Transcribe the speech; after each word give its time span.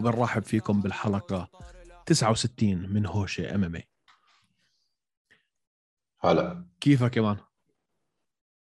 وبنرحب 0.00 0.42
فيكم 0.42 0.80
بالحلقة 0.80 1.48
69 2.06 2.92
من 2.92 3.06
هوشه 3.06 3.54
MMA 3.54 3.88
هلا. 6.20 6.66
كيفك 6.80 7.16
يا 7.16 7.22
man؟ 7.22 7.36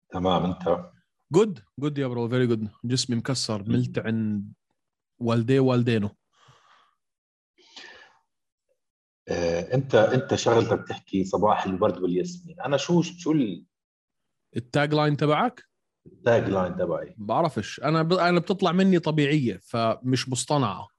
تمام 0.09 0.45
انت؟ 0.45 0.91
good 1.31 1.59
good 1.79 1.97
يا 1.97 2.07
bro 2.07 2.29
very 2.29 2.47
good 2.47 2.69
جسمي 2.85 3.15
مكسر 3.15 3.63
ملتعن 3.69 4.43
والدي 5.19 5.59
والدينه. 5.59 6.11
آه، 9.27 9.73
انت 9.73 9.95
انت 9.95 10.35
شغلتك 10.35 10.87
تحكي 10.87 11.23
صباح 11.25 11.65
الورد 11.65 11.97
والياسمين. 11.97 12.61
أنا 12.61 12.77
شو 12.77 13.01
شو 13.01 13.33
ال 14.55 14.93
tagline 14.93 15.17
تبعك؟ 15.17 15.63
ال 16.05 16.49
tagline 16.49 16.75
تبعي. 16.75 17.15
بعرفش. 17.17 17.79
أنا 17.79 18.03
ب... 18.03 18.13
أنا 18.13 18.39
بتطلع 18.39 18.71
مني 18.71 18.99
طبيعية 18.99 19.59
فمش 19.63 20.29
مصطنعة. 20.29 20.94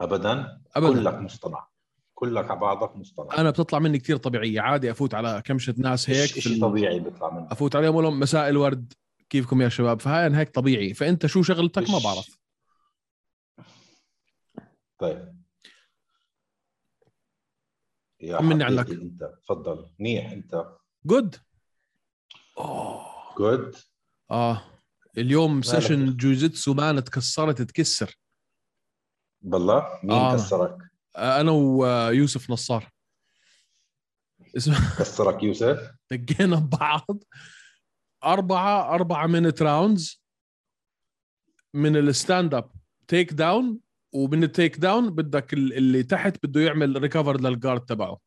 ابدا؟ 0.00 0.60
أبداً. 0.76 0.92
كلك 0.92 1.14
مصطنع. 1.14 1.66
كلك 2.14 2.50
على 2.50 2.60
بعضك 2.60 2.96
مصطنع. 2.96 3.38
أنا 3.38 3.50
بتطلع 3.50 3.78
مني 3.78 3.98
كتير 3.98 4.16
طبيعية 4.16 4.60
عادي 4.60 4.90
أفوت 4.90 5.14
على 5.14 5.42
كمشه 5.44 5.74
ناس 5.78 6.10
هيك 6.10 6.46
ال... 6.46 6.60
طبيعي 6.60 7.00
بيطلع 7.00 7.30
منك؟ 7.30 7.52
أفوت 7.52 7.76
عليهم 7.76 7.92
أقول 7.92 8.04
لهم 8.04 8.20
مساء 8.20 8.48
الورد. 8.48 8.92
كيفكم 9.30 9.62
يا 9.62 9.68
شباب؟ 9.68 10.00
فهاي 10.00 10.36
هيك 10.36 10.54
طبيعي. 10.54 10.94
فأنت 10.94 11.26
شو 11.26 11.42
شغلتك؟ 11.42 11.90
ما. 11.90 11.98
بعرف. 12.04 12.38
طيب. 14.98 15.40
يا 18.20 18.38
طمني 18.38 18.64
حبيبي 18.64 18.80
عنك. 18.80 18.90
أنت. 18.90 19.32
تفضل. 19.44 19.90
منيح 19.98 20.32
أنت. 20.32 20.66
good 21.04 21.36
اوه 22.58 23.06
good 23.38 23.76
آه. 24.30 24.62
اليوم؟ 25.18 25.62
session 25.62 26.16
جوجيتسو 26.16 26.74
man 26.74 27.04
تكسرت 27.04 27.62
تكسر. 27.62 28.16
بالله؟ 29.42 29.86
مين 30.02 30.10
آه. 30.12 30.34
كسرك؟ 30.34 30.76
أنا 31.16 31.50
ويوسف 31.50 32.50
نصار. 32.50 32.90
كسرك 34.98 35.42
يوسف؟ 35.42 35.90
دقينا 36.10 36.56
ببعض. 36.56 37.22
أربعة 38.24 38.94
أربعة 38.94 39.26
minute 39.26 39.62
rounds 39.62 40.22
من 41.74 41.96
ال 41.96 42.54
stand 42.54 42.70
up 43.08 43.32
takedown 43.32 43.78
ومن 44.12 44.42
ال 44.44 44.76
takedown 44.76 45.10
بدك 45.10 45.52
ال- 45.52 45.72
اللي 45.72 46.02
تحت 46.02 46.46
بده 46.46 46.60
يعمل 46.60 47.02
recover 47.02 47.40
لل 47.40 47.51
guard 47.51 47.80
تبعه. 47.80 48.18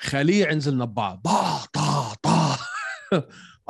خليع 0.00 0.52
نزلنا 0.52 0.84
ببعض. 0.84 1.20
طا 1.24 1.64
طا 1.72 2.14
طا 2.22 2.58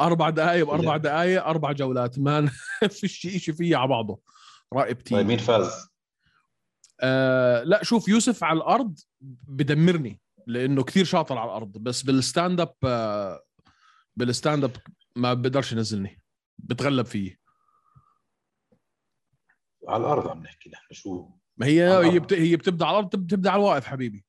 أربع 0.00 0.30
دقائق 0.30 0.66
باربع 0.66 0.96
دقائق 0.96 1.44
أربع 1.44 1.72
جولات. 1.72 2.18
man 2.18 2.50
في 3.00 3.08
شيء 3.08 3.38
شيء 3.38 3.54
فيه 3.54 3.76
على 3.76 3.88
بعضه. 3.88 4.20
رائب 4.72 4.98
تيم 4.98 5.18
طيب 5.18 5.26
مين 5.26 5.38
فاز؟ 5.38 5.88
آه 7.02 7.62
لا 7.62 7.82
شوف 7.84 8.08
يوسف 8.08 8.44
على 8.44 8.56
الأرض 8.56 8.98
بدمرني 9.48 10.20
لأنه 10.46 10.84
كثير 10.84 11.04
شاطر 11.04 11.38
على 11.38 11.50
الأرض. 11.50 11.78
بس 11.78 12.02
بال 12.02 12.19
stand 12.19 12.60
up 12.60 12.74
آه 12.84 13.42
بال 14.16 14.30
stand 14.30 14.64
up 14.64 14.76
ما 15.16 15.34
بقدرش 15.34 15.72
ينزلني 15.72 16.22
بتغلب 16.58 17.06
فيه. 17.06 17.38
على 19.88 20.00
الأرض 20.00 20.28
عم 20.28 20.42
نحكي 20.42 20.70
نحن 20.70 20.94
شو؟ 20.94 21.28
ما 21.56 21.66
هي 21.66 21.86
على 21.86 22.06
هي. 22.12 22.18
بت... 22.18 22.32
هي 22.32 22.56
بتبدأ 22.56 22.86
على 22.86 22.92
الأرض 22.92 23.08
بتب- 23.08 23.26
بتبدأ 23.26 23.50
على 23.50 23.60
الواقف 23.60 23.86
حبيبي. 23.86 24.24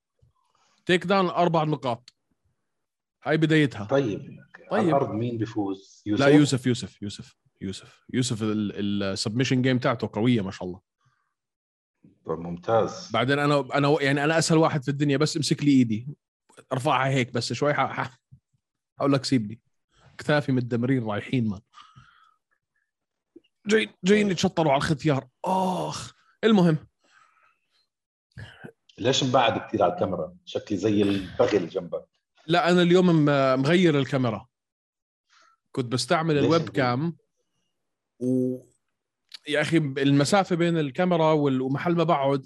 takedown 0.86 1.26
أربع 1.26 1.64
نقاط. 1.64 2.14
هاي 3.24 3.38
بدايتها. 3.38 3.86
طيب. 3.86 4.20
على 4.20 4.82
طيب. 4.82 4.88
الأرض 4.90 5.10
مين 5.10 5.38
بيفوز 5.38 6.04
يوسف؟ 6.06 6.22
لا 6.26 6.28
يوسف 6.28 6.68
يوسف 6.68 7.02
يوسف 7.02 7.36
يوسف. 7.62 8.04
يوسف 8.14 8.40
ال 8.44 8.54
submission 8.54 9.62
game 9.62 9.80
تاعته 9.80 10.10
قوية 10.14 10.42
ما 10.42 10.52
شاء 10.52 10.68
الله. 10.68 10.93
طيب 12.26 12.40
ممتاز. 12.40 13.10
بعدين 13.12 13.40
أنا 13.40 13.68
أنا 13.74 13.98
يعني 14.02 14.24
أنا 14.24 14.38
أسهل 14.38 14.58
واحد 14.58 14.84
في 14.84 14.92
الدنيا 14.92 15.18
بس 15.18 15.38
امسك 15.38 15.64
لي 15.64 15.72
إيدي. 15.72 16.08
أرفعها 16.74 17.10
هيك 17.10 17.34
بس 17.34 17.54
شوي 17.54 17.74
أقول 19.00 19.14
لك 19.14 19.26
سيبني. 19.26 19.62
كتافي 20.18 20.52
متدمرين 20.52 21.06
رايحين 21.06 21.48
man 21.48 21.62
جايين 23.68 23.90
جايين 24.04 24.32
يتشطروا 24.32 24.72
على 24.72 24.78
الختيار. 24.78 25.28
آخ. 25.46 26.14
المهم. 26.44 26.78
ليش 28.98 29.24
مبعد 29.24 29.68
كثير 29.68 29.84
على 29.84 29.94
الكاميرا؟ 29.94 30.36
شكلي 30.46 30.78
زي 30.78 31.02
البغل 31.02 31.70
جنبك. 31.70 32.06
لا 32.48 32.72
أنا 32.72 32.82
اليوم 32.82 33.26
مغير 33.62 34.00
الكاميرا. 34.00 34.48
كنت 35.72 35.86
بستعمل 35.86 36.38
الويب؟ 36.38 36.70
كام 36.70 37.18
و 38.20 38.58
يا 39.48 39.62
أخي 39.62 39.78
المسافة 39.78 40.56
بين 40.56 40.78
الكاميرا 40.78 41.32
ومحل 41.32 41.96
ما 41.96 42.04
بقعد 42.04 42.46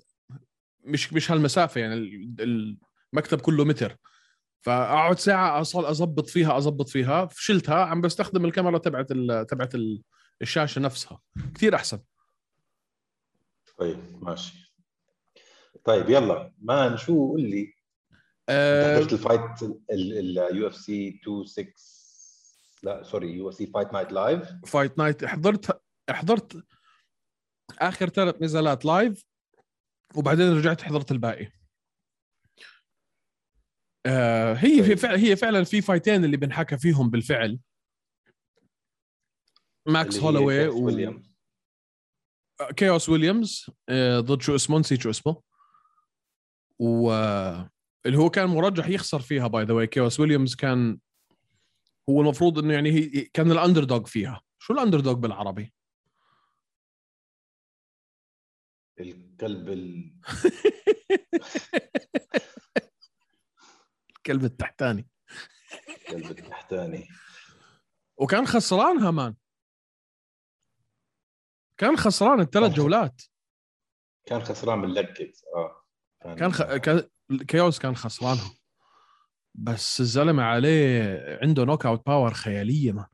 مش 0.84 1.14
مش 1.14 1.32
هالمسافة 1.32 1.82
يعني 1.82 1.94
ال- 1.94 2.78
المكتب 3.14 3.42
كله 3.42 3.66
متر. 3.66 3.98
فأقعد 4.62 5.20
ساعة 5.20 5.62
أصل 5.62 5.86
أظبط 5.86 6.30
فيها 6.30 6.58
أظبط 6.58 6.90
فيها. 6.90 7.26
فشلتها 7.26 7.86
عم 7.86 8.02
بستخدم 8.02 8.46
الكاميرا 8.46 8.78
تبعت 8.78 9.12
ال- 9.12 9.46
تبعت 9.48 9.76
ال- 9.76 10.02
الشاشة 10.42 10.80
نفسها. 10.80 11.20
كثير 11.56 11.76
أحسن. 11.76 12.00
طيب 13.78 13.98
ماشي. 14.22 14.74
طيب 15.86 16.10
يلا 16.10 16.54
man 16.60 16.98
شو 16.98 17.28
قول 17.30 17.42
لي. 17.42 17.74
أه 18.50 18.96
حضرت 18.98 19.14
ال 19.14 19.42
fight 19.92 20.68
ال 20.68 20.76
UFC 20.76 21.20
26 21.24 21.68
لا 22.84 23.04
sorry 23.04 23.34
UFC 23.36 23.68
fight 23.68 23.94
night 23.94 24.12
live. 24.12 24.42
fight 24.66 24.98
night 24.98 25.26
حضرت 25.26 25.82
حضرت 26.10 26.64
آخر 27.80 28.10
ثلاث 28.10 28.42
نزالات 28.42 28.86
live 28.86 29.24
وبعدين 30.16 30.58
رجعت 30.58 30.82
حضرت 30.82 31.12
الباقي. 31.12 31.52
آه 34.06 34.54
هي 34.54 34.84
في 34.84 34.88
طيب. 34.88 34.98
فعلا 34.98 35.20
هي 35.20 35.36
فعلا 35.36 35.64
في 35.64 35.82
fight 35.82 36.13
ين 36.13 36.26
اللي 36.26 36.38
بنحكى 36.38 36.78
فيهم 36.78 37.10
بالفعل. 37.10 37.60
ماكس 39.88 40.20
هولوي 40.20 40.68
و... 40.68 40.86
ويليامز 40.86 41.32
كيوس 42.76 43.10
ويليامز 43.10 43.70
آه، 43.90 44.20
ضد 44.20 44.42
شو 44.42 44.56
اسمه 44.56 44.80
نسيت 44.80 45.02
شو 45.02 45.10
اسمه. 45.10 45.42
و 46.80 47.12
آه، 47.12 47.70
اللي 48.06 48.18
هو 48.18 48.30
كان 48.30 48.50
مرجح 48.50 48.88
يخسر 48.88 49.20
فيها 49.20 49.48
by 49.48 49.64
the 49.64 49.74
way 49.74 49.88
كيوس 49.88 50.20
ويليامز 50.20 50.56
كان 50.56 51.00
هو 52.10 52.22
المفروض 52.22 52.60
إنه 52.60 52.74
يعني 52.74 52.92
هي 52.92 53.26
كان 53.26 53.52
ال 53.52 53.84
underdog 53.84 54.04
فيها. 54.04 54.42
شو 54.60 54.74
ال 54.74 55.00
underdog 55.00 55.14
بالعربي؟ 55.14 55.74
الكلب 59.00 59.70
ال... 59.70 60.14
الكلب 64.18 64.44
التحتاني. 64.46 65.08
الكلب 65.90 66.26
التحتاني. 66.32 67.08
وكان 68.18 68.48
خسرانها 68.48 69.12
man 69.12 69.36
كان 71.78 71.98
خسران 71.98 72.40
الثلاث 72.40 72.70
كان- 72.72 72.78
جولات. 72.78 73.22
كان 74.26 74.44
خسران 74.44 74.82
kicks 75.14 75.44
آه. 75.56 75.84
كان 76.36 76.52
خ... 76.54 76.64
كان 76.64 77.10
كيوس 77.48 77.80
كان 77.80 77.96
بس 79.56 80.00
الزلمة 80.00 80.44
عليه 80.44 81.04
عنده 81.42 81.64
knockout 81.64 82.06
power 82.06 82.34
خيالية 82.34 82.92
man 82.92 83.06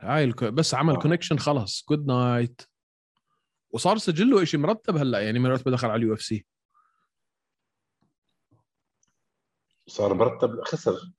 هاي 0.00 0.24
الك... 0.24 0.44
بس 0.44 0.74
عمل 0.74 0.94
آه. 0.94 0.98
connection 0.98 1.38
خلص 1.38 1.84
good 1.88 2.06
night 2.06 2.62
وصار 3.70 3.98
سجله 3.98 4.44
شيء 4.44 4.60
مرتب 4.60 4.96
هلأ 4.96 5.20
يعني 5.20 5.38
من 5.38 5.50
وقت 5.50 5.66
ما 5.66 5.72
دخل 5.72 5.88
على 5.88 5.98
ال 5.98 6.14
UFC. 6.14 6.46
صار 9.86 10.14
مرتب 10.14 10.60
خسر. 10.62 11.12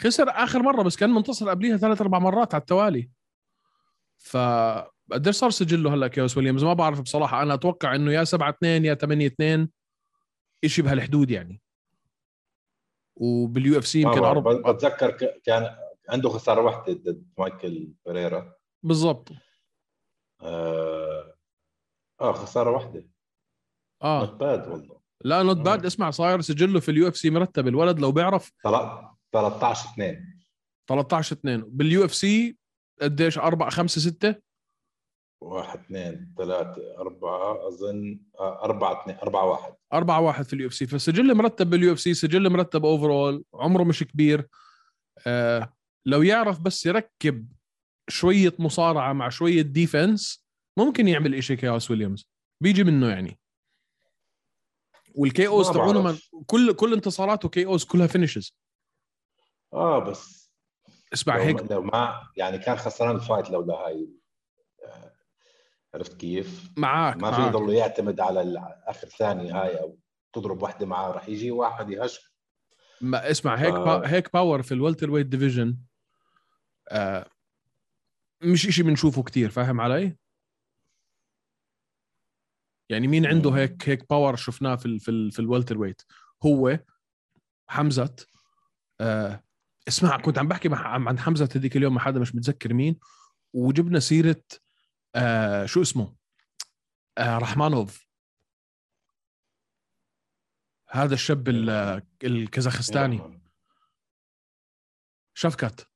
خسر 0.00 0.30
آخر 0.30 0.62
مرة 0.62 0.82
بس 0.82 0.96
كان 0.96 1.10
منتصر 1.10 1.50
قبليها 1.50 1.76
ثلاث 1.76 2.00
أربع 2.00 2.18
مرات 2.18 2.54
على 2.54 2.60
التوالي. 2.60 3.10
ف 4.18 4.36
قديش 5.12 5.36
صار 5.36 5.50
سجله 5.50 5.94
هلأ 5.94 6.08
كيوس 6.08 6.36
ويليامز؟ 6.36 6.64
ما 6.64 6.72
بعرف 6.72 7.00
بصراحة. 7.00 7.42
أنا 7.42 7.54
أتوقع 7.54 7.94
إنه 7.94 8.12
يا 8.12 8.24
7 8.24 8.50
2 8.50 8.84
يا 8.84 8.94
8 8.94 9.26
2 9.26 9.68
شيء 10.66 10.84
بهالحدود 10.84 11.30
يعني. 11.30 11.62
وبال 13.16 13.78
UFC 13.78 14.00
يمكن. 14.00 14.24
أربع 14.24 14.72
بتذكر 14.72 15.10
كان 15.44 15.76
عنده 16.08 16.28
خسارة 16.28 16.60
واحدة 16.60 16.92
ضد 16.92 17.32
مايكل 17.38 17.92
بيريرا 18.06 18.54
بالضبط. 18.82 19.28
آه 20.40 21.31
آه 22.22 22.32
خسارة 22.32 22.70
واحدة. 22.70 23.08
آه. 24.02 24.20
not 24.20 24.30
bad 24.40 24.68
والله. 24.68 25.00
لا 25.24 25.42
not 25.42 25.56
آه. 25.58 25.62
bad 25.62 25.86
اسمع 25.86 26.10
صاير 26.10 26.40
سجله 26.40 26.80
في 26.80 26.90
ال 26.90 27.08
UFC 27.08 27.30
مرتب. 27.30 27.68
الولد 27.68 27.98
لو 28.00 28.12
بيعرف 28.12 28.52
طلع- 28.64 29.16
13 29.32 29.88
2 29.94 30.38
13 30.88 31.32
2 31.36 31.62
بال 31.66 32.04
UFC 32.04 32.56
قديش؟ 33.02 33.38
4 33.38 33.70
5 33.70 34.00
6 34.00 34.34
واحد 35.42 35.78
اثنين 35.78 36.34
ثلاثة 36.38 36.98
أربعة 36.98 37.68
أظن 37.68 38.20
آه، 38.40 38.64
أربعة 38.64 39.02
اثنين 39.02 39.16
أربعة 39.16 39.44
واحد. 39.44 39.74
4 39.92 40.20
1 40.20 40.44
في 40.44 40.52
ال 40.52 40.68
UFC. 40.68 40.86
فسجل 40.86 41.34
مرتب 41.34 41.70
بال 41.70 41.92
UFC 41.92 42.14
سجل 42.14 42.50
مرتب 42.50 42.84
overall 42.84 43.44
عمره 43.54 43.82
مش 43.84 44.02
كبير. 44.04 44.48
آه 45.26 45.72
لو 46.06 46.22
يعرف 46.22 46.60
بس 46.60 46.86
يركب 46.86 47.48
شوية 48.08 48.52
مصارعة 48.58 49.12
مع 49.12 49.28
شوية 49.28 49.62
defense 49.62 50.46
ممكن 50.76 51.08
يعمل 51.08 51.34
إشي 51.34 51.56
كياس 51.56 51.90
ويليامز 51.90 52.28
بيجي 52.60 52.84
منه 52.84 53.08
يعني 53.08 53.38
وال 55.14 55.46
KOs 55.46 55.70
تبعونه 55.70 56.02
من. 56.02 56.18
كل 56.46 56.72
كل 56.72 56.92
انتصاراته 56.92 57.48
KOs 57.48 57.84
كلها 57.84 58.06
finishes 58.06 58.56
آه 59.72 59.98
بس 59.98 60.52
اسمع 61.12 61.36
لو, 61.36 61.42
هيك 61.42 61.72
لو 61.72 61.82
ما 61.82 62.28
يعني 62.36 62.58
كان 62.58 62.76
خسران 62.76 63.16
ال 63.16 63.22
fight 63.22 63.50
لولا 63.50 63.74
هاي 63.74 64.08
آه، 64.84 65.12
عرفت 65.94 66.16
كيف؟ 66.16 66.70
معك 66.76 67.16
ما 67.16 67.30
في 67.32 67.40
يضل 67.42 67.74
يعتمد 67.74 68.20
على 68.20 68.42
اخر 68.86 69.08
ثانية 69.08 69.62
هاي 69.62 69.80
أو 69.80 69.98
تضرب 70.32 70.62
واحدة 70.62 70.86
معاه 70.86 71.10
راح 71.12 71.28
يجي 71.28 71.50
واحد 71.50 71.90
يهش 71.90 72.32
ما 73.00 73.30
اسمع 73.30 73.54
هيك 73.54 73.74
ف- 73.74 73.78
با... 73.78 74.08
هيك 74.10 74.32
power 74.32 74.62
في 74.62 74.74
ال 74.74 75.10
welterweight 75.10 75.26
division 75.26 75.78
آه 76.88 77.26
مش 78.42 78.66
إشي 78.66 78.82
بنشوفه 78.82 79.22
كتير 79.22 79.50
فاهم 79.50 79.80
علي؟ 79.80 80.16
يعني 82.92 83.06
مين 83.08 83.26
عنده. 83.26 83.50
هيك 83.50 83.88
هيك 83.88 84.08
power 84.10 84.36
شفناه 84.36 84.76
في 84.76 84.86
ال 84.86 85.00
في 85.00 85.10
ال 85.10 85.32
في 85.32 85.38
ال 85.38 85.78
welterweight 85.78 86.02
هو 86.46 86.78
حمزة 87.68 88.16
آه 89.00 89.42
اسمع 89.88 90.16
كنت 90.20 90.38
عم 90.38 90.48
بحكي 90.48 90.68
مع 90.68 90.78
عن 91.08 91.18
حمزة 91.18 91.48
هذيك 91.56 91.76
اليوم 91.76 91.94
مع 91.94 92.00
حدا 92.02 92.20
مش 92.20 92.34
متذكر 92.34 92.74
مين 92.74 92.98
وجبنا 93.52 94.00
سيرة 94.00 94.42
آه 95.14 95.66
شو 95.66 95.82
اسمه؟ 95.82 96.14
آه 97.18 97.38
رحمانوف. 97.38 98.06
هذا 100.90 101.14
الشاب 101.14 101.48
ال- 101.48 102.02
الكازاخستاني. 102.24 103.40
شفكت. 105.34 105.88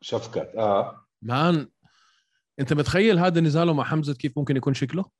شفكت 0.00 0.52
آه. 0.56 1.06
مان 1.22 1.68
انت 2.60 2.72
متخيل 2.72 3.18
هذا 3.18 3.40
نزاله 3.40 3.74
مع 3.74 3.84
حمزة 3.84 4.14
كيف 4.14 4.38
ممكن 4.38 4.56
يكون 4.56 4.74
شكله؟ 4.74 5.10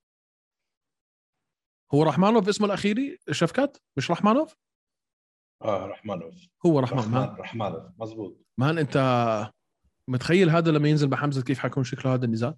هو 1.94 2.02
رحمانوف 2.02 2.48
اسمه 2.48 2.66
الأخيري 2.66 3.18
شفكت 3.30 3.82
مش 3.96 4.10
رحمانوف؟ 4.10 4.56
آه 5.62 5.86
رحمانوف 5.86 6.34
هو 6.66 6.80
رحمن 6.80 6.98
رحمن 6.98 7.12
مان, 7.12 7.34
رحمانوف 7.38 7.82
مزبوط 7.98 8.40
مان 8.58 8.78
أنت 8.78 9.50
متخيل 10.08 10.50
هذا 10.50 10.70
لما 10.70 10.88
ينزل 10.88 11.08
مع 11.08 11.16
حمزه 11.16 11.42
كيف 11.42 11.58
حيكون 11.58 11.84
شكله 11.84 12.14
هذا 12.14 12.24
النزال؟ 12.24 12.54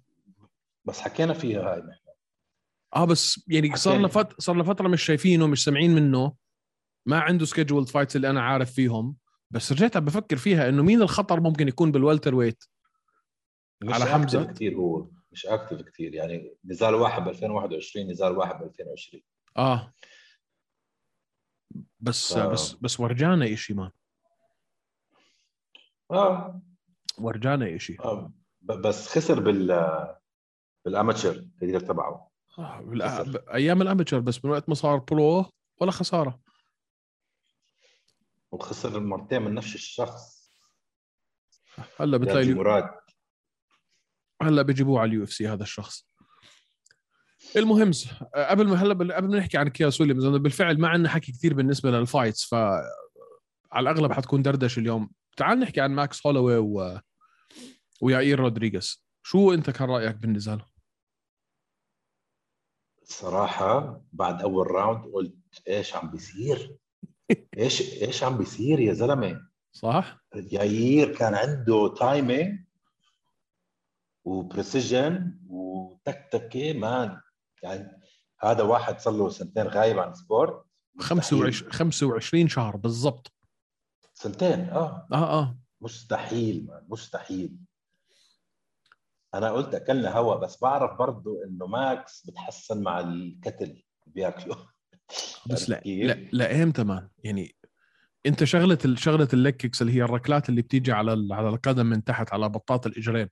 بس 0.85 0.99
حكينا 1.01 1.33
فيها 1.33 1.73
هاي 1.73 1.79
نحن 1.79 1.99
آه 2.95 3.05
بس 3.05 3.43
يعني 3.47 3.75
صار 3.75 3.97
لنا. 3.97 4.09
صار 4.39 4.55
لنا 4.55 4.63
فتره 4.63 4.87
مش 4.87 5.03
شايفينه 5.03 5.47
مش 5.47 5.63
سامعين 5.63 5.95
منه 5.95 6.33
ما 7.05 7.19
عنده 7.19 7.45
scheduled 7.45 7.87
fights 7.89 8.15
اللي 8.15 8.29
أنا 8.29 8.41
عارف 8.41 8.71
فيهم 8.71 9.15
بس 9.51 9.71
رجعت 9.71 9.97
عم 9.97 10.05
بفكر 10.05 10.37
فيها 10.37 10.69
إنه 10.69 10.83
مين 10.83 11.01
الخطر 11.01 11.39
ممكن 11.39 11.67
يكون 11.67 11.91
بال 11.91 12.35
welterweight 12.35 12.63
على. 13.83 14.05
حمزة 14.05 14.43
كثير 14.43 14.75
هو 14.75 15.07
مش 15.33 15.45
active 15.45 15.81
كثير 15.81 16.13
يعني 16.15 16.55
نزال 16.65 16.95
واحد 16.95 17.23
ب 17.23 17.27
2021 17.27 18.11
نزال 18.11 18.37
واحد 18.37 18.59
ب 18.59 18.63
2020 18.63 19.23
آه. 19.57 19.93
بس 21.99 22.33
آه. 22.33 22.47
بس 22.51 22.73
بس 22.73 22.99
ورجانا 22.99 23.53
إشي 23.53 23.73
man 23.73 23.91
آه, 26.11 26.61
ورجانا 27.17 27.75
إشي. 27.75 27.97
آه. 27.99 28.33
بس 28.61 29.07
خسر 29.07 29.39
بال 29.39 29.87
بال 30.85 30.99
amateur 30.99 31.49
كثير 31.57 31.79
تبعه. 31.79 32.31
آه، 32.59 32.79
بالأ- 32.81 33.53
أيام 33.53 33.81
ال 33.81 33.86
amateur 33.86 34.19
بس 34.19 34.45
من 34.45 34.51
وقت 34.51 34.69
ما 34.69 34.75
صار 34.75 34.97
pro 34.97 35.45
ولا 35.81 35.91
خسارة. 35.91 36.39
وخسر 38.51 38.99
مرتين 38.99 39.41
من 39.41 39.53
نفس 39.53 39.75
الشخص. 39.75 40.43
هلأ 41.99 42.17
بتلاقي 42.17 42.53
مراد 42.53 42.89
هلا 44.41 44.61
بيجيبوه 44.61 44.99
على 44.99 45.09
ال 45.09 45.23
UFC 45.23 45.47
هذا 45.47 45.63
الشخص. 45.63 46.07
المهم 47.55 47.91
قبل 48.35 48.67
ما 48.67 48.75
هلا 48.75 48.93
قبل 48.93 49.29
ما 49.29 49.37
نحكي 49.37 49.57
عن 49.57 49.67
كياس 49.67 50.01
ويليامز 50.01 50.25
بالفعل 50.25 50.79
ما 50.79 50.87
عندنا 50.87 51.09
حكي 51.09 51.31
كثير 51.31 51.53
بالنسبة 51.53 51.91
لل 51.91 52.04
fights 52.04 52.43
ف 52.43 52.53
على 53.73 53.89
الأغلب 53.89 54.11
حتكون 54.11 54.41
دردشة 54.41 54.79
اليوم. 54.79 55.09
تعال 55.37 55.59
نحكي 55.59 55.81
عن 55.81 55.91
ماكس 55.91 56.27
هولوي 56.27 56.57
و... 56.57 56.99
ويائير 58.01 58.39
رودريغيز. 58.39 59.03
شو 59.23 59.53
أنت 59.53 59.69
كان 59.69 59.89
رأيك 59.89 60.15
بالنزال؟ 60.15 60.61
صراحة 63.03 64.01
بعد 64.13 64.41
أول 64.41 64.71
round 64.71 65.05
قلت 65.13 65.35
إيش 65.67 65.95
عم 65.95 66.11
بيصير؟ 66.11 66.77
إيش 67.57 67.81
إيش 67.81 68.23
عم 68.23 68.37
بيصير 68.37 68.79
يا 68.79 68.93
زلمة؟ 68.93 69.41
صح؟ 69.71 70.17
ياير 70.35 71.15
كان 71.15 71.35
عنده 71.35 71.93
timing 71.99 72.59
و 74.25 74.36
precision 74.36 75.39
وتكتكة 75.47 76.73
man. 76.73 77.21
يعني 77.63 78.01
هذا 78.39 78.63
واحد 78.63 78.99
صار 78.99 79.13
له 79.13 79.29
سنتين 79.29 79.67
غايب 79.67 79.99
عن 79.99 80.13
مستحيل. 80.13 80.63
25 80.99 81.71
25 81.71 82.47
شهر 82.47 82.77
بالضبط. 82.77 83.33
سنتين 84.13 84.69
آه. 84.69 85.07
آه 85.11 85.39
آه. 85.39 85.57
مستحيل 85.81 86.65
man 86.67 86.85
مستحيل. 86.89 87.57
أنا 89.33 89.51
قلت 89.51 89.75
أكلنا 89.75 90.17
هوا 90.17 90.35
بس 90.35 90.61
بعرف 90.61 90.97
برضو 90.99 91.43
إنه 91.43 91.65
ماكس 91.65 92.25
بتحسن 92.25 92.83
مع 92.83 92.99
الكتل 92.99 93.63
اللي 93.63 93.85
بياكله. 94.07 94.55
بس 95.49 95.69
لا؟ 95.69 95.81
لا 95.85 96.13
لا 96.31 96.63
إمتى 96.63 96.83
man؟ 96.83 97.09
يعني 97.23 97.55
أنت 98.25 98.43
شغلة 98.43 98.77
شغلة 98.95 99.27
ال 99.33 99.38
leg 99.38 99.54
kicks 99.54 99.81
اللي 99.81 99.93
هي 99.93 100.01
الركلات 100.01 100.49
اللي 100.49 100.61
بتيجي 100.61 100.91
على 100.91 101.33
على 101.33 101.49
القدم 101.49 101.85
من 101.85 102.03
تحت 102.03 102.33
على 102.33 102.49
بطاط 102.49 102.85
الإجرين. 102.87 103.29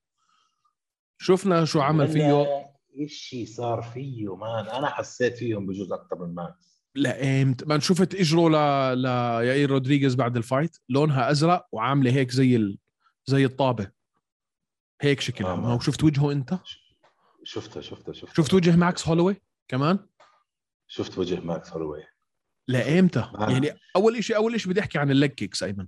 شفنا 1.22 1.66
شو 1.66 1.82
عمل 1.82 2.08
فيه؟ 2.08 2.46
شيء 3.08 3.46
صار 3.46 3.82
فيه 3.82 4.36
man. 4.36 4.66
أنا 4.66 4.90
حسيت 4.90 5.38
فيهم 5.38 5.68
بجوز 5.68 5.92
أكثر 5.92 6.26
من 6.26 6.36
ماكس 6.36 6.82
لا 6.96 7.42
إمتى 7.42 7.66
ما 7.66 7.80
شفت 7.80 8.16
اجره 8.16 8.50
ل 8.50 8.54
ل 9.02 9.06
يائير 9.46 9.70
رودريغيز 9.70 10.16
بعد 10.16 10.38
ال 10.38 10.43
fight؟ 10.43 10.78
لونها 10.90 11.32
أزرق 11.32 11.68
وعاملة 11.72 12.12
هيك 12.12 12.32
زي 12.32 12.56
ال... 12.56 12.78
زي 13.26 13.46
الطابة. 13.46 13.92
هيك 15.02 15.22
شكلها. 15.22 15.52
آه، 15.52 15.56
ما 15.56 15.80
شفت 15.80 16.04
وجهه 16.04 16.32
أنت؟ 16.32 16.60
شفتها 17.44 17.82
شفتها 17.82 18.14
شفتها 18.14 18.44
شفت 18.44 18.54
وجه 18.54 18.76
ماكس 18.76 19.08
هولوي 19.08 19.42
كمان؟ 19.68 20.00
شفت 20.88 21.18
وجه 21.18 21.40
ماكس 21.40 21.74
هولوي. 21.74 22.04
لا 22.68 23.00
إمتى 23.00 23.32
يعني 23.40 23.74
أول 23.96 24.24
شيء 24.24 24.36
أول 24.36 24.60
شيء 24.60 24.72
بدي 24.72 24.80
أحكي 24.80 24.98
عن 24.98 25.12
ال 25.12 25.17
leg 25.17 25.32
kicks 25.32 25.64
أيمن 25.64 25.88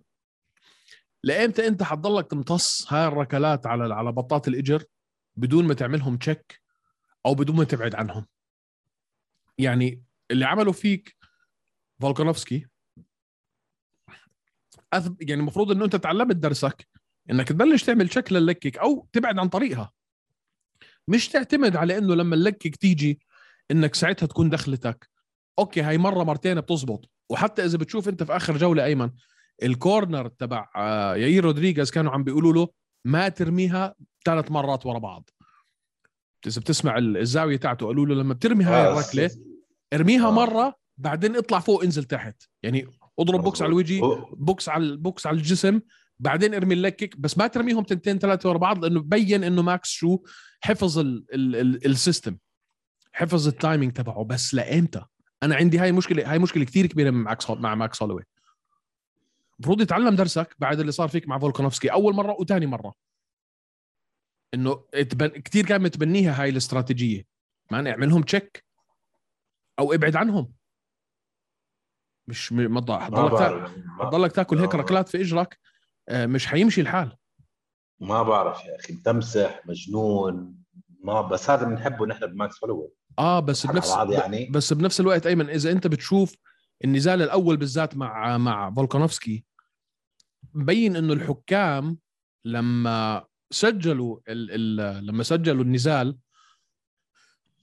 لإمتى 1.23 1.67
أنت 1.67 1.83
حتضلك 1.83 2.27
تمتص 2.31 2.93
هاي 2.93 3.07
الركلات 3.07 3.67
على 3.67 3.93
على 3.93 4.11
بطاط 4.11 4.47
الإجر؟ 4.47 4.83
بدون 5.35 5.67
ما 5.67 5.73
تعملهم 5.73 6.17
check 6.17 6.61
أو 7.25 7.35
بدون 7.35 7.55
ما 7.55 7.63
تبعد 7.63 7.95
عنهم. 7.95 8.25
يعني 9.57 10.03
اللي 10.31 10.45
عمله 10.45 10.71
فيك 10.71 11.15
فولكانوفسكي 12.01 12.67
أثب... 14.93 15.21
يعني 15.21 15.41
المفروض 15.41 15.71
إنه 15.71 15.85
أنت 15.85 15.95
تعلمت 15.95 16.35
درسك 16.35 16.87
إنك 17.29 17.47
تبلش 17.47 17.83
تعمل 17.83 18.09
check 18.09 18.31
لل 18.31 18.41
leg 18.41 18.57
kick 18.57 18.77
أو 18.77 19.07
تبعد 19.11 19.39
عن 19.39 19.49
طريقها. 19.49 19.91
مش 21.07 21.29
تعتمد 21.29 21.75
على 21.75 21.97
إنه 21.97 22.15
لما 22.15 22.35
ال 22.35 22.40
leg 22.40 22.55
kick 22.55 22.75
تيجي 22.75 23.19
إنك 23.71 23.95
ساعتها 23.95 24.25
تكون 24.25 24.49
دخلتك. 24.49 25.09
أوكي 25.59 25.81
هاي 25.81 25.97
مرة 25.97 26.23
مرتين 26.23 26.61
بتزبط. 26.61 27.09
وحتى 27.29 27.65
إذا 27.65 27.77
بتشوف 27.77 28.09
أنت 28.09 28.23
في 28.23 28.35
آخر 28.35 28.57
جولة 28.57 28.85
أيمن 28.85 29.11
ال 29.63 29.72
corner 29.72 30.27
تبع 30.27 30.69
آه، 30.75 31.15
ياير 31.15 31.43
رودريغيز 31.43 31.91
كانوا 31.91 32.11
عم 32.11 32.23
بيقولوا 32.23 32.53
له 32.53 32.67
ما 33.05 33.29
ترميها 33.29 33.95
ثلاث 34.25 34.51
مرات 34.51 34.85
ورا 34.85 34.99
بعض. 34.99 35.29
إذا 36.47 36.61
بتسمع 36.61 36.97
ال- 36.97 37.17
الزاوية 37.17 37.57
تاعته 37.57 37.85
قالوا 37.85 38.05
له 38.05 38.15
لما 38.15 38.33
بترمي 38.33 38.63
هاي 38.63 38.81
آه، 38.87 38.93
الركلة 38.93 39.29
ارميها 39.93 40.27
آه. 40.27 40.31
مرة 40.31 40.75
بعدين 40.97 41.35
اطلع 41.35 41.59
فوق 41.59 41.83
انزل 41.83 42.03
تحت. 42.03 42.43
يعني 42.63 42.87
اضرب 43.19 43.41
بوكس 43.43 43.61
على 43.61 43.69
الوجه 43.69 44.01
بوكس 44.33 44.69
على 44.69 44.83
البوكس 44.83 45.27
على 45.27 45.37
الجسم 45.37 45.81
بعدين 46.19 46.53
ارمي 46.53 46.73
ال 46.73 46.79
leg 46.79 46.95
kick 46.95 47.17
بس 47.19 47.37
ما 47.37 47.47
ترميهم 47.47 47.83
تنتين 47.83 48.19
ثلاثة 48.19 48.49
ورا 48.49 48.57
بعض 48.57 48.85
لأنه 48.85 49.01
بين 49.01 49.43
إنه 49.43 49.61
ماكس 49.61 49.89
شو 49.89 50.19
حفظ 50.61 50.99
ال 50.99 51.25
ال 51.33 51.55
ال 51.55 51.85
ال 51.85 51.93
system 51.93 52.37
حفظ 53.13 53.47
ال 53.47 53.54
timing 53.54 53.93
تبعه 53.93 54.23
بس 54.23 54.53
لإمتى؟ 54.53 55.05
أنا 55.43 55.55
عندي 55.55 55.77
هاي 55.79 55.91
مشكلة 55.91 56.31
هاي 56.31 56.39
مشكلة 56.39 56.63
كثير 56.65 56.85
كبيرة 56.85 57.11
مع 57.11 57.29
ماكس 57.29 57.49
مع 57.49 57.75
ماكس 57.75 58.01
هولوي 58.01 58.23
المفروض 59.63 59.81
يتعلم 59.81 60.15
درسك 60.15 60.55
بعد 60.59 60.79
اللي 60.79 60.91
صار 60.91 61.07
فيك 61.07 61.27
مع 61.27 61.39
فولكانوفسكي. 61.39 61.91
أول 61.91 62.13
مرة 62.13 62.35
وثاني 62.39 62.65
مرة. 62.65 62.93
إنه 64.53 64.85
اتبن... 64.93 65.27
كثير 65.27 65.65
كان 65.65 65.81
متبنيها 65.81 66.41
هاي 66.41 66.49
الاستراتيجية. 66.49 67.25
man 67.71 67.87
اعملهم 67.87 68.21
check 68.23 68.65
أو 69.79 69.93
ابعد 69.93 70.15
عنهم. 70.15 70.53
مش 72.27 72.51
م- 72.53 72.55
ما 72.73 72.79
تضل- 72.81 72.93
ما 72.93 72.99
حتضلك 73.05 73.31
تا- 73.31 73.37
بعرف. 73.37 73.77
ما- 73.77 74.05
حتضلك 74.05 74.31
تاكل 74.31 74.57
هيك. 74.59 74.75
ركلات 74.75 75.09
في 75.09 75.21
إجرك 75.21 75.59
آه، 76.09 76.25
مش 76.25 76.47
حيمشي 76.47 76.81
الحال. 76.81 77.17
ما 77.99 78.23
بعرف 78.23 78.65
يا 78.65 78.75
أخي. 78.79 78.93
متمسح 78.93 79.61
مجنون. 79.65 80.55
ما 81.03 81.21
بس 81.21 81.49
هذا 81.49 81.63
بنحبه 81.65 82.05
نحن 82.05 82.25
بماكس 82.27 82.63
هولوي 82.63 82.89
آه 83.19 83.39
بس 83.39 83.67
بنفس 83.67 83.93
يعني. 84.09 84.45
بس 84.49 84.73
بنفس 84.73 84.99
الوقت 84.99 85.27
أيمن 85.27 85.49
إذا 85.49 85.71
أنت 85.71 85.87
بتشوف 85.87 86.35
النزال 86.83 87.21
الأول 87.21 87.57
بالذات 87.57 87.95
مع 87.95 88.37
مع 88.37 88.71
فولكانوفسكي 88.73 89.45
مبين 90.53 90.95
إنه 90.95 91.13
الحكام 91.13 91.97
لما 92.45 93.25
سجلوا 93.51 94.19
ال 94.27 94.79
ال 94.79 95.05
لما 95.05 95.23
سجلوا 95.23 95.63
النزال 95.63 96.17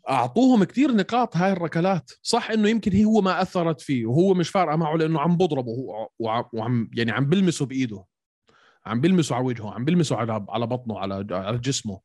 أعطوهم 0.09 0.65
كثير 0.65 0.93
نقاط 0.93 1.37
هاي 1.37 1.53
الركلات. 1.53 2.11
صح 2.23 2.51
إنه 2.51 2.69
يمكن 2.69 2.93
هي 2.93 3.05
هو 3.05 3.21
ما 3.21 3.43
أثرت 3.43 3.81
فيه 3.81 4.07
وهو 4.07 4.35
مش 4.35 4.49
فارقة 4.49 4.77
معه 4.77 4.97
لأنه 4.97 5.21
عم 5.21 5.37
بضربه 5.37 5.71
هو 5.73 6.09
وعم- 6.53 6.91
يعني 6.97 7.11
عم 7.13 7.27
بلمسه 7.27 7.67
بإيده. 7.67 8.05
عم 8.87 9.01
بلمسه 9.01 9.35
على 9.37 9.45
وجهه 9.45 9.71
عم 9.75 9.85
بلمسه 9.85 10.17
على 10.17 10.47
على 10.49 10.67
بطنه 10.67 10.99
على 10.99 11.27
على 11.31 11.59
جسمه. 11.59 12.01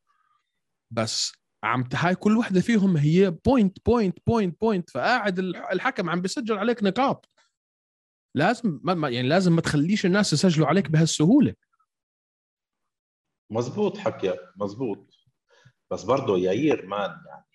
بس 0.92 1.32
عم 1.64 1.84
هاي 1.94 2.16
كل 2.16 2.38
وحدة 2.38 2.62
فيهم 2.62 2.98
هي 2.98 3.32
point 3.46 3.78
point 3.86 4.18
point 4.28 4.62
point 4.62 4.90
فقاعد 4.90 5.40
الح- 5.40 5.72
الحكم 5.72 6.10
عم 6.10 6.22
بيسجل 6.22 6.58
عليك 6.58 6.84
نقاط. 6.84 7.30
لازم 8.36 8.80
ما 8.84 8.94
ما- 8.94 9.10
يعني 9.10 9.28
لازم 9.28 9.56
ما 9.56 9.62
تخليش 9.62 10.06
الناس 10.06 10.34
يسجلوا 10.34 10.68
عليك 10.68 10.90
بهالسهولة. 10.92 11.54
مزبوط 13.52 13.98
حكيك 13.98 14.40
مزبوط. 14.58 15.14
بس 15.92 16.04
برضه 16.04 16.38
ياير 16.38 16.86
man 16.86 17.18
يعني. 17.28 17.46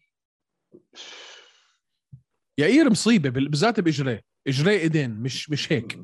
يائير 2.59 2.91
مصيبة 2.91 3.29
بال- 3.31 3.49
بالذات 3.49 3.81
باجريه 3.81 4.23
اجريه 4.47 4.79
ايدين 4.79 5.11
مش 5.11 5.51
مش 5.51 5.73
هيك. 5.73 5.99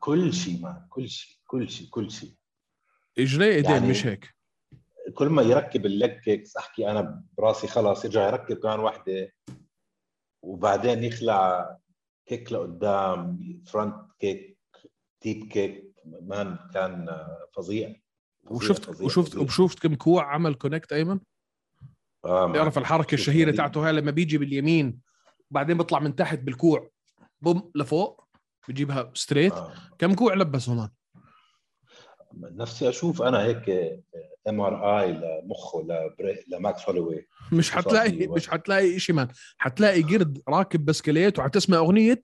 كل 0.00 0.32
شيء 0.34 0.60
man 0.60 0.86
كل 0.90 1.08
شيء 1.08 1.36
كل 1.46 1.68
شيء 1.70 1.88
كل 1.90 2.10
شيء 2.10 2.34
اجريه 3.18 3.54
ايدين 3.54 3.70
يعني- 3.70 3.90
مش 3.90 4.06
هيك. 4.06 4.34
كل 5.14 5.28
ما 5.28 5.42
يركب 5.42 5.86
ال 5.86 5.92
leg 5.92 6.10
kicks 6.20 6.56
أحكي 6.56 6.90
أنا 6.90 7.24
براسي 7.38 7.66
خلاص 7.66 8.04
يرجع 8.04 8.26
يركب 8.28 8.56
كمان 8.56 8.80
وحدة 8.80 9.32
وبعدين 10.42 11.04
يخلع 11.04 11.68
كيك 12.28 12.52
لقدام 12.52 13.38
فرونت 13.66 13.94
كيك 14.18 14.58
تيب 15.20 15.46
كيك 15.46 15.94
مان 16.22 16.58
كان 16.74 17.06
فظيع 17.56 17.88
فظيع، 18.44 18.56
وشفت 18.56 18.84
فظيع، 18.84 19.06
وشفت 19.06 19.32
فظيع. 19.32 19.42
وشفت 19.44 19.78
كم 19.78 19.94
كوع 19.94 20.34
عمل 20.34 20.54
كونكت 20.54 20.92
أيمن 20.92 21.20
آه. 22.24 22.46
بيعرف 22.46 22.78
الحركة 22.78 23.16
شوف 23.16 23.28
الشهيرة 23.28 23.46
نبيل. 23.48 23.56
تاعته 23.56 23.86
هاي 23.86 23.92
لما 23.92 24.10
بيجي 24.10 24.38
باليمين 24.38 25.00
بعدين 25.50 25.78
بيطلع 25.78 25.98
من 25.98 26.16
تحت 26.16 26.38
بالكوع 26.38 26.90
بوم 27.40 27.70
لفوق 27.74 28.28
بجيبها 28.68 29.10
ستريت 29.14 29.52
آه. 29.52 29.72
كم 29.98 30.14
كوع 30.14 30.34
لبس 30.34 30.68
هون 30.68 30.90
نفسي 32.34 32.88
أشوف 32.88 33.22
أنا 33.22 33.42
هيك 33.42 33.68
ام 34.48 34.60
ار 34.60 35.00
اي 35.00 35.12
لمخه. 35.12 35.86
لماكس 36.48 36.84
هولوي 36.84 37.26
مش 37.52 37.70
حتلاقي 37.70 38.26
مش 38.26 38.48
حتلاقي 38.48 38.98
شيء 38.98 39.14
man 39.14 39.28
حتلاقي 39.58 40.02
قرد 40.02 40.42
راكب 40.48 40.84
بسكليت 40.84 41.38
وحتسمع 41.38 41.76
اغنيه 41.78 42.20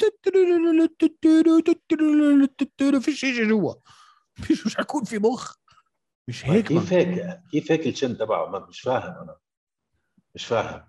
فيش 3.01 3.21
شيء 3.21 3.49
جوا 3.49 3.75
فيش 4.35 4.67
مش 4.67 4.77
حيكون 4.77 5.05
في 5.05 5.19
مخ 5.19 5.55
مش 6.29 6.47
هيك 6.47 6.69
كيف. 6.69 6.93
هيك 6.93 7.41
كيف 7.51 7.73
هيك 7.73 7.87
الشن 7.87 8.17
تبعه 8.17 8.67
مش 8.69 8.81
فاهم 8.81 9.23
أنا 9.23 9.37
مش 10.35 10.47
فاهم 10.47 10.85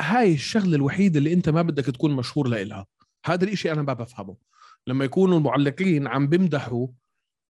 هاي 0.00 0.34
الشغله 0.34 0.76
الوحيده 0.76 1.18
اللي 1.18 1.32
انت 1.32 1.48
ما 1.48 1.62
بدك 1.62 1.84
تكون 1.84 2.16
مشهور 2.16 2.48
لإلها 2.48 2.86
هذا 3.26 3.44
الاشي 3.44 3.72
أنا 3.72 3.82
ما 3.82 3.92
بفهمه 3.92 4.36
لما 4.86 5.04
يكونوا 5.04 5.38
المعلقين 5.38 6.06
عم 6.06 6.26
بمدحوا 6.26 6.88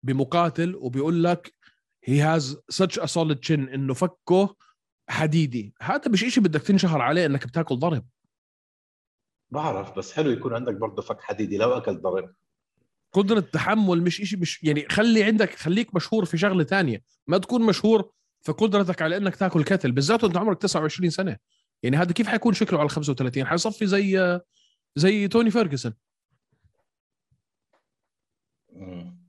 بمقاتل 0.02 0.74
وبيقول 0.76 1.24
لك 1.24 1.54
هي 2.08 2.20
هاز 2.20 2.56
such 2.72 3.00
a 3.00 3.06
solid 3.06 3.38
chin 3.48 3.50
إنه 3.50 3.94
فكه 3.94 4.56
حديدي. 5.08 5.74
هذا 5.82 6.10
مش 6.10 6.24
إشي 6.24 6.40
بدك 6.40 6.62
تنشهر 6.62 7.00
عليه 7.00 7.26
إنك 7.26 7.46
بتاكل 7.46 7.78
ضرب. 7.78 8.06
بعرف 9.50 9.98
بس 9.98 10.12
حلو 10.12 10.30
يكون 10.30 10.54
عندك 10.54 10.74
برضه 10.74 11.02
فك 11.02 11.20
حديدي 11.20 11.56
لو 11.56 11.72
اكل 11.72 12.00
ضرب. 12.00 12.34
قدرة 13.12 13.40
تحمل 13.40 14.02
مش 14.02 14.20
إشي 14.20 14.36
مش 14.36 14.64
يعني 14.64 14.88
خلي 14.88 15.24
عندك 15.24 15.54
خليك 15.54 15.94
مشهور 15.94 16.24
في 16.24 16.38
شغلة 16.38 16.64
تانية. 16.64 17.02
ما 17.26 17.38
تكون 17.38 17.62
مشهور 17.62 18.10
في 18.42 18.52
قدرتك 18.52 19.02
على 19.02 19.16
إنك 19.16 19.36
تاكل 19.36 19.64
كتل 19.64 19.92
بالذات 19.92 20.24
وأنت 20.24 20.36
عمرك 20.36 20.58
29 20.58 21.10
سنة. 21.10 21.36
يعني 21.82 21.96
هذا 21.96 22.12
كيف 22.12 22.28
حيكون 22.28 22.54
شكله 22.54 22.78
على 22.78 22.88
35 22.88 23.46
حيصفي 23.46 23.86
زي 23.86 24.40
زي 24.96 25.28
توني 25.28 25.50
فيرجسون. 25.50 25.94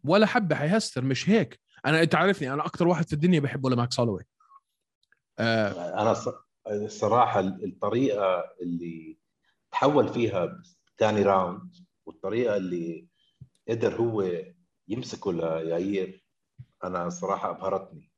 ولا 0.04 0.26
حبة 0.26 0.56
حيهستر 0.56 1.04
مش 1.04 1.30
هيك. 1.30 1.60
أنا 1.86 2.02
أنت 2.02 2.16
عارفني 2.16 2.54
أنا 2.54 2.66
أكثر 2.66 2.88
واحد 2.88 3.08
في 3.08 3.14
الدنيا 3.14 3.40
بحبه 3.40 3.70
لماكس 3.70 4.00
هولوي 4.00 4.24
آه. 5.40 6.02
أنا 6.02 6.16
الصراحة 6.68 7.40
الطريقة 7.40 8.44
اللي 8.62 9.18
تحول 9.72 10.08
فيها 10.14 10.62
ثاني 10.98 11.22
round 11.24 11.76
والطريقة 12.06 12.58
اللي 12.58 13.08
قدر 13.70 13.96
هو 13.96 14.32
يمسكه 14.88 15.34
لياير 15.34 16.26
أنا 16.84 17.10
صراحة 17.10 17.50
أبهرتني. 17.50 18.12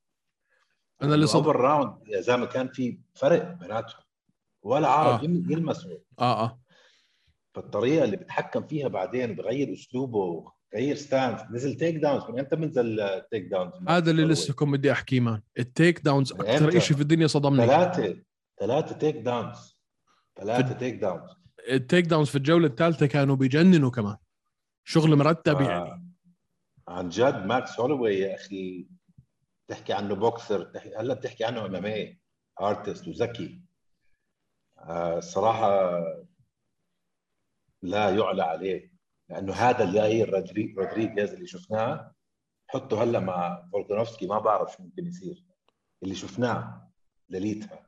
أنا 1.01 1.15
اللي 1.15 1.27
صد- 1.27 1.45
أول 1.45 1.55
round 1.55 2.07
يا 2.07 2.21
زلمة 2.21 2.45
كان 2.45 2.67
في 2.67 2.99
فرق 3.15 3.43
بيناتهم 3.53 4.01
ولا 4.63 4.87
عارف 4.87 5.21
آه. 5.21 5.25
يلمسوا 5.25 5.91
آه 6.19 6.43
آه. 6.43 6.61
فالطريقة 7.55 8.03
اللي 8.03 8.17
بتحكم 8.17 8.67
فيها 8.67 8.87
بعدين 8.87 9.35
بغير 9.35 9.73
أسلوبه 9.73 10.51
غير 10.75 10.95
stance 10.95 11.41
نزل 11.51 11.77
takedowns 11.77 12.23
من 12.23 12.39
إمتى 12.39 12.55
بنزل 12.55 13.21
takedowns 13.31 13.73
هذا 13.87 14.11
اللي 14.11 14.25
لسه 14.25 14.53
كنت 14.53 14.69
بدي 14.69 14.91
أحكيه 14.91 15.19
man. 15.19 15.41
ال 15.59 15.99
takedowns 15.99 16.31
أكثر؟ 16.31 16.77
إشي 16.77 16.93
في 16.93 17.01
الدنيا 17.01 17.27
صدمني. 17.27 17.67
ثلاثة. 17.67 18.17
ثلاثة 18.59 18.97
takedowns 18.97 19.77
ثلاثة 20.35 20.73
takedowns 20.73 21.29
ال 21.69 22.05
takedowns 22.05 22.29
في 22.29 22.35
الجولة 22.35 22.67
الثالثة 22.67 23.05
كانوا 23.05 23.35
بيجننوا 23.35 23.91
كمان. 23.91 24.17
شغل 24.83 25.15
مرتب 25.15 25.55
آه. 25.55 25.69
يعني. 25.69 26.11
عن 26.87 27.09
جد 27.09 27.45
ماكس 27.45 27.79
هولوي 27.79 28.15
يا 28.15 28.35
أخي 28.35 28.87
تحكي 29.67 29.93
عنه 29.93 30.15
بوكسر 30.15 30.63
تحكي 30.63 30.95
هلا 30.95 31.13
بتحكي 31.13 31.43
عنه 31.43 31.65
MMA 31.65 32.19
artist 32.61 33.07
وذكي. 33.07 33.61
آه 34.77 35.17
الصراحه 35.17 35.99
لا 37.81 38.09
يعلى 38.09 38.43
عليه. 38.43 38.90
لأنه 39.31 39.53
هذا 39.53 39.83
الياير 39.83 40.29
رودري- 40.29 40.75
رودريغيز 40.77 41.33
اللي 41.33 41.47
شفناه. 41.47 42.11
حطه 42.67 43.03
هلأ 43.03 43.19
مع 43.19 43.67
فولكانوفسكي 43.71 44.27
ما 44.27 44.39
بعرف 44.39 44.71
شو 44.77 44.83
ممكن 44.83 45.07
يصير. 45.07 45.45
اللي 46.03 46.15
شفناه 46.15 46.91
ليلتها. 47.29 47.87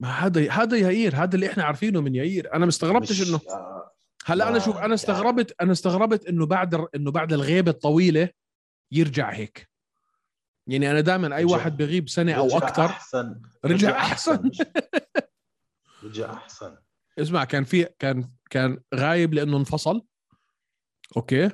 ما 0.00 0.08
هذا 0.08 0.50
هذا 0.52 0.76
ياير 0.76 1.16
هذا 1.16 1.34
اللي 1.34 1.46
إحنا 1.50 1.64
عارفينه 1.64 2.00
من 2.00 2.14
ياير 2.14 2.54
أنا 2.54 2.66
مستغربتش 2.66 3.20
مش- 3.20 3.28
انه 3.28 3.40
آه 3.50 3.92
هلأ 4.26 4.44
أنا 4.48 4.52
ما- 4.52 4.58
شوف 4.58 4.74
أنا 4.74 4.80
يعني- 4.82 4.94
استغربت 4.94 5.54
أنا 5.60 5.72
استغربت 5.72 6.26
إنه 6.26 6.46
بعد 6.46 6.74
إنه 6.94 7.10
بعد 7.10 7.32
الغيبة 7.32 7.70
الطويلة 7.70 8.28
يرجع 8.92 9.30
هيك. 9.30 9.70
يعني 10.66 10.90
أنا 10.90 11.00
دائما 11.00 11.36
أي 11.36 11.44
واحد 11.44 11.76
بغيب 11.76 12.08
سنة 12.08 12.32
أو 12.32 12.46
رجع 12.46 12.56
أكثر 12.58 12.84
أحسن. 12.86 13.42
رجع 13.64 13.96
أحسن. 13.96 14.50
رجع 16.04 16.32
أحسن. 16.32 16.76
اسمع 17.18 17.44
كان 17.44 17.64
في 17.64 17.84
كان 17.98 18.30
كان 18.50 18.80
غايب 18.94 19.34
لأنه 19.34 19.56
انفصل. 19.56 20.06
أوكي 21.16 21.50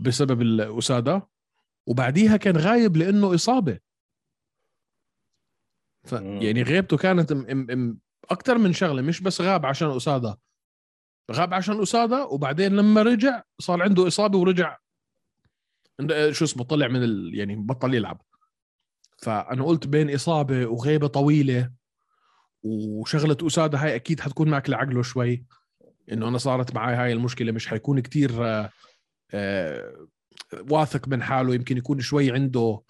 بسبب 0.00 0.42
الاساده 0.42 1.28
وبعديها 1.86 2.36
كان 2.36 2.56
غايب 2.56 2.96
لأنه 2.96 3.34
إصابة. 3.34 3.78
ف. 6.04 6.12
يعني 6.12 6.62
غيبته 6.62 6.96
كانت 6.96 7.32
م... 7.32 7.36
م... 7.38 7.78
م... 7.78 7.98
أكثر 8.30 8.58
من 8.58 8.72
شغلة 8.72 9.02
مش 9.02 9.20
بس 9.20 9.40
غاب 9.40 9.66
عشان 9.66 9.90
اساده 9.90 10.38
غاب 11.32 11.54
عشان 11.54 11.82
اساده 11.82 12.24
وبعدين 12.24 12.76
لما 12.76 13.02
رجع 13.02 13.42
صار 13.58 13.82
عنده 13.82 14.06
إصابة 14.06 14.38
ورجع. 14.38 14.76
شو 16.30 16.44
اسمه 16.44 16.64
طلع 16.64 16.88
من 16.88 17.02
ال... 17.02 17.30
يعني 17.34 17.56
بطل 17.56 17.94
يلعب. 17.94 18.22
فأنا 19.18 19.64
قلت 19.64 19.86
بين 19.86 20.14
إصابة 20.14 20.66
وغيبة 20.66 21.06
طويلة 21.06 21.72
وشغلة 22.62 23.36
اساده 23.42 23.78
هاي 23.78 23.94
أكيد 23.94 24.20
حتكون 24.20 24.50
ماكلة 24.50 24.76
عقله 24.76 25.02
شوي. 25.02 25.44
إنه 26.12 26.28
أنا 26.28 26.38
صارت 26.38 26.74
معي 26.74 26.94
هاي 26.94 27.12
المشكلة 27.12 27.52
مش 27.52 27.66
حيكون 27.66 28.00
كتير 28.00 28.46
آه، 28.46 28.70
آه، 29.34 30.06
واثق 30.70 31.08
من 31.08 31.22
حاله 31.22 31.54
يمكن 31.54 31.76
يكون 31.76 32.00
شوي 32.00 32.32
عنده 32.32 32.80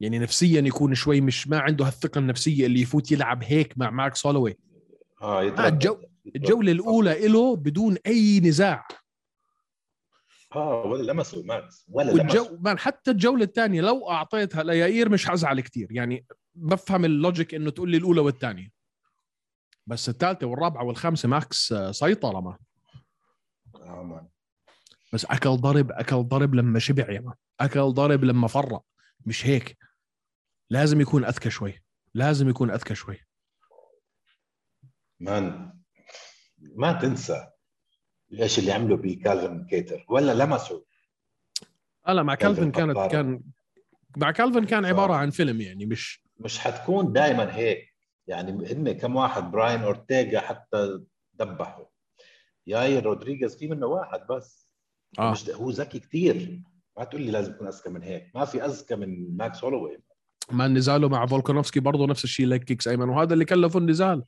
يعني 0.00 0.18
نفسيا 0.18 0.60
يكون 0.60 0.94
شوي 0.94 1.20
مش 1.20 1.48
ما 1.48 1.58
عنده 1.58 1.86
هالثقة 1.86 2.18
النفسية 2.18 2.66
اللي 2.66 2.80
يفوت 2.80 3.12
يلعب 3.12 3.44
هيك 3.44 3.78
مع 3.78 3.90
ماكس 3.90 4.26
هولوي 4.26 4.58
آه. 5.22 5.68
الجو-. 5.68 6.06
الجولة 6.36 6.72
الأولى 6.72 7.28
له 7.28 7.56
بدون 7.56 7.96
أي 8.06 8.40
نزاع 8.40 8.86
آه 10.56 10.84
ولا 10.86 11.12
لمسوا 11.12 11.42
ماكس 11.44 11.86
ولا 11.88 12.12
والجو 12.12 12.58
man 12.60 12.78
حتى 12.78 13.10
الجولة 13.10 13.44
الثانية 13.44 13.80
لو 13.80 14.10
أعطيتها 14.10 14.62
ليائير 14.62 15.08
مش 15.08 15.26
حزعل 15.26 15.60
كتير 15.60 15.88
يعني 15.90 16.26
بفهم 16.54 17.04
ال 17.04 17.12
logic 17.12 17.54
إنه 17.54 17.70
تقول 17.70 17.90
لي 17.90 17.96
الأولى 17.96 18.20
والثانية 18.20 18.81
بس 19.86 20.08
الثالثة 20.08 20.46
والرابعة 20.46 20.84
والخامسة 20.84 21.28
ماكس 21.28 21.72
آه، 21.72 21.92
سيطرة 21.92 22.40
ما. 22.40 22.58
آه 23.74 24.02
man. 24.02 24.28
بس 25.12 25.24
أكل 25.24 25.56
ضرب 25.56 25.92
أكل 25.92 26.16
ضرب 26.22 26.54
لما 26.54 26.78
شبع 26.78 27.10
يا 27.10 27.20
man 27.20 27.34
أكل 27.60 27.80
ضرب 27.92 28.24
لما 28.24 28.48
فرق 28.48 28.84
مش 29.26 29.46
هيك. 29.46 29.78
لازم 30.70 31.00
يكون 31.00 31.24
أذكى 31.24 31.50
شوي. 31.50 31.82
لازم 32.14 32.48
يكون 32.48 32.70
أذكى 32.70 32.94
شوي. 32.94 33.18
man 35.20 35.72
ما 36.58 36.92
تنسى 36.92 37.48
إيش 38.32 38.58
اللي 38.58 38.72
عمله 38.72 38.96
بكالفن 38.96 39.66
كيتر. 39.66 40.06
ولا 40.08 40.44
لمسوا 40.44 40.80
لا 42.08 42.22
مع 42.22 42.34
كالفن 42.34 42.70
كانت. 42.70 42.96
كان 43.10 43.42
مع 44.16 44.30
كالفن 44.30 44.64
كان 44.64 44.84
عبارة. 44.84 45.14
عن 45.14 45.30
فيلم 45.30 45.60
يعني 45.60 45.86
مش 45.86 46.22
مش 46.40 46.58
حتكون 46.58 47.12
دائما 47.12 47.56
هيك. 47.56 47.91
يعني 48.26 48.72
هن 48.72 48.92
كم 48.92 49.16
واحد 49.16 49.50
براين 49.50 49.80
اورتيغا 49.80 50.40
حتى 50.40 51.00
دبحوا 51.32 51.84
ياير 52.66 53.04
رودريغيز 53.04 53.56
في 53.56 53.68
منه 53.68 53.86
واحد 53.86 54.26
بس. 54.26 54.68
آه. 55.18 55.30
مش 55.30 55.50
هو 55.50 55.70
ذكي 55.70 55.98
كثير 55.98 56.62
ما 56.98 57.04
تقول 57.04 57.22
لي 57.22 57.30
لازم 57.30 57.52
يكون 57.52 57.66
أذكى 57.66 57.90
من 57.90 58.02
هيك. 58.02 58.30
ما 58.34 58.44
في 58.44 58.64
أذكى 58.64 58.96
من 58.96 59.36
ماكس 59.36 59.64
هولوي 59.64 59.98
ما 60.50 60.68
نزاله 60.68 61.08
مع 61.08 61.26
فولكانوفسكي 61.26 61.80
برضه 61.80 62.06
نفس 62.06 62.24
الشيء 62.24 62.46
leg 62.46 62.62
kicks 62.64 62.88
أيمن. 62.88 63.08
وهذا 63.08 63.34
اللي 63.34 63.44
كلفه 63.44 63.78
النزال. 63.78 64.24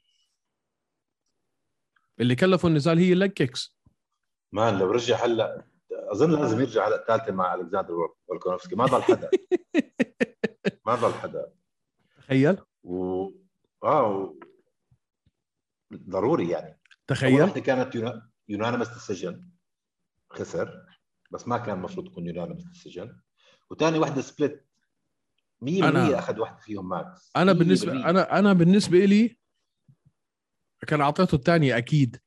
اللي 2.20 2.34
كلفه 2.34 2.68
النزال 2.68 2.98
هي 2.98 3.12
ال 3.12 3.17
leg 3.17 3.30
kicks 3.30 3.78
man 4.52 4.78
لو 4.78 4.90
رجع 4.90 5.24
هلأ 5.24 5.66
أظن 5.92 6.40
لازم 6.40 6.60
يرجع 6.60 6.84
على 6.84 6.94
الثالثة 6.94 7.32
مع 7.32 7.54
الكسندر 7.54 7.94
فولكانوفسكي. 8.28 8.76
ما 8.76 8.86
ضل 8.86 9.02
حدا. 9.02 9.30
ما 10.86 10.94
ضل 10.94 11.14
حدا. 11.14 11.52
تخيل. 12.16 12.56
و 12.82 13.28
آه 13.84 14.08
و... 14.08 14.34
ضروري 15.94 16.48
يعني. 16.50 16.80
تخيل. 17.06 17.42
واحدة 17.42 17.60
كانت 17.60 17.94
unanimous 18.48 18.88
decision 18.88 19.50
خسر 20.30 20.86
بس 21.30 21.48
ما 21.48 21.58
كان 21.58 21.78
المفروض 21.78 22.08
تكون 22.08 22.26
unanimous 22.26 22.62
decision 22.64 23.20
وثاني 23.70 23.98
واحدة 23.98 24.20
split 24.22 24.66
100% 25.60 25.66
أنا- 25.82 26.14
أخذ 26.18 26.38
واحدة 26.40 26.58
فيهم 26.58 26.88
ماكس 26.88 27.30
أنا 27.36 27.52
100%. 27.52 27.56
بالنسبة 27.58 27.92
أنا 28.10 28.38
أنا 28.38 28.52
بالنسبة 28.52 29.04
لي 29.04 29.36
كان 30.86 31.00
أعطيته 31.00 31.34
الثانية 31.34 31.78
أكيد 31.78 32.20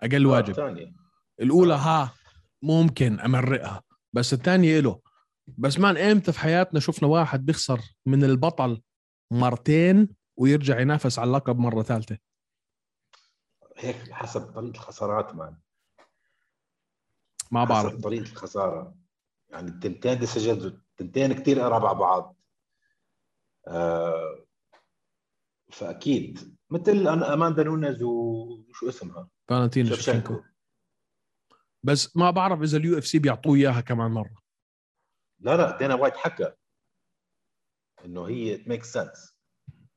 أقل 0.00 0.26
آه، 0.26 0.30
واجب. 0.30 0.50
الثانية. 0.50 0.92
الأولى 1.40 1.74
ها 1.74 2.14
ممكن 2.62 3.20
أمرقها 3.20 3.82
بس 4.12 4.32
الثانية 4.32 4.80
له 4.80 5.00
بس 5.46 5.78
man 5.78 5.96
إمتى 5.96 6.32
في 6.32 6.38
حياتنا 6.38 6.80
شفنا 6.80 7.08
واحد 7.08 7.46
بيخسر 7.46 7.80
من 8.06 8.24
البطل 8.24 8.82
مرتين 9.32 10.08
ويرجع 10.40 10.80
ينافس 10.80 11.18
على 11.18 11.28
اللقب 11.28 11.58
مرة 11.58 11.82
ثالثة. 11.82 12.18
هيك 13.76 14.12
حسب 14.12 14.40
طريقة 14.40 14.70
الخسارات 14.70 15.34
man. 15.34 15.56
ما 17.50 17.64
بعرف. 17.64 17.92
حسب 17.92 18.02
طريقة 18.02 18.22
الخسارة. 18.22 18.94
يعني 19.48 19.68
التنتين 19.68 20.18
decisions 20.18 20.64
التنتين 20.64 21.32
كثير 21.32 21.60
قراب 21.60 21.86
على 21.86 21.98
بعض. 21.98 22.36
آه 23.68 24.46
فأكيد. 25.72 26.56
مثل 26.70 27.04
أنا- 27.04 27.30
أماندا 27.30 27.62
نونز 27.62 28.02
وشو 28.02 28.88
اسمها؟ 28.88 29.28
فالنتينا 29.48 29.90
شفشنكو 29.90 30.42
بس 31.82 32.16
ما 32.16 32.30
بعرف 32.30 32.62
إذا 32.62 32.78
ال 32.78 32.98
UFC 32.98 33.18
بيعطوه 33.18 33.54
إياها 33.54 33.80
كمان 33.80 34.10
مرة. 34.10 34.42
لا 35.38 35.56
لا 35.56 35.78
دينا 35.78 35.94
وايت 35.94 36.16
حكى 36.16 36.52
إنه 38.04 38.28
هي 38.28 38.64
make 38.66 38.84
sense 38.84 39.39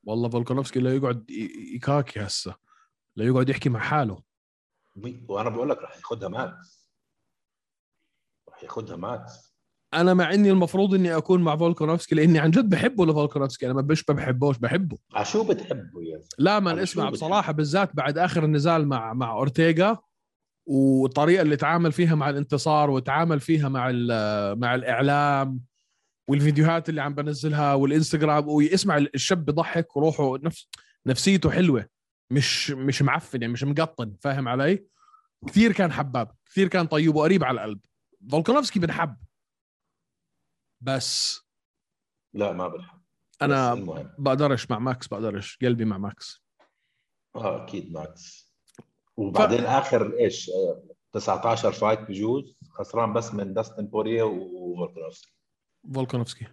والله 0.03 0.29
فولكانوفسكي 0.29 0.79
لا 0.79 0.95
يقعد 0.95 1.29
يكاكي 1.75 2.19
هسه. 2.19 2.55
لا 3.15 3.25
يقعد 3.25 3.49
يحكي 3.49 3.69
مع 3.69 3.79
حاله. 3.79 4.23
وأنا 5.27 5.49
بقول 5.49 5.69
لك 5.69 5.77
رح 5.77 5.97
ياخذها 5.97 6.29
ماكس. 6.29 6.89
رح 8.49 8.63
ياخذها 8.63 8.95
ماكس. 8.95 9.53
أنا 9.93 10.13
مع 10.13 10.33
إني 10.33 10.51
المفروض 10.51 10.93
إني 10.93 11.17
أكون 11.17 11.41
مع 11.41 11.57
فولكانوفسكي 11.57 12.15
لأني 12.15 12.39
عن 12.39 12.51
جد 12.51 12.69
بحبه 12.69 13.05
لفولكانوفسكي. 13.05 13.65
أنا 13.65 13.73
ما 13.73 13.81
مش 13.81 14.09
ما 14.09 14.15
بحبوش 14.15 14.57
بحبه. 14.57 14.97
على 15.13 15.25
شو 15.25 15.43
بتحبه 15.43 16.03
يا 16.03 16.21
لا 16.37 16.59
من 16.59 16.67
على 16.67 16.83
اسمع 16.83 17.09
بصراحة 17.09 17.51
بالذات 17.51 17.95
بعد 17.95 18.17
آخر 18.17 18.45
النزال 18.45 18.87
مع 18.87 19.13
مع 19.13 19.31
أورتيغا 19.31 19.97
والطريقة 20.65 21.41
اللي 21.41 21.55
تعامل 21.55 21.91
فيها 21.91 22.15
مع 22.15 22.29
الانتصار 22.29 22.89
وتعامل 22.89 23.39
فيها 23.39 23.69
مع 23.69 23.91
مع 24.55 24.75
الإعلام. 24.75 25.59
والفيديوهات 26.27 26.89
اللي 26.89 27.01
عم 27.01 27.13
بنزلها 27.13 27.73
والإنستغرام 27.73 28.47
ويسمع 28.47 28.97
الشاب 28.97 29.45
بضحك 29.45 29.97
وروحه 29.97 30.37
نفس 30.37 30.69
نفسيته 31.05 31.51
حلوة 31.51 31.89
مش 32.31 32.71
مش 32.71 33.01
معفن 33.01 33.41
يعني 33.41 33.53
مش 33.53 33.63
مقطن 33.63 34.15
فاهم 34.21 34.47
علي؟ 34.47 34.85
كثير 35.47 35.71
كان 35.71 35.91
حباب 35.91 36.35
كثير 36.45 36.67
كان 36.67 36.87
طيب 36.87 37.15
وقريب 37.15 37.43
على 37.43 37.55
القلب. 37.55 37.79
فولكانوفسكي 38.31 38.79
بنحب. 38.79 39.17
بس 40.81 41.41
لا 42.33 42.51
ما 42.51 42.67
بنحب. 42.67 43.01
أنا 43.41 43.73
بقدرش 44.17 44.71
مع 44.71 44.79
ماكس 44.79 45.07
بقدرش 45.07 45.57
قلبي 45.61 45.85
مع 45.85 45.97
ماكس. 45.97 46.43
آه 47.35 47.63
أكيد 47.63 47.93
ماكس. 47.93 48.53
وبعدين 49.17 49.61
ف... 49.61 49.65
آخر 49.65 50.19
إيش؟ 50.19 50.49
آه، 50.49 50.83
19 51.13 51.71
fight 51.71 51.99
بجوز 51.99 52.59
خسران 52.69 53.13
بس 53.13 53.33
من 53.33 53.53
داستن 53.53 53.87
بوريه 53.87 54.23
وفولكانوفسكي. 54.23 55.33
فولكانوفسكي 55.93 56.47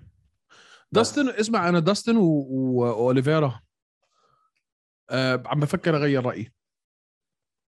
داستن 0.92 1.28
اسمع 1.28 1.68
أنا 1.68 1.78
داستن 1.78 2.16
و... 2.16 2.22
و... 2.24 2.80
وأوليفيرا 2.80 3.60
أه 5.10 5.42
عم 5.46 5.60
بفكر 5.60 5.96
أغير 5.96 6.24
رأيي 6.26 6.52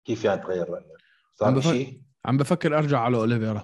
كيف 0.05 0.25
يعني 0.25 0.41
تغير 0.43 0.71
رأيك؟ 0.71 0.87
عم 0.87 0.97
صار 1.37 1.51
بفكر- 1.55 1.73
شيء؟ 1.73 2.03
عم 2.25 2.37
بفكر 2.37 2.79
أرجع 2.79 3.01
على 3.01 3.17
أوليفيرا 3.17 3.63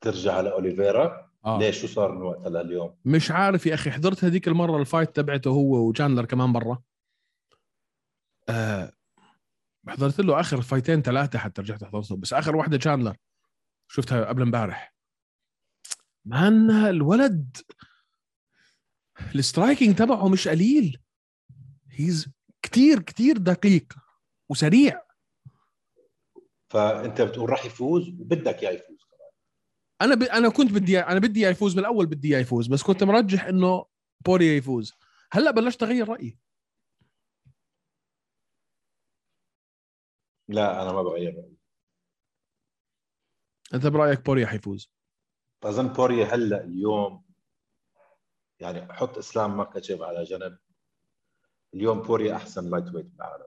ترجع 0.00 0.34
على 0.34 0.52
أوليفيرا 0.52 1.30
آه. 1.44 1.58
ليش 1.58 1.80
شو 1.80 1.86
صار 1.86 2.12
من 2.12 2.22
وقتها 2.22 2.48
لليوم؟ 2.62 2.96
مش 3.04 3.30
عارف 3.30 3.66
يا 3.66 3.74
أخي 3.74 3.90
حضرت 3.90 4.24
هذيك 4.24 4.48
المرة 4.48 4.76
ال 4.80 4.86
fight 4.86 5.16
تبعته 5.16 5.50
هو 5.50 5.88
وتشاندلر 5.88 6.24
كمان 6.24 6.48
مره 6.48 6.82
أه 8.48 8.92
حضرت 9.88 10.20
له 10.20 10.40
آخر 10.40 10.60
فايتين 10.62 11.02
ثلاثة 11.02 11.38
حتى 11.38 11.62
رجعت 11.62 11.84
حضرتهم 11.84 12.20
بس 12.20 12.32
آخر 12.32 12.56
واحدة 12.56 12.76
تشاندلر 12.76 13.16
شفتها 13.92 14.24
قبل 14.24 14.42
امبارح. 14.42 14.94
man 16.24 16.70
الولد 16.70 17.56
ال 19.34 19.41
striking 19.41 19.96
تبعه 19.96 20.28
مش 20.28 20.48
قليل. 20.48 21.02
his 21.90 22.32
كتير 22.62 23.02
كتير 23.02 23.38
دقيق 23.38 23.94
وسريع. 24.48 25.06
فأنت 26.70 27.22
بتقول 27.22 27.50
راح 27.50 27.64
يفوز 27.64 28.08
وبدك 28.08 28.62
إياه 28.62 28.70
يفوز 28.70 28.98
كمان. 29.04 29.30
أنا 30.00 30.14
ب... 30.14 30.22
أنا 30.22 30.48
كنت 30.48 30.72
بدي 30.72 31.00
أنا 31.00 31.20
بدي 31.20 31.40
إياه 31.40 31.50
يفوز 31.50 31.72
من 31.74 31.80
الأول 31.80 32.06
بدي 32.06 32.28
إياه 32.28 32.40
يفوز 32.40 32.66
بس 32.66 32.82
كنت 32.82 33.04
مرجح 33.04 33.44
إنه 33.44 33.86
بوريا 34.26 34.56
يفوز. 34.56 34.92
هلأ 35.32 35.50
بلشت 35.50 35.82
أغير 35.82 36.08
رأيي. 36.08 36.38
لا 40.48 40.82
أنا 40.82 40.92
ما 40.92 41.02
بغير 41.02 41.34
رأيي. 41.34 41.59
أنت 43.74 43.86
برأيك 43.86 44.24
بوريا 44.24 44.46
حيفوز؟ 44.46 44.92
أظن 45.64 45.88
بورييه 45.88 46.34
هلأ 46.34 46.64
اليوم 46.64 47.24
يعني 48.60 48.92
حط 48.92 49.18
إسلام 49.18 49.60
مخاتشيف 49.60 50.02
على 50.02 50.22
جنب. 50.22 50.58
اليوم 51.74 52.02
بورييه 52.02 52.36
أحسن 52.36 52.70
lightweight 52.70 53.06
بالعالم 53.06 53.46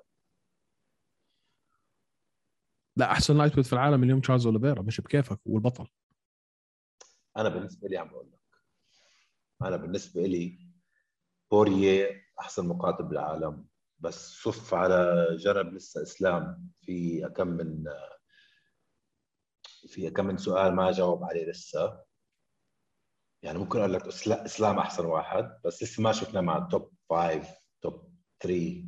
لا 2.98 3.12
أحسن 3.12 3.38
lightweight 3.38 3.66
في 3.66 3.74
العالم 3.74 4.04
اليوم 4.04 4.22
تشارلز 4.22 4.46
أوليفيرا 4.46 4.82
مش 4.82 5.02
بكيفك 5.02 5.40
والبطل. 5.46 5.88
أنا 7.38 7.50
بالنسبة 7.50 7.88
لي 7.88 7.98
عم 7.98 8.08
بقول 8.08 8.32
لك 8.32 8.40
أنا 9.62 9.78
بالنسبة 9.78 10.22
لي 10.22 10.70
بورييه 11.52 12.22
أحسن 12.40 12.68
مقاتل 12.68 13.04
بالعالم. 13.04 13.68
بس 14.00 14.34
صف 14.34 14.74
على 14.74 15.28
جنب 15.40 15.74
لسه 15.74 16.02
إسلام 16.02 16.72
في 16.82 17.30
كم 17.36 17.48
من 17.48 17.86
في 19.88 20.10
كم 20.10 20.26
من 20.26 20.38
سؤال 20.38 20.76
ما 20.76 20.92
جاوب 20.92 21.24
عليه 21.24 21.52
لسه. 21.52 22.04
يعني 23.44 23.60
ممكن 23.60 23.80
أقول 23.80 23.94
لك 23.94 24.08
إسلام 24.28 24.80
أحسن 24.80 25.06
واحد 25.06 25.60
بس 25.66 25.84
لسه 25.84 26.04
ما 26.04 26.12
شفنا 26.12 26.42
مع 26.42 26.58
ال 26.58 26.67
top 26.67 26.94
five 27.10 27.48
top 27.82 28.14
3 28.40 28.86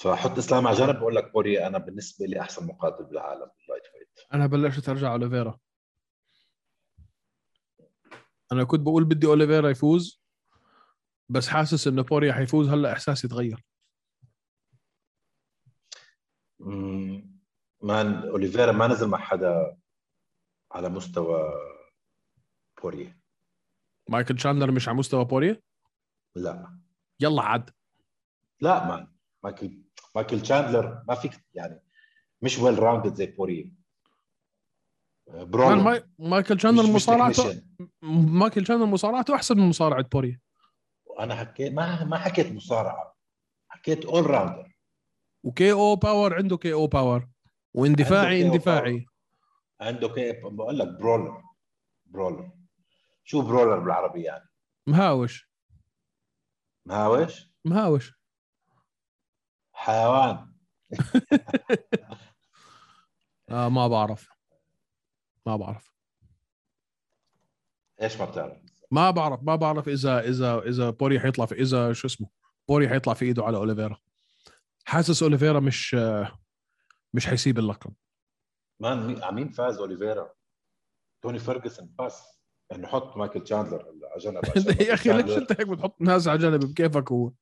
فحط 0.00 0.38
إسلام 0.38 0.66
على 0.66 0.76
جنب 0.76 0.96
بقول 0.98 1.16
لك 1.16 1.32
بورييه 1.32 1.66
أنا 1.66 1.78
بالنسبة 1.78 2.26
لي 2.26 2.40
أحسن 2.40 2.66
مقاتل 2.66 3.04
بالعالم 3.04 3.50
بال 3.58 3.82
lightweight 3.94 4.20
أنا 4.34 4.46
بلشت 4.46 4.88
أرجع 4.88 5.12
أوليفيرا. 5.12 5.58
أنا 8.52 8.64
كنت 8.64 8.80
بقول 8.80 9.04
بدي 9.04 9.26
أوليفيرا 9.26 9.70
يفوز 9.70 10.22
بس 11.28 11.48
حاسس 11.48 11.86
إنه 11.86 12.02
بورييه 12.02 12.32
حيفوز 12.32 12.68
هلأ 12.68 12.92
إحساسي 12.92 13.28
تغير. 13.28 13.64
man 17.80 18.28
أوليفيرا 18.28 18.72
ما 18.72 18.86
نزل 18.86 19.08
مع 19.08 19.18
حدا 19.18 19.76
على 20.72 20.88
مستوى 20.88 21.52
بورييه 22.82 23.20
مايكل 24.08 24.36
تشاندلر 24.36 24.70
مش 24.70 24.88
على 24.88 24.98
مستوى 24.98 25.24
بورييه؟ 25.24 25.62
لا. 26.36 26.78
يلا 27.20 27.42
عاد. 27.42 27.70
لا 28.60 28.86
man 28.86 29.08
مايكل 29.44 29.82
مايكل 30.14 30.40
تشاندلر 30.40 31.04
ما 31.08 31.14
فيك 31.14 31.32
يعني 31.54 31.82
مش 32.42 32.58
well-rounded 32.58 33.14
زي 33.14 33.26
بورييه 33.26 33.72
brawler 35.26 35.82
ماي... 35.82 36.04
مايكل 36.18 36.56
تشاندلر 36.56 36.92
مصارعته. 36.92 37.62
مايكل 38.02 38.64
تشاندلر 38.64 38.86
مصارعته 38.86 39.34
أحسن 39.34 39.56
من 39.56 39.68
مصارعة 39.68 40.02
بورييه. 40.02 40.40
أنا 41.18 41.34
حكيت 41.34 41.72
ما 41.72 42.04
ما 42.04 42.18
حكيت 42.18 42.52
مصارعة. 42.52 43.16
حكيت 43.68 44.04
all-rounder 44.04 44.78
و 45.44 45.72
KO 45.72 45.96
power 45.96 46.34
عنده 46.34 46.56
KO 46.56 46.72
power. 46.72 47.28
وإندفاعي 47.78 48.42
KO 48.42 48.46
إندفاعي. 48.46 49.06
عنده 49.80 50.08
كيف 50.08 50.46
بقول 50.46 50.78
لك 50.78 50.88
brawler 50.88 51.42
brawler. 52.06 52.50
شو 53.24 53.42
brawler 53.42 53.78
بالعربي 53.78 54.22
يعني؟ 54.22 54.48
مهاوش. 54.86 55.50
مهاوش؟ 56.86 57.50
مهاوش. 57.64 58.12
حيوان. 59.72 60.52
آه 63.50 63.68
ما 63.68 63.88
بعرف. 63.88 64.28
ما 65.46 65.56
بعرف. 65.56 65.92
إيش 68.02 68.16
ما 68.16 68.24
بتعرف؟ 68.24 68.58
ما 68.90 69.10
بعرف 69.10 69.42
ما 69.42 69.56
بعرف 69.56 69.88
إذا 69.88 70.20
إذا 70.20 70.58
إذا 70.58 70.90
بورييه 70.90 71.20
حيطلع 71.20 71.46
في 71.46 71.54
إذا 71.54 71.92
شو 71.92 72.06
اسمه 72.06 72.28
بورييه 72.68 72.88
حيطلع 72.88 73.14
في 73.14 73.24
إيده 73.24 73.44
على 73.44 73.56
أوليفيرا. 73.56 73.98
حاسس 74.84 75.22
أوليفيرا 75.22 75.60
مش 75.60 75.94
آه، 75.94 76.38
مش 77.14 77.26
حيسيب 77.26 77.58
اللقب. 77.58 77.92
man 78.80 79.06
مين- 79.06 79.22
على 79.22 79.34
مين 79.34 79.48
فاز 79.48 79.78
أوليفيرا؟ 79.78 80.34
توني 81.22 81.38
فيرجسون 81.38 81.94
يعني 82.70 82.82
نحط 82.82 83.16
مايكل 83.16 83.44
تشاندلر 83.44 83.82
على 83.82 84.18
جنب 84.18 84.40
يا 84.88 84.94
أخي 84.94 85.12
ليش 85.12 85.38
انت 85.38 85.52
هيك 85.60 85.68
بتحط 85.68 86.00
ناس 86.00 86.28
على 86.28 86.38
جنب 86.38 86.64
بكيفك 86.64 87.12
هو؟ 87.12 87.32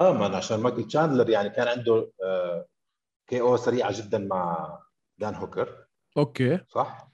آه 0.00 0.12
man 0.12 0.34
عشان 0.34 0.60
مايكل 0.60 0.84
تشاندلر 0.86 1.30
يعني 1.30 1.50
كان 1.50 1.68
عنده 1.68 2.12
آه 2.24 2.66
KO 3.26 3.56
سريعة 3.56 3.92
جدا 4.02 4.18
مع 4.18 4.78
دان 5.18 5.34
هوكر. 5.34 5.86
okay. 6.16 6.60
صح؟ 6.68 7.08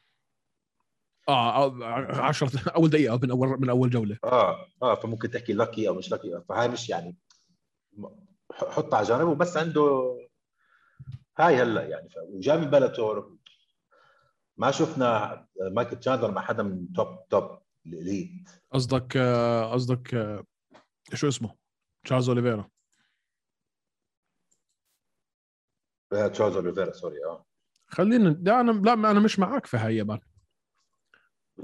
آه 1.28 1.84
10 2.20 2.70
أول 2.76 2.90
دقيقة 2.90 3.16
من 3.22 3.30
أول 3.30 3.48
من 3.60 3.70
أول 3.70 3.90
جولة. 3.90 4.18
آه 4.24 4.66
آه 4.82 4.94
فممكن 4.94 5.30
تحكي 5.30 5.52
lucky 5.52 5.88
أو 5.88 5.94
مش 5.94 6.10
lucky 6.10 6.42
فهاي 6.48 6.68
مش 6.68 6.88
يعني 6.88 7.16
حطها 8.52 8.96
على 8.96 9.06
جانب 9.06 9.28
وبس 9.28 9.56
عنده 9.56 10.16
هاي 11.38 11.62
هلا 11.62 11.82
يعني. 11.88 12.08
وجاي 12.28 12.58
من 12.58 12.70
بلاتور. 12.70 13.36
ما 14.56 14.70
شفنا 14.70 15.46
مايكل 15.60 15.96
تشاندلر 15.96 16.30
مع 16.30 16.42
حدا 16.42 16.62
من 16.62 16.92
top 16.92 17.28
top 17.28 17.58
ال 17.86 17.97
elite 17.97 18.50
قصدك 18.72 19.16
آه، 19.16 19.72
قصدك 19.72 20.14
آه، 20.14 20.44
شو 21.14 21.28
اسمه؟ 21.28 21.54
تشارلز 22.04 22.28
أوليفيرا. 22.28 22.68
آه، 26.12 26.28
تشارلز 26.28 26.56
أوليفيرا 26.56 26.92
sorry 26.92 27.24
آه. 27.24 27.46
خلينا 27.86 28.28
لا 28.28 28.60
أنا 28.60 28.70
لا 28.70 28.92
أنا 28.92 29.20
مش 29.20 29.38
معك 29.38 29.66
في 29.66 29.76
هاي 29.76 29.96
يا 29.96 30.04
man 30.04 30.20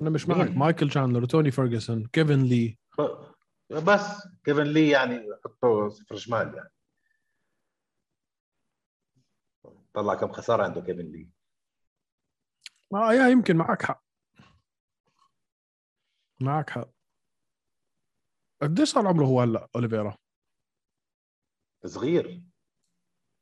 أنا 0.02 0.10
مش 0.10 0.28
معك؟ 0.28 0.50
مايكل 0.50 0.88
تشاندلر 0.90 1.24
توني 1.24 1.50
فيرجسون 1.50 2.06
كيفن 2.06 2.42
لي. 2.42 2.78
بس 3.70 4.28
كيفن 4.44 4.62
لي 4.62 4.88
يعني 4.88 5.20
حطه 5.44 5.88
صفر 5.88 6.16
شمال 6.16 6.54
يعني. 6.54 6.70
طلع 9.98 10.14
كم 10.14 10.32
خسارة 10.32 10.64
عنده 10.64 10.80
كيفن 10.80 11.12
لي 11.12 11.28
ما 12.90 13.12
يا 13.14 13.28
يمكن 13.28 13.56
معك 13.56 13.82
حق. 13.82 14.04
معك 16.40 16.70
حق. 16.70 16.88
قديش 18.62 18.88
صار 18.88 19.06
عمره 19.06 19.24
هو 19.24 19.40
هلا 19.40 19.68
أوليفيرا؟ 19.76 20.16
صغير. 21.86 22.42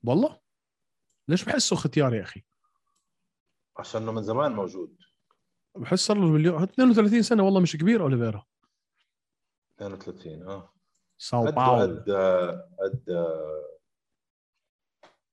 والله؟ 0.05 0.41
ليش 1.29 1.45
بحسه 1.45 1.77
ختيار 1.77 2.15
يا 2.15 2.23
أخي؟ 2.23 2.45
عشانه 3.79 4.13
من 4.13 4.23
زمان 4.23 4.53
موجود. 4.53 4.99
بحس 5.75 5.99
صار 5.99 6.17
له 6.17 6.27
مليون 6.27 6.63
32 6.63 7.23
سنة 7.23 7.43
والله 7.43 7.61
مش 7.61 7.77
كبير 7.77 8.03
أوليفيرا. 8.03 8.47
32 9.77 10.43
آه. 10.43 10.73
ساو 11.19 11.45
باولو 11.45 11.83
قد 11.83 12.11
قد 12.81 13.05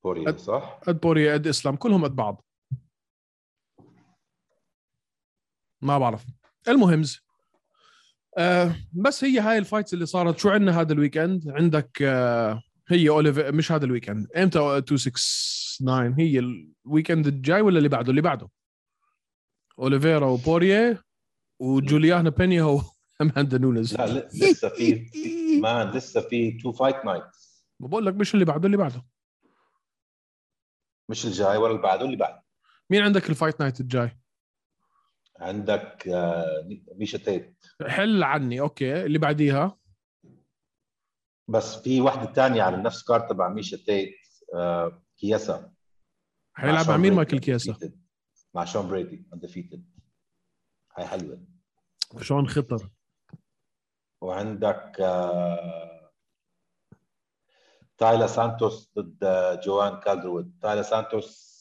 بوريا 0.04 0.36
صح؟ 0.36 0.80
قد 0.86 1.00
بوريا 1.00 1.32
قد 1.32 1.46
إسلام 1.46 1.76
كلهم 1.76 2.04
قد 2.04 2.16
بعض. 2.16 2.44
ما 5.82 5.98
بعرف. 5.98 6.24
المهمز 6.68 7.20
آه 8.38 8.76
بس 8.92 9.24
هي 9.24 9.38
هاي 9.40 9.58
ال 9.58 9.63
fights 9.63 9.94
اللي 9.94 10.06
صارت. 10.06 10.38
شو 10.38 10.48
عندنا 10.50 10.80
هذا 10.80 10.92
ال 10.92 10.98
weekend؟ 10.98 11.48
عندك 11.48 12.02
آه 12.02 12.62
هي 12.88 13.08
اوليفي 13.08 13.50
مش 13.50 13.72
هذا 13.72 13.84
ال 13.84 13.89
weekend. 13.89 14.26
إمتى؟ 14.36 14.58
269 14.58 16.14
هي 16.18 16.38
ال 16.86 16.91
weekend 16.91 17.26
الجاي 17.26 17.60
ولا 17.60 17.78
اللي 17.78 17.88
بعده؟ 17.88 18.10
اللي 18.10 18.20
بعده. 18.22 18.48
أوليفيرا 19.78 20.26
وبورييه 20.26 21.02
وجوليانا 21.60 22.30
بينيا 22.30 22.80
واماندا 23.20 23.58
نونز 23.62 23.94
لا 23.94 24.28
لسه 24.34 24.68
في 24.68 25.04
في- 25.04 25.60
man 25.60 25.90
لسه 25.90 26.20
في 26.20 26.52
two 26.52 26.72
fight 26.72 27.04
nights 27.04 27.66
بقول 27.80 28.06
لك 28.06 28.14
مش 28.14 28.34
اللي 28.34 28.44
بعده 28.44 28.66
اللي 28.66 28.76
بعده. 28.76 29.02
مش 31.10 31.26
الجاي 31.26 31.56
ولا 31.56 31.70
اللي 31.70 31.82
بعده 31.82 32.04
اللي 32.04 32.16
بعده. 32.16 32.42
مين 32.90 33.02
عندك 33.02 33.30
ال 33.30 33.35
fight 33.35 33.60
night 33.60 33.80
الجاي؟ 33.80 34.18
عندك 35.40 36.08
آه، 36.08 36.68
ميشا 36.96 37.18
تيت. 37.18 37.64
حل 37.88 38.22
عني 38.22 38.60
okay. 38.60 39.04
اللي 39.04 39.18
بعديها؟ 39.18 39.78
بس 41.48 41.76
في 41.82 42.00
واحدة 42.00 42.32
تانية 42.32 42.62
على 42.62 42.76
نفس 42.76 43.02
card 43.04 43.30
تبع 43.30 43.48
ميشا 43.48 43.76
تيت 43.76 44.14
آه، 44.54 45.02
كييزا. 45.16 45.72
حيلعب 46.56 46.74
مع 46.76 46.82
شون 46.82 47.00
مين؟ 47.00 47.12
مايكل 47.14 47.38
كييزا. 47.38 47.76
مع 48.54 48.64
شون 48.64 48.88
برادي 48.88 49.28
undefeated 49.34 49.84
هاي 50.98 51.06
حلوة. 51.06 51.44
شون 52.20 52.48
خطر. 52.48 52.90
وعندك 54.22 55.00
آه، 55.00 55.93
تايلا 57.98 58.26
سانتوس 58.26 58.92
ضد 58.98 59.24
آه، 59.24 59.54
جوان 59.54 60.00
كالدروود 60.00 60.58
تايلا 60.62 60.82
سانتوس 60.82 61.54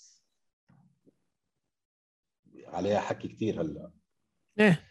عليها 2.65 2.99
حكي 2.99 3.27
كتير 3.27 3.61
هلا. 3.61 3.91
إيه. 4.59 4.83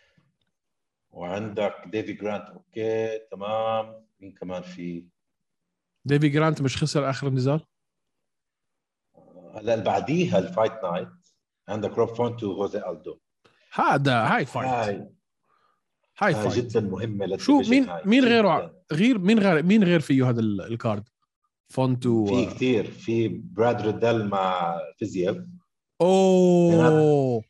وعندك 1.10 1.74
ديفي 1.86 2.12
جرانت. 2.12 2.44
okay 2.48 3.18
تمام. 3.30 4.06
مين 4.20 4.32
كمان 4.32 4.62
في؟ 4.62 5.06
ديفي 6.04 6.28
جرانت 6.28 6.62
مش 6.62 6.76
خسر 6.82 7.10
آخر 7.10 7.26
النزال 7.26 7.60
هلا 9.54 9.74
اللي 9.74 9.84
بعديها 9.84 10.38
ال 10.38 10.44
fight 10.44 10.72
night. 10.72 11.08
عندك 11.68 11.90
روب 11.98 12.08
فونت 12.14 12.50
وهوزي 12.50 12.78
ألدو. 12.90 13.18
هذا 13.72 14.26
هاي 14.26 14.46
fight. 14.46 14.68
هاي. 14.68 15.12
هاي 16.18 16.34
fight. 16.34 16.52
جدا 16.52 16.80
مهمة 16.80 17.36
شو 17.36 17.60
مين. 17.60 17.86
مين 18.04 18.24
غيره؟ 18.24 18.82
غير 18.92 19.18
مين 19.18 19.38
غير 19.38 19.62
مين 19.62 19.84
غير 19.84 20.00
فيه 20.00 20.28
هذا 20.30 20.40
ال- 20.40 20.60
ال 20.60 20.68
card؟ 20.68 21.08
فونت 21.72 22.26
وفي 22.26 22.46
كثير. 22.46 22.90
في 22.90 23.28
براد 23.28 23.80
ريدل 23.82 24.28
مع 24.28 24.76
فيزييف 24.98 25.36
أوه. 26.00 27.42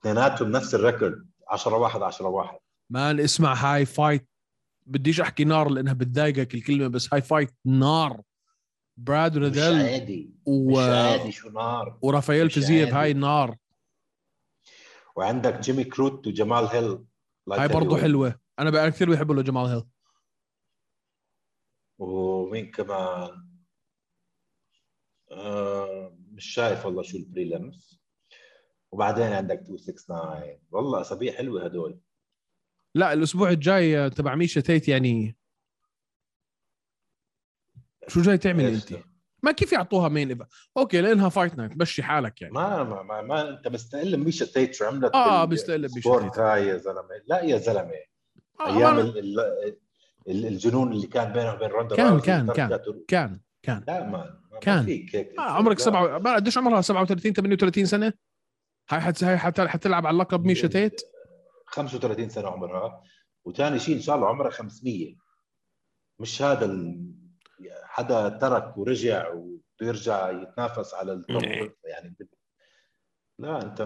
اثنيناتهم 0.00 0.50
نفس 0.50 0.74
ال 0.74 0.81
record. 0.81 1.30
10 1.50 1.76
1 1.76 2.02
10 2.02 2.28
1 2.28 2.58
man 2.90 3.20
اسمع 3.20 3.54
هاي 3.54 3.86
fight. 3.86 4.28
بديش 4.86 5.20
أحكي 5.20 5.44
نار 5.44 5.68
لأنها 5.68 5.92
بتضايقك 5.92 6.54
الكلمة 6.54 6.88
بس 6.88 7.14
هاي 7.14 7.22
fight 7.22 7.54
نار. 7.64 8.20
براد 8.96 9.38
مش 9.38 9.44
ريدل 9.44 9.82
عادي. 9.82 10.34
و... 10.46 10.70
مش 10.70 10.78
عادي. 10.78 11.32
شو 11.32 11.50
نار؟ 11.50 11.98
ورافائيل 12.02 12.46
مش 12.46 12.58
عادي. 12.58 12.86
هاي 12.86 13.12
نار. 13.12 13.56
وعندك 15.16 15.60
جيمي 15.60 15.84
كروت 15.84 16.26
وجمال 16.26 16.64
هيل. 16.64 16.98
هاي 17.52 17.68
برضه 17.68 17.96
حلوة. 17.96 18.40
أنا 18.58 18.70
بقى 18.70 18.90
كثير 18.90 19.10
بحب 19.10 19.32
له 19.32 19.42
جمال 19.42 19.66
هيل. 19.66 19.82
ومين 22.00 22.70
كمان؟ 22.70 23.46
آه 25.32 26.16
مش 26.32 26.44
شايف 26.54 26.86
والله 26.86 27.02
شو 27.02 27.16
البريلمز 27.16 28.00
وبعدين 28.92 29.32
عندك 29.32 29.58
269 29.70 30.58
والله 30.70 31.00
أسابيع 31.00 31.32
حلوة 31.32 31.64
هدول. 31.64 32.00
لا 32.94 33.12
الأسبوع 33.12 33.50
الجاي 33.50 34.10
تبع 34.10 34.34
ميشا 34.34 34.60
تيت 34.60 34.88
يعني. 34.88 35.36
شو 38.08 38.20
جاي 38.22 38.38
تعمل 38.38 38.64
أنت؟ 38.64 38.94
ما 39.42 39.52
كيف 39.52 39.72
يعطوها 39.72 40.08
مين 40.08 40.28
إيفا. 40.28 40.46
أوكي 40.76 41.00
لأنها 41.00 41.28
فايت 41.28 41.54
نايت 41.54 41.76
مشي 41.76 42.02
حالك 42.02 42.42
يعني. 42.42 42.54
ما 42.54 42.84
ما, 42.84 43.02
ما, 43.02 43.22
ما 43.22 43.48
أنت 43.48 43.68
مستقل 43.68 44.16
ميشا 44.16 44.44
تيت 44.46 44.74
شو 44.74 44.84
عملت 44.84 45.12
بال- 45.12 45.50
مستقل 45.50 45.82
بالسبورت 45.82 46.24
تيت. 46.24 46.38
يا 46.38 46.76
زلمة. 46.76 47.08
لا 47.26 47.40
يا 47.42 47.56
زلمة. 47.58 47.92
آه 48.60 48.76
أيام 48.78 49.12
الجنون 50.28 50.92
اللي 50.92 51.06
كان 51.06 51.32
بينه 51.32 51.52
وبين 51.52 51.68
روندا 51.68 51.96
كان- 51.96 52.20
كان- 52.20 52.52
كان. 52.52 52.72
و- 52.72 53.04
كان 53.08 53.40
كان 53.62 53.84
لا 53.88 54.06
ما 54.06 54.40
كان. 54.60 54.84
فيك 54.84 55.16
هيك 55.16 55.38
آه 55.38 55.42
عمرك. 55.42 55.78
سبعة 55.78 56.18
ما 56.18 56.34
قديش 56.34 56.58
عمرها 56.58 56.80
37 56.80 57.32
38 57.32 57.86
سنة 57.86 58.12
هاي 58.90 59.00
حت... 59.00 59.24
هاي 59.24 59.38
حت... 59.38 59.60
حتلعب 59.60 60.06
على 60.06 60.14
اللقب 60.14 60.44
ميشا 60.44 60.68
تيت 60.68 61.00
35 61.66 62.28
سنة 62.28 62.48
عمرها 62.48 63.02
وثاني 63.44 63.78
شيء 63.78 63.96
إن 63.96 64.00
شاء 64.00 64.16
الله 64.16 64.28
عمرها 64.28 64.50
500 64.50 65.14
مش 66.20 66.42
هذا 66.42 66.64
ال... 66.64 67.10
حدا 67.84 68.28
ترك 68.28 68.78
ورجع 68.78 69.28
وبده 69.32 69.60
يرجع 69.82 70.30
يتنافس 70.30 70.94
على 70.94 71.12
التوب 71.12 71.44
إيه. 71.44 71.76
يعني 71.84 72.16
لا 73.38 73.62
أنت 73.62 73.80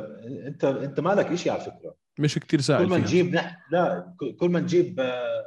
أنت 0.47 0.65
أنت 0.65 1.01
مالك 1.01 1.35
شيء 1.35 1.53
على 1.53 1.61
فكرة 1.61 1.95
مش 2.19 2.35
كتير 2.35 2.59
كل 2.61 2.65
سائل 2.65 2.89
ما. 2.89 2.99
نجيب 2.99 3.35
نح... 3.35 3.59
لا 3.71 4.15
كل 4.41 4.49
ما 4.49 4.61
نجيب 4.61 5.01
آه، 5.01 5.45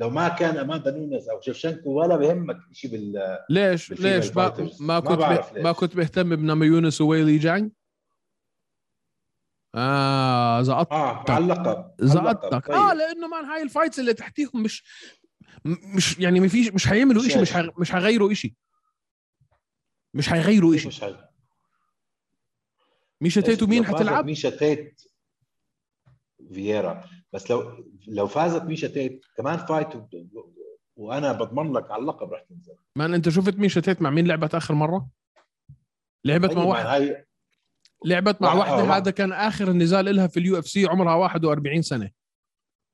لو 0.00 0.10
ما 0.10 0.28
كان 0.28 0.56
اماندا 0.56 0.90
نونز 0.90 1.28
أو 1.28 1.40
شفشنكو 1.40 1.90
ولا 1.90 2.16
بهمك 2.16 2.56
شيء 2.72 2.90
بال 2.90 3.38
ليش 3.50 3.92
ليش 3.92 4.36
ما. 4.36 4.70
ما 4.80 5.00
ما 5.00 5.00
كنت 5.00 5.18
ب... 5.18 5.58
ما 5.58 5.68
ليش. 5.68 5.76
كنت 5.76 5.96
مهتم 5.96 6.36
بناما 6.36 6.66
يونس 6.66 7.00
وويلي 7.00 7.38
جانج 7.38 7.72
آه 9.74 10.62
زقطت 10.62 10.92
آه 10.92 11.24
على 11.28 11.44
اللقب. 11.44 11.94
زقطتك 12.00 12.66
طيب. 12.66 12.76
آه 12.76 12.94
لأنه 12.94 13.28
مان 13.28 13.44
هاي 13.44 13.62
الفايتس 13.62 13.98
اللي 13.98 14.14
تحتيهم 14.14 14.62
مش 14.62 14.84
مش 15.64 16.18
يعني 16.18 16.40
ما 16.40 16.48
فيش 16.48 16.68
مش 16.68 16.88
هيعملوا 16.88 17.22
شيء 17.22 17.40
مش. 17.42 17.52
ح... 17.52 17.68
مش 17.78 17.94
هيغيروا 17.94 18.34
شيء 18.34 18.54
مش 20.14 20.32
هيغيروا 20.32 20.76
شيء 20.76 20.88
مش 20.88 21.04
هاي؟ 21.04 21.16
ميشا 23.20 23.40
تيتو 23.40 23.66
مين 23.66 23.82
لو 23.82 23.84
فازت 23.84 23.96
حتلعب؟ 23.96 24.24
ميشا 24.24 24.50
تيت 24.50 25.02
فييرا 26.52 27.04
بس 27.32 27.50
لو 27.50 27.84
لو 28.08 28.26
فازت 28.26 28.62
ميشا 28.62 28.88
تيت 28.88 29.20
كمان 29.36 29.56
fight 29.58 29.96
و... 29.96 30.06
وأنا 30.96 31.32
بضمن 31.32 31.72
لك 31.72 31.90
على 31.90 32.02
اللقب 32.02 32.32
رح 32.32 32.40
تنزل. 32.48 32.74
man 32.96 33.14
أنت 33.14 33.28
شفت 33.28 33.54
ميشا 33.58 33.80
تيت 33.80 34.02
مع 34.02 34.10
مين 34.10 34.26
لعبت 34.26 34.54
آخر 34.54 34.74
مرة؟ 34.74 35.08
لعبت 36.24 36.50
مع 36.52 36.60
طيب، 36.60 36.68
واحد. 36.68 36.86
هاي 36.86 37.26
لعبت 38.04 38.42
مع 38.42 38.48
واحد- 38.48 38.58
واحدة 38.58 38.74
آه، 38.82 38.88
واحد. 38.88 39.02
هذا 39.02 39.10
كان 39.10 39.32
آخر 39.32 39.72
نزال 39.72 40.16
لها 40.16 40.26
في 40.26 40.40
ال 40.40 40.58
UFC 40.58 40.86
عمرها 40.86 41.14
41 41.14 41.82
سنة. 41.82 42.10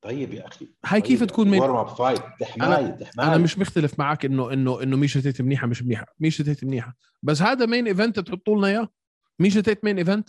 طيب 0.04 0.34
يا 0.34 0.46
أخي. 0.46 0.68
هاي 0.86 1.00
كيف 1.00 1.24
تكون 1.24 1.48
main؟ 1.48 1.60
warm 1.60 1.76
up 1.76 1.88
fight 1.88 2.22
تحماي 2.40 2.92
تحماي 2.92 3.26
أنا 3.28 3.36
مش 3.38 3.58
مختلف 3.58 3.98
معك 3.98 4.24
إنه 4.24 4.52
إنه 4.52 4.82
إنه 4.82 4.96
ميشا 4.96 5.20
تيت 5.20 5.42
منيحة 5.42 5.66
مش 5.66 5.82
منيحة. 5.82 6.06
ميشا 6.20 6.44
تيت 6.44 6.64
منيحة. 6.64 6.94
بس 7.22 7.42
هذا 7.42 7.66
main 7.66 7.86
event 7.86 8.20
تحطوا 8.20 8.56
لنا 8.58 8.66
إياه؟ 8.66 8.88
ميشا 9.38 9.60
تيت 9.60 9.84
main 9.84 9.98
event 9.98 10.28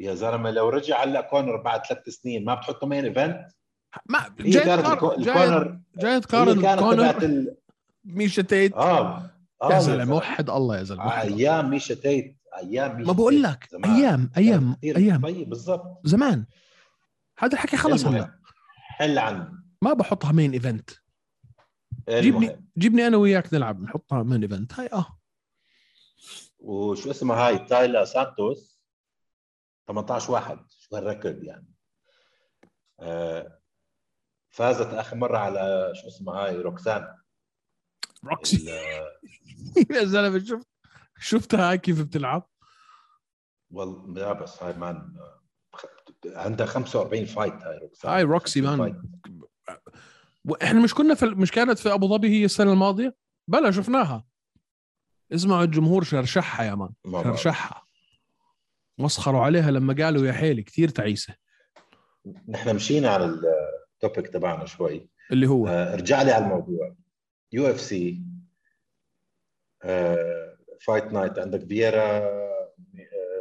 يا 0.00 0.14
زلمة 0.14 0.50
لو 0.50 0.68
رجع 0.68 1.04
هلا 1.04 1.20
كونر 1.20 1.56
بعد 1.56 1.86
ثلاث 1.86 2.08
سنين 2.08 2.44
ما 2.44 2.54
بتحطه 2.54 2.86
main 2.86 3.04
event 3.04 3.48
ما 4.06 4.34
جاي 4.40 4.64
تقارن 4.64 4.84
الكو- 4.98 5.20
جاي 6.00 6.20
تقارن 6.20 6.58
تبعت 6.58 6.78
كونر. 6.78 7.46
ميشا 8.04 8.42
تيت. 8.42 8.74
آه 8.74 9.30
آه 9.62 9.72
يا 9.72 9.78
زلمة 9.78 10.14
وحد 10.16 10.50
الله 10.50 10.78
يا 10.78 10.82
زلمة. 10.82 11.20
أيام 11.20 11.70
ميشا 11.70 11.94
تيت 11.94 12.36
أيام 12.58 12.96
ميشا 12.96 13.06
ما 13.06 13.12
بقول 13.12 13.42
لك. 13.42 13.68
أيام 13.84 14.30
أيام 14.36 14.76
أيام. 14.84 15.22
طيب 15.22 15.48
بالضبط. 15.48 16.00
زمان. 16.04 16.46
هذا 17.38 17.52
الحكي 17.52 17.76
خلص 17.76 18.04
هلا 18.06 18.38
حل 18.76 19.18
عنه 19.18 19.52
ما 19.82 19.92
بحطها 19.92 20.32
main 20.32 20.52
event 20.52 20.90
جيبني. 22.10 22.60
جيبني 22.78 23.06
أنا 23.06 23.16
وياك 23.16 23.54
نلعب 23.54 23.82
نحطها 23.82 24.22
main 24.22 24.42
event 24.42 24.80
هاي 24.80 24.88
آه. 24.92 25.18
وشو 26.58 27.10
اسمها 27.10 27.36
هاي؟ 27.48 27.58
تايلا 27.58 28.04
سانتوس. 28.04 28.77
18 29.88 30.32
واحد 30.32 30.58
شو 30.70 30.96
هالركض 30.96 31.42
يعني؟ 31.42 31.66
آه 33.00 33.58
فازت 34.50 34.86
آخر 34.86 35.16
مرة 35.16 35.38
على 35.38 35.92
شو 35.94 36.08
اسمها 36.08 36.34
هاي 36.46 36.56
روكسان. 36.56 37.14
روكسي. 38.24 38.66
يا 39.90 40.04
زلمة 40.04 40.38
شفت 40.38 40.66
شفتها 41.18 41.70
هاي 41.70 41.78
كيف 41.78 42.02
بتلعب؟ 42.02 42.48
والله 43.70 44.14
لا 44.14 44.32
بس 44.32 44.62
هاي 44.62 44.72
man 44.72 45.16
عندها 46.26 46.66
45 46.66 47.24
fight 47.24 47.54
هاي 47.54 47.78
روكسان. 47.78 48.10
هاي 48.10 48.22
روكسي 48.22 48.62
50 48.62 48.78
man. 48.78 49.02
وإحنا 50.44 50.82
مش 50.82 50.94
كنا 50.94 51.14
في 51.14 51.26
مش 51.26 51.50
كانت 51.50 51.78
في 51.78 51.92
أبو 51.94 52.08
ظبي 52.08 52.28
هي 52.28 52.44
السنة 52.44 52.72
الماضية؟ 52.72 53.16
بلا 53.48 53.70
شفناها. 53.70 54.24
اسمعوا 55.34 55.64
الجمهور 55.64 56.02
شرشحها 56.04 56.66
يا 56.66 56.74
man. 56.74 56.90
شرشحها. 57.22 57.87
مسخروا 58.98 59.40
عليها 59.40 59.70
لما 59.70 60.04
قالوا 60.04 60.26
يا 60.26 60.32
حيلي 60.32 60.62
كثير 60.62 60.88
تعيسة. 60.88 61.34
نحن 62.48 62.74
مشينا 62.74 63.08
على 63.08 63.24
ال 63.24 63.41
topic 63.41 64.28
تبعنا 64.28 64.66
شوي. 64.66 65.08
اللي 65.32 65.46
هو؟ 65.46 65.68
آه، 65.68 65.92
ارجع 65.94 66.22
لي 66.22 66.32
على 66.32 66.44
الموضوع. 66.44 66.96
UFC 67.52 68.22
fight 70.86 71.04
night 71.04 71.38
عندك 71.38 71.68
فييرا 71.68 72.18
آه، 72.18 72.72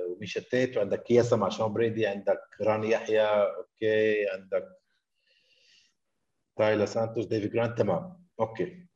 وميشا 0.10 0.40
تيت 0.40 0.78
وعندك 0.78 1.04
كياسا 1.04 1.36
مع 1.36 1.50
شون 1.50 1.74
برادي 1.74 2.08
عندك 2.08 2.42
راني 2.62 2.90
يحيى 2.90 3.28
okay 3.28 4.30
عندك 4.30 4.68
تايلا 6.58 6.86
سانتوس 6.86 7.26
ديفي 7.26 7.48
جرانت 7.48 7.78
تمام. 7.78 8.24
okay. 8.40 8.88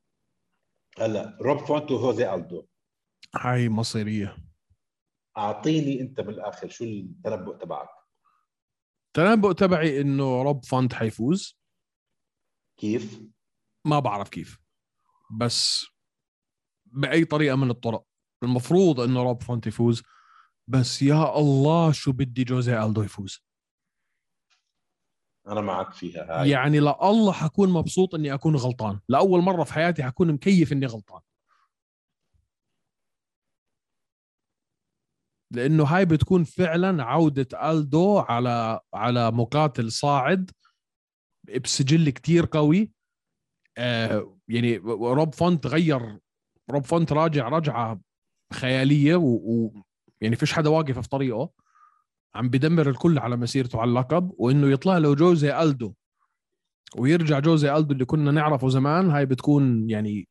هلا 1.00 1.38
روب 1.41 1.58
فونت 1.58 1.91
وهوزي 1.91 2.34
الدو 2.34 2.65
هاي 3.36 3.69
مصيرية. 3.69 4.38
أعطيني 5.38 6.02
أنت 6.02 6.20
من 6.20 6.30
الآخر 6.30 6.70
شو 6.70 6.84
التنبؤ 6.84 7.58
تبعك. 7.58 7.89
التنبؤ 9.08 9.52
تبعي 9.52 10.02
إنه 10.02 10.41
روب 10.44 10.65
فونت 10.65 10.94
حيفوز. 10.94 11.60
كيف؟ 12.78 13.22
ما 13.86 14.00
بعرف 14.00 14.30
كيف. 14.30 14.60
بس 15.32 15.86
بأي 16.86 17.26
طريقة 17.26 17.56
من 17.56 17.70
الطرق. 17.70 18.06
المفروض 18.44 19.00
إنه 19.00 19.24
روب 19.24 19.44
فونت 19.44 19.67
يفوز. 19.67 20.04
بس 20.67 21.02
يا 21.02 21.39
الله 21.39 21.91
شو 21.91 22.12
بدي 22.12 22.44
جوزي 22.44 22.84
ألدو 22.84 23.02
يفوز. 23.02 23.44
أنا 25.48 25.62
معك 25.62 25.94
فيها 25.94 26.41
هاي. 26.41 26.50
يعني 26.50 26.80
لا 26.80 27.10
الله 27.10 27.32
حكون 27.32 27.70
مبسوط 27.70 28.15
إني 28.15 28.34
أكون 28.34 28.56
غلطان. 28.56 29.00
لأول 29.10 29.41
مرة 29.41 29.63
في 29.63 29.74
حياتي 29.74 30.04
حكون 30.04 30.34
مكيف 30.34 30.72
إني 30.72 30.86
غلطان. 30.86 31.22
لأنه 35.51 35.83
هاي 35.83 36.05
بتكون 36.05 36.43
فعلا 36.43 37.03
عودة 37.03 37.71
ألدو 37.71 38.19
على 38.19 38.79
على 38.93 39.31
مقاتل 39.31 39.91
صاعد 39.91 40.51
بسجل 41.63 42.09
كتير 42.09 42.45
قوي. 42.45 42.91
آه 43.77 44.37
يعني 44.47 44.77
روب 44.87 45.33
فونت 45.35 45.67
غير 45.67 46.19
روب 46.71 46.85
فونت 46.85 47.13
راجع 47.13 47.49
رجعة 47.49 47.99
خيالية 48.53 49.15
و, 49.15 49.25
و 49.25 49.73
يعني 50.21 50.35
فيش 50.35 50.53
حدا 50.53 50.69
واقف 50.69 50.99
في 50.99 51.09
طريقه. 51.09 51.49
عم 52.35 52.49
بدمر 52.49 52.89
الكل 52.89 53.19
على 53.19 53.37
مسيرته 53.37 53.81
على 53.81 53.89
اللقب 53.89 54.31
وإنه 54.37 54.71
يطلع 54.71 54.97
له 54.97 55.15
جوزي 55.15 55.61
ألدو. 55.61 55.93
ويرجع 56.95 57.39
جوزي 57.39 57.75
ألدو 57.75 57.93
اللي 57.93 58.05
كنا 58.05 58.31
نعرفه 58.31 58.69
زمان 58.69 59.09
هاي 59.09 59.25
بتكون 59.25 59.89
يعني 59.89 60.27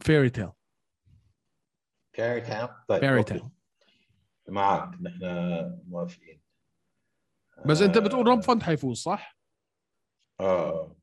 fairy 0.00 0.30
tale 0.30 0.50
تاون 2.12 2.68
طيب 2.88 3.00
fairy. 3.00 3.22
tale 3.22 3.57
معك 4.48 5.00
نحن 5.02 5.24
موافقين. 5.88 6.40
بس 7.66 7.80
أنت 7.82 7.96
آه، 7.96 8.00
بتقول 8.00 8.26
روب 8.26 8.40
فونت 8.40 8.62
حيفوز 8.62 8.98
صح؟ 8.98 9.38
آه. 10.40 10.96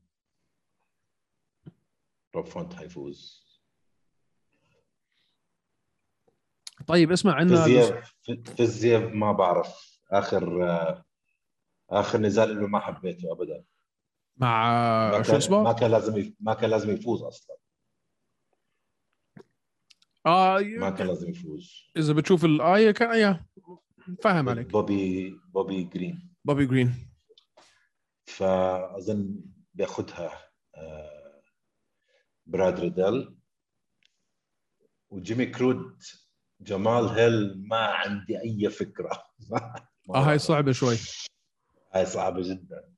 روب 2.34 2.46
فونت 2.46 2.74
حيفوز. 2.74 3.46
طيب 6.86 7.12
اسمع 7.12 7.34
عندنا 7.34 7.64
فيزييف 7.64 8.14
فيزييف 8.56 9.02
ما 9.14 9.32
بعرف. 9.32 10.00
آخر 10.10 10.70
آه، 10.70 11.04
آخر 11.90 12.18
نزال 12.18 12.60
له 12.60 12.66
ما 12.66 12.80
حبيته 12.80 13.32
ابدا. 13.32 13.64
مع 14.36 14.66
ما 15.10 15.18
آه، 15.18 15.22
شو 15.22 15.28
كان 15.28 15.36
اسمه؟ 15.36 15.62
ما 15.62 15.72
كان 15.72 15.90
لازم 15.90 16.32
ما 16.40 16.54
كان 16.54 16.70
لازم 16.70 16.90
يفوز 16.90 17.22
أصلا. 17.22 17.56
آه 20.26 20.60
ما 20.60 20.90
كان 20.90 21.06
لازم 21.06 21.30
يفوز. 21.30 21.90
إذا 21.96 22.12
بتشوف 22.12 22.44
الايه 22.44 22.90
كان 22.90 23.18
يا 23.18 23.46
فاهم 24.22 24.48
عليك. 24.48 24.66
بوبي 24.66 25.30
بوبي 25.52 25.84
جرين. 25.84 26.34
بوبي 26.44 26.66
جرين. 26.66 26.94
فأظن 28.26 29.40
بياخذها 29.74 30.50
آه، 30.76 31.42
براد 32.46 32.80
ريدل. 32.80 33.36
وجيمي 35.10 35.46
كرود 35.46 36.02
جمال 36.60 37.08
هيل 37.08 37.68
ما 37.68 37.76
عندي 37.76 38.40
أي 38.40 38.70
فكرة. 38.70 39.22
آه 40.14 40.30
هاي 40.30 40.38
صعبة 40.38 40.72
شوي. 40.72 40.96
هاي 41.94 42.06
صعبة 42.06 42.42
جدا. 42.42 42.92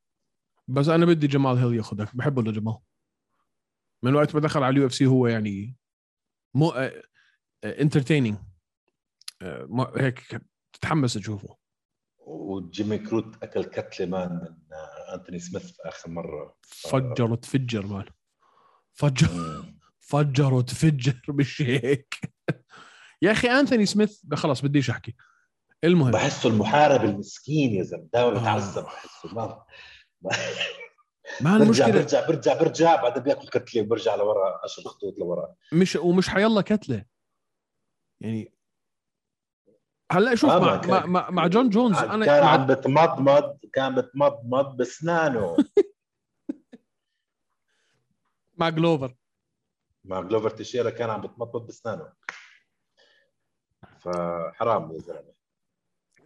بس 0.69 0.89
أنا 0.89 1.07
بدي 1.07 1.27
جمال 1.27 1.57
هيل 1.57 1.75
ياخذك 1.75 2.17
بحبه 2.17 2.43
لجمال. 2.43 2.79
من 4.03 4.15
وقت 4.15 4.35
ما 4.35 4.41
دخل 4.41 4.63
على 4.63 4.73
ال 4.73 4.87
UFC 4.87 5.07
هو 5.07 5.27
يعني 5.27 5.77
مو 6.55 6.73
entertaining 7.65 8.37
هيك 9.97 10.41
تتحمس 10.73 11.15
تشوفه. 11.15 11.57
وجيمي 12.19 12.99
كروت 12.99 13.43
أكل 13.43 13.65
كتلة 13.65 14.07
man 14.07 14.33
من 14.33 14.77
آه، 14.77 15.15
أنتوني 15.15 15.39
سميث 15.39 15.73
آخر 15.81 16.11
مرة. 16.11 16.55
فجر 16.63 17.35
تفجر 17.35 17.87
مان. 17.87 18.05
فجر. 18.93 19.29
فجر 20.01 20.55
وتفجر 20.55 21.21
مش 21.29 21.63
هيك. 21.63 22.15
يا 23.23 23.33
أخي 23.33 23.49
انثوني 23.51 23.87
سميث 23.87 24.21
خلاص 24.35 24.63
بديش 24.63 24.91
أحكي. 24.91 25.15
المهم. 25.85 26.11
بحسه 26.11 26.49
المحارب 26.49 27.05
المسكين 27.05 27.75
يا 27.75 27.83
زلمة. 27.83 28.09
دائما 28.13 28.37
آه. 28.37 28.41
بتعذب 28.41 28.85
بحسه. 28.85 29.35
ما 29.35 29.63
ما 31.41 31.59
برجع 31.59 31.87
المشكلة 31.87 31.91
برجع 31.93 32.27
برجع 32.27 32.59
برجع 32.61 33.03
بعدين 33.03 33.23
بياكل 33.23 33.49
كتلة 33.49 33.83
وبرجع 33.83 34.15
لورا 34.15 34.61
10 34.65 34.83
خطوط 34.89 35.19
لورا. 35.19 35.55
مش 35.73 35.97
ومش 35.97 36.29
حيلا 36.29 36.61
كتلة. 36.61 37.05
يعني 38.21 38.53
هلا 40.13 40.35
شوف 40.35 40.51
مع, 40.51 40.77
كان- 40.77 40.91
مع, 40.91 41.07
مع, 41.07 41.31
مع 41.31 41.47
جون 41.47 41.71
جونز 41.71 41.97
أنا 41.99 42.27
كان 42.27 42.45
مع 42.45 42.51
عم 42.51 42.67
بتمضمض 42.67 43.59
كان 43.73 43.95
بتمضمض 43.95 44.77
باسنانه 44.77 45.57
مع 48.59 48.69
جلوفر. 48.69 49.17
مع 50.05 50.21
جلوفر 50.21 50.51
تشيرا 50.51 50.91
كان 50.91 51.11
عم 51.11 51.21
بتمضمض 51.21 51.67
باسنانه 51.67 52.13
فحرام 53.99 54.93
يا 54.93 54.99
زلمة. 54.99 55.35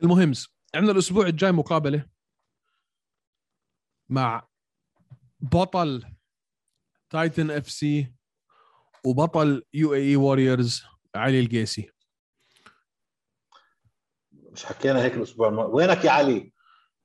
المهم 0.03 0.33
عندنا 0.75 0.93
الأسبوع 0.93 1.27
الجاي 1.27 1.53
مقابلة 1.53 2.07
مع 4.09 4.49
بطل 5.41 6.05
Titan 7.11 7.51
FC 7.51 8.13
وبطل 9.05 9.63
UAE 9.75 9.95
Warriors. 9.95 10.85
علي 11.17 11.41
القيسي. 11.41 11.91
مش 14.33 14.65
حكينا 14.65 15.03
هيك 15.03 15.15
الأسبوع 15.15 15.49
الماضي 15.49 15.73
وينك 15.73 16.05
يا 16.05 16.11
علي؟ 16.11 16.53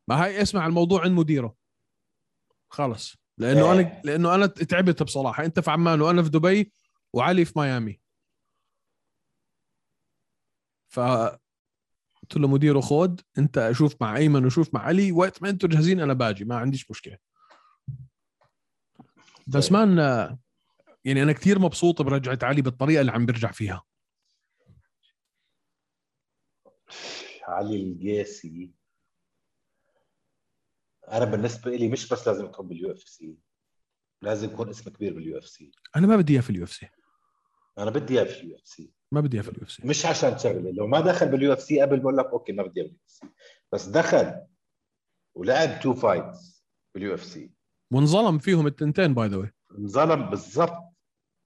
ما 0.07 0.23
هاي 0.23 0.41
اسمع 0.41 0.65
الموضوع 0.65 1.01
عند 1.01 1.11
مديره. 1.11 1.55
خلص. 2.69 3.15
لأنه 3.37 3.71
إيه. 3.71 3.71
أنا 3.71 4.01
لأنه 4.03 4.35
أنا 4.35 4.45
تعبت 4.45 5.03
بصراحة. 5.03 5.45
أنت 5.45 5.59
في 5.59 5.71
عمان 5.71 6.01
وأنا 6.01 6.23
في 6.23 6.29
دبي 6.29 6.71
وعلي 7.13 7.45
في 7.45 7.59
ميامي. 7.59 8.01
ف 10.87 10.99
قلت 12.21 12.37
له 12.37 12.47
مديره 12.47 12.79
خود 12.79 13.21
أنت 13.37 13.57
أشوف 13.57 13.95
مع 14.01 14.17
أيمن 14.17 14.45
وشوف 14.45 14.73
مع 14.73 14.81
علي. 14.81 15.11
وقت 15.11 15.41
ما 15.41 15.49
أنتم 15.49 15.67
جاهزين 15.67 15.99
أنا 15.99 16.13
باجي 16.13 16.45
ما 16.45 16.57
عنديش 16.57 16.91
مشكلة. 16.91 17.17
بس 19.47 19.67
طيب. 19.69 19.73
ما 19.73 20.37
يعني 21.05 21.23
أنا 21.23 21.31
كثير 21.31 21.59
مبسوط 21.59 22.01
برجعة 22.01 22.39
علي 22.43 22.61
بالطريقة 22.61 23.01
اللي 23.01 23.11
عم 23.11 23.25
برجع 23.25 23.51
فيها. 23.51 23.83
علي 27.43 27.83
القيسي 27.83 28.71
أنا 31.07 31.25
بالنسبة 31.25 31.71
لي 31.71 31.89
مش 31.89 32.09
بس 32.09 32.27
لازم 32.27 32.45
يكون 32.45 32.67
بال 32.67 32.91
UFC 32.91 33.37
لازم 34.21 34.49
يكون 34.53 34.69
اسم 34.69 34.89
كبير 34.89 35.13
بال 35.13 35.37
UFC. 35.37 35.71
أنا 35.95 36.07
ما 36.07 36.15
بدي 36.15 36.33
إياه 36.33 36.41
في 36.41 36.49
ال 36.49 36.63
UFC. 36.63 36.89
أنا 37.77 37.91
بدي 37.91 38.19
إياه 38.19 38.23
في 38.23 38.41
ال 38.41 38.55
UFC. 38.57 38.91
ما 39.11 39.21
بدي 39.21 39.37
إياه 39.37 39.43
في 39.43 39.49
ال 39.49 39.63
UFC. 39.63 39.87
مش 39.87 40.05
عشان 40.05 40.37
شغلة. 40.37 40.71
لو 40.71 40.87
ما 40.87 40.99
دخل 40.99 41.27
بال 41.31 41.53
UFC 41.53 41.81
قبل 41.81 41.99
بقول 41.99 42.17
لك 42.17 42.25
okay 42.25 42.51
ما 42.51 42.63
بدي 42.63 42.81
إياه 42.81 42.87
بال 42.87 42.99
UFC. 43.05 43.27
بس 43.73 43.85
دخل 43.85 44.47
ولعب 45.35 45.79
two 45.79 45.93
fights 45.93 46.65
بال 46.95 47.13
UFC. 47.13 47.51
وانظلم 47.93 48.37
فيهم 48.37 48.67
التنتين 48.67 49.13
by 49.13 49.27
the 49.27 49.51
انظلم 49.77 50.29
بالضبط. 50.29 50.83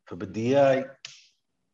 فبدي 0.06 0.42
إياه 0.42 0.98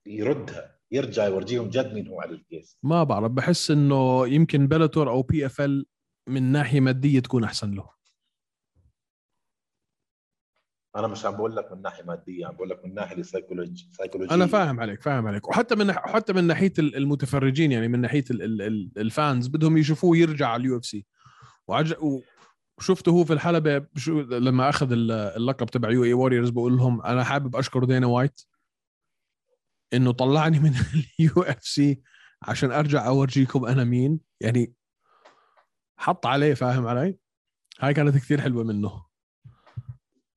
يردها. 0.06 0.77
يرجع 0.92 1.26
يورجيهم 1.26 1.70
جد 1.70 1.94
مين 1.94 2.08
هو 2.08 2.22
علي 2.22 2.34
القيسي 2.36 2.78
ما 2.84 3.04
بعرف 3.04 3.32
بحس 3.32 3.72
إنه 3.72 4.28
يمكن 4.28 4.68
Bellator 4.68 5.10
أو 5.10 5.22
PFL 5.22 5.86
من 6.30 6.44
ناحية 6.44 6.80
مادية 6.80 7.20
تكون 7.20 7.44
أحسن 7.44 7.72
له. 7.72 7.90
أنا 10.96 11.08
مش 11.08 11.26
عم 11.26 11.36
بقول 11.36 11.56
لك 11.56 11.72
من 11.72 11.82
ناحية 11.82 12.04
مادية 12.04 12.46
عم 12.48 12.56
بقول 12.56 12.70
لك 12.70 12.86
من 12.86 12.94
ناحية 12.94 13.22
سايكولوجي 13.22 13.90
سايكولوجيه 13.92 14.36
أنا 14.36 14.46
فاهم 14.46 14.80
عليك 14.80 15.02
فاهم 15.02 15.28
عليك. 15.28 15.48
وحتى 15.50 15.76
من 15.76 15.92
حتى 15.94 16.34
من 16.34 16.44
ناحية 16.44 16.74
ال- 16.80 16.96
المتفرجين 16.96 17.72
يعني 17.72 17.88
من 17.88 18.02
ناحية 18.02 18.24
ال- 18.32 18.42
ال- 18.42 18.62
ال- 18.62 18.92
ال 18.98 19.08
fans 19.08 19.48
بدهم 19.48 19.78
يشوفوه 19.78 20.18
يرجع 20.18 20.48
على 20.48 20.62
ال 20.62 20.78
UFC. 20.78 21.06
وعج... 21.68 21.94
وشفته 22.78 23.10
هو 23.10 23.24
في 23.24 23.34
الحلبة. 23.34 23.86
لما 24.30 24.70
أخذ 24.70 24.92
ال- 24.92 25.12
اللقب 25.12 25.68
تبع 25.68 25.92
UAE 25.92 26.04
Warriors 26.04 26.50
بقول 26.50 26.78
لهم 26.78 27.02
أنا 27.02 27.24
حابب 27.24 27.56
أشكر 27.56 27.84
دينا 27.84 28.08
وايت. 28.08 28.42
إنه 29.94 30.12
طلعني 30.12 30.60
من 30.60 30.74
ال 31.20 31.44
UFC 31.44 32.02
عشان 32.44 32.72
أرجع 32.72 33.08
أورجيكم 33.08 33.66
أنا 33.66 33.84
مين. 33.84 34.20
يعني 34.42 34.74
حط 35.98 36.26
عليه 36.26 36.54
فاهم 36.54 36.88
علي؟ 36.88 37.18
هاي 37.80 37.94
كانت 37.94 38.16
كثير 38.16 38.42
حلوة 38.42 38.64
منه. 38.64 39.06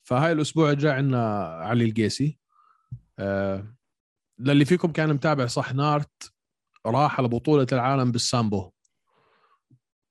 فهاي 0.02 0.32
الأسبوع 0.32 0.70
الجاي 0.70 0.92
عندنا 0.92 1.44
علي 1.44 1.84
القيسي. 1.84 2.38
آه 3.18 3.76
للي 4.38 4.64
فيكم 4.64 4.92
كان 4.92 5.14
متابع 5.14 5.46
صح 5.46 5.74
نارت 5.74 6.32
راح 6.86 7.18
على 7.18 7.28
بطولة 7.28 7.66
العالم 7.72 8.12
بالسامبو. 8.12 8.70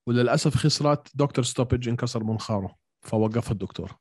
وللأسف 0.07 0.57
خسرت 0.57 1.17
doctor 1.17 1.45
stoppage 1.45 1.89
انكسر 1.89 2.23
منخاره 2.23 2.75
فوقفها 3.01 3.51
الدكتور. 3.51 3.95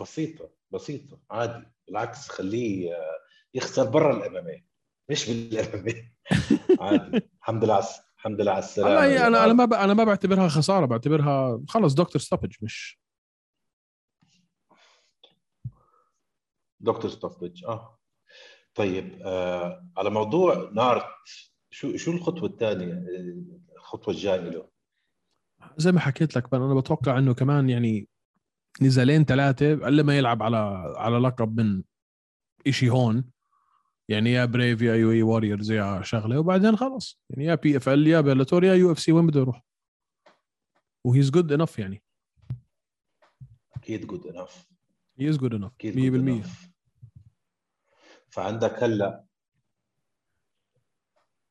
بسيطة 0.00 0.50
بسيطة 0.70 1.20
عادي. 1.30 1.66
بالعكس 1.86 2.28
خليه 2.28 2.94
آه، 2.94 3.23
يخسر 3.54 3.90
برا 3.90 4.16
ال 4.16 4.28
MMA 4.28 4.64
مش 5.10 5.30
بال 5.30 5.63
MMA 5.63 6.12
عادي. 6.80 7.30
الحمد 7.40 7.64
لله 7.64 7.82
الحمد 8.16 8.40
لله 8.40 8.50
على 8.50 8.58
السلامة. 8.58 8.90
والله 8.90 9.26
أنا 9.26 9.44
أنا. 9.44 9.52
ما 9.52 9.64
ب... 9.64 9.72
أنا 9.72 9.94
ما 9.94 10.04
بعتبرها 10.04 10.48
خسارة 10.48 10.86
بعتبرها 10.86 11.60
خلص 11.68 11.94
doctor 11.94 12.22
stoppage 12.22 12.54
مش 12.62 13.00
doctor 16.80 17.10
stoppage 17.10 17.64
آه. 17.64 17.98
طيب 18.74 19.18
آه 19.22 19.86
على 19.96 20.10
موضوع 20.10 20.70
نارت 20.72 21.04
شو 21.70 21.96
شو 21.96 22.10
الخطوة 22.12 22.48
الثانية؟ 22.48 23.04
الخطوة 23.76 24.14
الجاية 24.14 24.40
له؟ 24.40 24.68
زي 25.76 25.92
ما 25.92 26.00
حكيت 26.00 26.36
لك 26.36 26.54
أنا 26.54 26.74
بتوقع 26.74 27.18
إنه 27.18 27.34
كمان 27.34 27.70
يعني 27.70 28.08
نزالين 28.82 29.24
ثلاثة 29.24 29.72
إلا 29.72 30.02
ما 30.02 30.18
يلعب 30.18 30.42
على 30.42 30.56
على 30.96 31.16
لقب 31.18 31.60
من 31.60 31.82
إشي 32.66 32.90
هون. 32.90 33.24
يعني 34.08 34.32
يا 34.32 34.44
Brave 34.44 34.82
يا 34.82 34.94
UAE 34.94 35.10
Warriors 35.10 35.70
يا 35.70 36.02
شغلة 36.02 36.38
وبعدين 36.38 36.76
خلص 36.76 37.20
يعني 37.30 37.44
يا 37.44 37.54
PFL 37.54 38.06
يا 38.06 38.20
Bellator 38.20 38.64
يا 38.64 38.74
UFC 38.74 39.12
وين 39.12 39.26
بده 39.26 39.40
يروح 39.40 39.62
و 41.04 41.09
he's 41.09 41.30
good 41.30 41.52
enough 41.52 41.78
يعني 41.78 42.02
أكيد 43.76 44.06
good 44.06 44.26
enough 44.26 44.68
he 45.18 45.28
is 45.28 45.36
good 45.38 45.54
enough 45.54 45.72
أكيد 45.74 45.94
100% 45.94 45.98
good 45.98 46.46
enough. 46.46 46.50
فعندك 48.28 48.82
هلا 48.82 49.24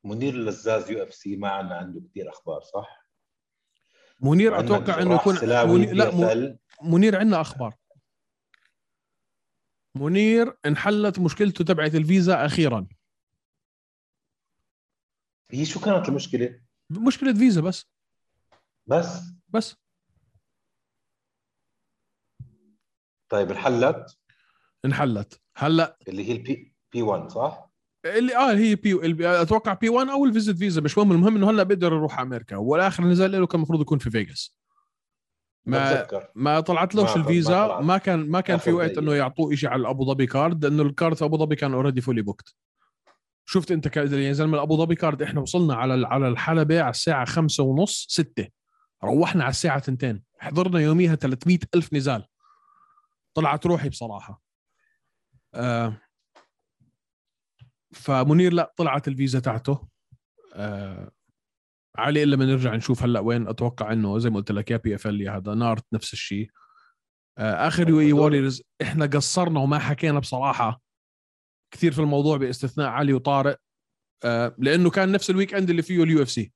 منير 0.04 0.34
اللزاز 0.34 0.92
UFC 0.91 1.36
ما 1.36 1.50
عندنا 1.50 1.76
عنده 1.76 2.02
كثير 2.02 2.30
أخبار 2.30 2.62
صح؟ 2.62 3.08
منير 4.22 4.60
أتوقع 4.60 5.02
إنه 5.02 5.16
يكون 5.16 5.36
منير 5.44 5.94
لا. 5.94 6.58
منير 6.84 7.20
عندنا 7.20 7.42
أخبار 7.42 7.76
منير 9.95 10.58
انحلت 10.65 11.19
مشكلته 11.19 11.63
تبعت 11.63 11.95
الفيزا 11.95 12.45
أخيرا. 12.45 12.88
هي 15.51 15.65
شو 15.65 15.79
كانت 15.79 16.10
المشكلة؟ 16.10 16.62
مشكلة 16.89 17.34
فيزا 17.34 17.62
بس. 17.62 17.86
بس؟ 18.88 19.21
بس. 19.49 19.75
طيب 23.29 23.51
انحلت؟ 23.51 24.17
انحلت. 24.86 25.41
هلأ 25.58 25.97
اللي 26.08 26.29
هي 26.29 26.32
ال 26.32 26.74
B 26.93 27.02
B1 27.02 27.30
صح؟ 27.29 27.69
اللي 28.06 28.36
آه 28.36 28.53
هي 28.53 28.75
B 28.76 29.17
أتوقع 29.41 29.73
B1 29.74 30.10
أو 30.10 30.25
ال 30.26 30.31
visit 30.31 30.58
visa 30.58 30.82
مش 30.82 30.97
مهم 30.97 31.12
المهم 31.12 31.36
إنه 31.36 31.49
هلأ 31.49 31.63
بيقدر 31.63 31.93
يروح 31.93 32.19
أمريكا 32.19 32.56
والآخر 32.56 33.03
نزال 33.03 33.32
له 33.32 33.47
كان 33.47 33.56
المفروض 33.56 33.82
يكون 33.82 33.97
في 33.97 34.10
فيغاس. 34.10 34.56
ما 35.65 35.93
بتذكر. 35.93 36.28
ما 36.36 36.60
طلعت 36.60 36.95
لهش 36.95 37.10
ما- 37.10 37.15
ما 37.15 37.21
الفيزا؟ 37.21 37.67
طلعت. 37.67 37.84
ما 37.84 37.97
كان 37.97 38.30
ما 38.30 38.41
كان 38.41 38.58
في 38.58 38.71
وقت. 38.71 38.97
إنه 38.97 39.13
يعطوه 39.13 39.56
شيء 39.56 39.69
على 39.69 39.89
ابو 39.89 40.06
ظبي 40.06 40.26
card 40.28 40.65
لأنه 40.65 40.84
ال 40.84 40.90
card 40.90 41.15
في 41.15 41.26
أبو 41.26 41.38
ظبي 41.38 41.56
كان 41.56 41.73
already 41.74 42.02
fully 42.02 42.22
booked 42.22 42.56
شفت 43.45 43.71
أنت 43.71 43.88
ك- 43.88 43.97
يا 43.97 44.34
زلمة 44.34 44.62
أبو 44.62 44.78
ظبي 44.78 44.96
card 44.96 45.21
إحنا 45.21 45.42
وصلنا 45.42 45.75
على 45.75 46.08
على 46.08 46.27
الحلبة 46.27 46.81
على 46.81 46.90
الساعة 46.90 47.25
خمسة 47.25 47.63
ونص 47.63 48.06
ستة. 48.10 48.48
روحنا 49.04 49.44
على 49.44 49.50
الساعة 49.52 49.79
تنتين. 49.79 50.23
حضرنا 50.40 50.79
يوميها 50.79 51.15
300 51.15 51.60
ألف 51.75 51.94
نزال. 51.94 52.25
طلعت 53.33 53.65
روحي 53.65 53.90
بصراحة. 53.90 54.42
آه 55.54 55.98
فمنير 57.94 58.54
لا 58.54 58.73
طلعت 58.77 59.08
الفيزا 59.08 59.40
تاعته. 59.40 59.88
آه 60.56 61.12
علي 61.98 62.23
إلا 62.23 62.35
نرجع 62.35 62.75
نشوف 62.75 63.04
هلأ 63.04 63.19
وين. 63.19 63.48
أتوقع 63.48 63.94
إنه 63.94 64.17
زي 64.19 64.29
ما 64.29 64.35
قلت 64.35 64.52
لك 64.52 64.71
يا 64.71 64.77
PFL 64.77 65.29
هذا 65.29 65.54
نارت 65.54 65.85
نفس 65.94 66.13
الشيء 66.13 66.50
آه 67.37 67.67
آخر 67.67 67.89
UAE 67.90 68.12
هدول- 68.12 68.19
Warriors 68.19 68.62
إحنا 68.81 69.06
قصرنا 69.06 69.60
وما 69.60 69.79
حكينا 69.79 70.19
بصراحة 70.19 70.81
كثير 71.73 71.91
في 71.91 72.00
الموضوع 72.00 72.37
باستثناء 72.37 72.87
علي 72.87 73.13
وطارق. 73.13 73.60
آه 74.23 74.56
لأنه 74.58 74.89
كان 74.89 75.12
نفس 75.12 75.29
ال 75.29 75.54
weekend 75.54 75.69
اللي 75.69 75.81
فيه 75.81 76.04
ال 76.04 76.21
UFC. 76.21 76.54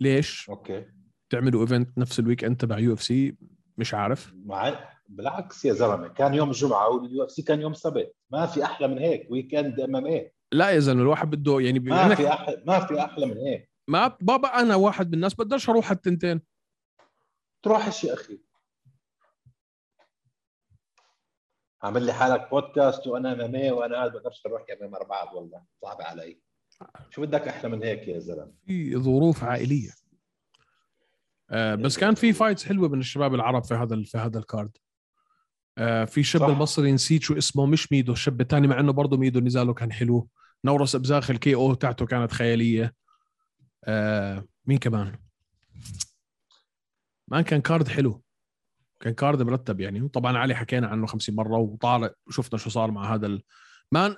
ليش؟ 0.00 0.50
okay. 0.50 0.86
تعملوا 1.30 1.62
event 1.62 1.98
نفس 1.98 2.18
ال 2.20 2.44
weekend 2.44 2.56
تبع 2.56 2.78
UFC؟ 2.78 3.36
مش 3.78 3.94
عارف. 3.94 4.34
مع 4.34 4.90
بالعكس 5.08 5.64
يا 5.64 5.72
زلمة 5.72 6.08
كان 6.08 6.34
يوم 6.34 6.50
جمعة 6.50 6.88
وال 6.88 7.24
UFC 7.24 7.42
كان 7.42 7.60
يوم 7.60 7.74
سبت. 7.74 8.14
ما 8.30 8.46
في 8.46 8.64
أحلى 8.64 8.88
من 8.88 8.98
هيك 8.98 9.30
weekend 9.30 9.80
MMA 9.80 10.32
لا 10.52 10.70
يا 10.70 10.78
زلمة 10.78 11.02
الواحد 11.02 11.30
بده 11.30 11.60
يعني 11.60 11.78
ما 11.78 12.14
في 12.14 12.28
أحلى 12.28 12.62
ما 12.66 12.86
في 12.86 13.00
أحلى 13.00 13.26
من 13.26 13.38
هيك. 13.38 13.70
ما 13.88 14.16
بابا 14.20 14.60
أنا 14.60 14.76
واحد 14.76 15.08
من 15.08 15.14
الناس 15.14 15.34
بقدرش 15.34 15.68
أروح 15.68 15.90
التنتين. 15.90 16.40
تروحش 17.62 18.04
يا 18.04 18.14
أخي. 18.14 18.40
عامل 21.82 22.02
لي 22.02 22.12
حالك 22.12 22.50
بودكاست 22.50 23.06
وأنا 23.06 23.32
MMA 23.32 23.70
وأنا 23.70 23.96
قاعد 23.96 24.12
بقدرش 24.12 24.46
أروح 24.46 24.64
ام 24.82 24.90
بعض 25.08 25.34
والله 25.34 25.64
صعب 25.82 26.02
علي. 26.02 26.40
شو 27.10 27.22
بدك 27.22 27.48
أحلى 27.48 27.70
من 27.70 27.82
هيك 27.82 28.08
يا 28.08 28.18
زلمة؟ 28.18 28.52
في 28.66 28.96
ظروف 28.96 29.44
عائلية. 29.44 29.90
آه 31.50 31.74
بس 31.74 31.98
كان 31.98 32.14
في 32.14 32.32
fights 32.32 32.64
حلوة 32.64 32.88
من 32.88 32.98
الشباب 32.98 33.34
العرب 33.34 33.64
في 33.64 33.74
هذا 33.74 34.02
في 34.04 34.18
هذا 34.18 34.38
ال 34.38 34.44
card. 34.44 34.76
آه 35.78 36.04
في 36.04 36.22
شاب 36.22 36.42
صح. 36.42 36.48
المصري 36.48 36.92
نسيت 36.92 37.22
شو 37.22 37.38
اسمه 37.38 37.66
مش 37.66 37.92
ميدو 37.92 38.12
الشاب 38.12 38.40
الثاني 38.40 38.66
مع 38.66 38.80
إنه 38.80 38.92
برضه 38.92 39.16
ميدو 39.16 39.40
نزاله 39.40 39.74
كان 39.74 39.92
حلو. 39.92 40.28
نورس 40.64 40.94
ابزاخ 40.94 41.30
ال 41.30 41.54
KO 41.54 41.74
تاعته 41.74 42.06
كانت 42.06 42.32
خيالية. 42.32 42.94
آه 43.84 44.44
مين 44.66 44.78
كمان؟ 44.78 45.18
ما 47.30 47.42
كان 47.42 47.60
card 47.60 47.88
حلو. 47.88 48.22
كان 49.00 49.14
card 49.14 49.42
مرتب 49.42 49.80
يعني. 49.80 50.02
وطبعا 50.02 50.38
علي 50.38 50.54
حكينا 50.54 50.86
عنه 50.86 51.06
50 51.06 51.34
مرة 51.34 51.56
وطارق 51.58 52.14
وشفنا 52.26 52.58
شو 52.58 52.70
صار 52.70 52.90
مع 52.90 53.14
هذا 53.14 53.26
ال... 53.26 53.42
man 53.92 54.16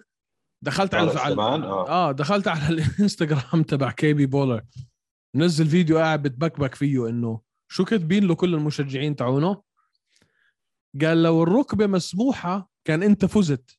دخلت 0.63 0.95
على 0.95 1.11
على- 1.13 1.19
سليمان 1.25 1.63
آه 1.63 2.13
دخلت 2.13 2.49
على 2.49 2.69
الإنستغرام 2.69 3.63
تبع 3.63 3.91
KB 3.91 4.27
Bhullar. 4.27 4.63
منزل 5.35 5.67
فيديو 5.67 5.99
قاعد 5.99 6.23
بتبكبك 6.23 6.75
فيه 6.75 7.09
إنه 7.09 7.41
شو 7.69 7.85
كاتبين 7.85 8.25
له 8.27 8.35
كل 8.35 8.55
المشجعين 8.55 9.17
تاعونه؟ 9.17 9.63
قال 11.03 11.23
لو 11.23 11.43
الركبة 11.43 11.87
مسموحة 11.87 12.71
كان 12.85 13.03
أنت 13.03 13.25
فزت. 13.25 13.79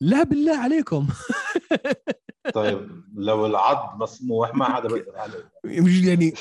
لا 0.00 0.22
بالله 0.22 0.58
عليكم. 0.58 1.08
طيب 2.54 3.04
لو 3.14 3.46
العض 3.46 4.02
مسموح 4.02 4.54
ما 4.54 4.64
حدا 4.64 4.88
بيقدر 4.88 5.18
عليه. 5.18 5.50
يعني 6.08 6.32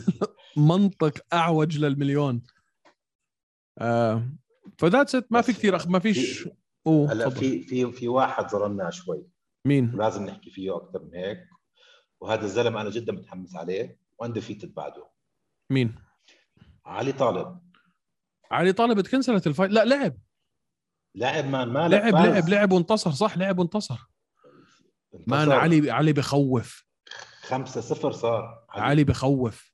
منطق 0.56 1.18
أعوج 1.32 1.78
للمليون. 1.78 2.42
آه 3.78 4.28
فذاتس 4.78 5.14
ات 5.14 5.32
ما 5.32 5.40
في 5.40 5.52
كثير 5.52 5.76
أخ... 5.76 5.86
ما 5.86 5.98
فيش. 5.98 6.48
أوه 6.86 7.12
هلا. 7.12 7.30
في 7.30 7.62
في 7.62 7.92
في 7.92 8.08
واحد 8.08 8.48
ظلمناه 8.50 8.90
شوي. 8.90 9.26
مين؟ 9.66 9.94
ولازم 9.94 10.24
نحكي 10.24 10.50
فيه 10.50 10.76
أكثر 10.76 11.02
من 11.04 11.14
هيك. 11.14 11.38
وهذا 12.20 12.44
الزلمه 12.44 12.80
أنا 12.80 12.90
جدا 12.90 13.12
متحمس 13.12 13.56
عليه. 13.56 13.98
واندفيتد 14.18 14.74
بعده. 14.74 15.10
مين؟ 15.70 15.94
علي 16.86 17.12
طالب. 17.12 17.60
علي 18.50 18.72
طالب 18.72 18.98
اتكنسلت 18.98 19.46
الفايت 19.46 19.70
لا 19.70 19.84
لعب. 19.84 20.16
لاعب 21.14 21.44
مان 21.44 21.68
ما 21.68 21.88
لعب. 21.88 22.14
لعب 22.14 22.48
لعب 22.48 22.72
وانتصر 22.72 23.10
صح؟ 23.10 23.38
لعب 23.38 23.58
وانتصر. 23.58 24.15
مان. 25.26 25.52
علي 25.52 25.90
علي 25.90 26.12
بخوف. 26.12 26.86
5 27.42 27.80
0 27.80 28.12
صار. 28.12 28.66
علي 28.70 29.04
بخوف. 29.04 29.72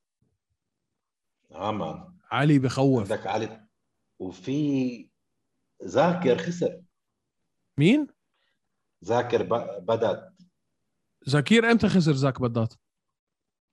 آه 1.51 1.71
مان. 1.71 2.17
علي 2.31 2.59
بخوف. 2.59 3.11
عندك 3.11 3.27
علي. 3.27 3.67
وفي 4.19 5.09
ذاكر 5.83 6.37
خسر. 6.37 6.81
مين؟ 7.77 8.07
ذاكر 9.05 9.43
ب- 9.43 9.85
بدت 9.85 10.33
زكير 11.25 11.71
إمتى 11.71 11.89
خسر 11.89 12.13
زاك 12.13 12.41
بدات؟ 12.41 12.73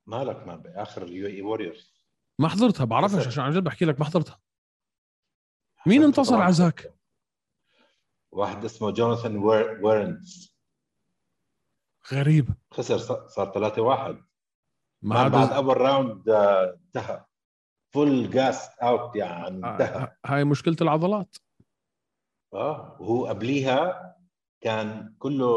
مالك 0.06 0.36
man 0.46 0.56
بآخر 0.62 1.02
ال 1.02 1.26
UAE 1.26 1.42
Warriors. 1.42 1.94
ما 2.38 2.48
حضرتها 2.48 2.84
بعرفش. 2.84 3.26
عشان 3.26 3.42
عن 3.44 3.52
جد 3.52 3.64
بحكي 3.64 3.84
لك 3.84 3.98
ما 3.98 4.04
حضرتها. 4.06 4.40
مين 5.86 6.02
انتصر 6.02 6.34
على 6.34 6.52
زاك؟ 6.52 6.94
واحد 8.32 8.64
اسمه 8.64 8.90
جوناثان 8.90 9.36
وير- 9.36 9.84
ويرنز. 9.84 10.54
غريب. 12.12 12.48
خسر 12.70 12.98
صار 13.28 13.52
3 13.54 13.82
1 13.82 14.24
ما 15.02 15.28
بعد 15.28 15.34
هذا 15.34 15.56
أول 15.56 15.76
round 15.80 16.28
آه، 16.28 16.78
انتهى. 16.86 17.24
full 17.94 18.30
gassed 18.30 18.68
out 18.82 19.16
يعني 19.16 19.56
انتهى. 19.56 20.02
آه، 20.02 20.16
هاي 20.26 20.44
مشكلة 20.44 20.76
العضلات. 20.80 21.36
آه 22.54 22.96
وهو 23.00 23.26
قبليها 23.26 24.16
كان 24.60 25.14
كله 25.18 25.54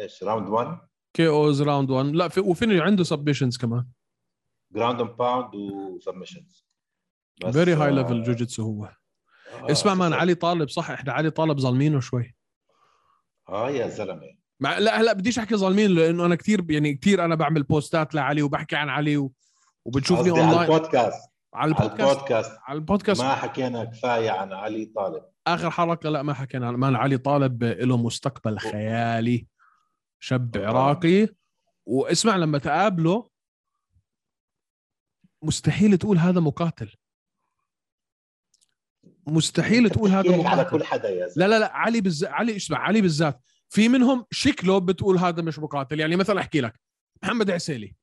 إيش 0.00 0.22
round 0.22 0.48
1 0.48 0.78
KOs 1.14 1.62
round 1.62 1.90
1 1.90 2.06
لا 2.06 2.28
في 2.28 2.40
وفيني 2.40 2.80
عنده 2.80 3.04
submissions 3.04 3.56
كمان. 3.56 3.86
ground 4.72 5.00
and 5.00 5.10
pound 5.10 5.54
و 5.54 5.63
submissions 5.63 6.66
very 7.52 7.74
high 7.74 7.90
level 7.90 8.22
jiu-jitsu 8.22 8.62
هو. 8.62 8.84
آه، 8.84 9.70
اسمع 9.72 9.94
man 9.94 10.12
علي 10.12 10.34
طالب 10.34 10.68
صح؟ 10.68 10.90
إحنا 10.90 11.12
علي 11.12 11.30
طالب 11.30 11.58
ظالمينه 11.58 12.00
شوي. 12.00 12.34
آه 13.48 13.70
يا 13.70 13.88
زلمة. 13.88 14.41
مع 14.62 14.78
لا 14.78 15.00
هلا 15.00 15.12
بديش 15.12 15.38
احكي 15.38 15.56
ظالمين 15.56 15.90
لأنه 15.90 16.26
أنا 16.26 16.34
كثير 16.34 16.70
يعني 16.70 16.94
كثير 16.94 17.24
أنا 17.24 17.34
بعمل 17.34 17.62
بوستات 17.62 18.14
لعلي 18.14 18.42
وبحكي 18.42 18.76
عن 18.76 18.88
علي 18.88 19.16
و... 19.16 19.32
وبتشوفني 19.84 20.30
قصدي 20.30 20.40
على 20.40 20.50
اونلاين 20.50 20.72
البودكاست. 20.72 21.30
على 21.54 21.68
البودكاست. 21.68 22.58
على 22.66 22.76
البودكاست. 22.76 23.20
ما 23.20 23.34
حكينا 23.34 23.84
كفاية 23.84 24.30
عن 24.30 24.52
علي 24.52 24.84
طالب. 24.84 25.24
آخر 25.46 25.70
حلقة 25.70 26.10
لا 26.10 26.22
ما 26.22 26.34
حكينا 26.34 26.68
عن 26.68 26.96
علي 26.96 27.18
طالب 27.18 27.64
له 27.64 27.96
مستقبل 27.96 28.58
خيالي. 28.58 29.46
شاب. 30.20 30.56
عراقي. 30.56 31.28
واسمع 31.86 32.36
لما 32.36 32.58
تقابله 32.58 33.28
مستحيل 35.42 35.98
تقول 35.98 36.18
هذا 36.18 36.40
مقاتل. 36.40 36.94
مستحيل 39.26 39.90
تقول 39.90 40.10
هذا 40.10 40.34
هيك 40.34 40.46
على 40.46 40.62
مقاتل. 40.62 40.70
كل 40.70 40.84
حدا 40.84 41.08
يا 41.08 41.28
زلمة. 41.28 41.46
لا 41.46 41.54
لا 41.54 41.58
لا 41.58 41.72
علي 41.72 42.00
بالذات 42.00 42.30
علي 42.30 42.56
اسمع 42.56 42.78
علي 42.78 43.00
بالذات. 43.00 43.40
في 43.72 43.88
منهم 43.88 44.26
شكله 44.30 44.78
بتقول 44.78 45.18
هذا 45.18 45.42
مش 45.42 45.58
مقاتل. 45.58 46.00
يعني 46.00 46.16
مثلا 46.16 46.40
أحكي 46.40 46.60
لك. 46.60 46.80
محمد 47.22 47.50
عسيلي. 47.50 47.96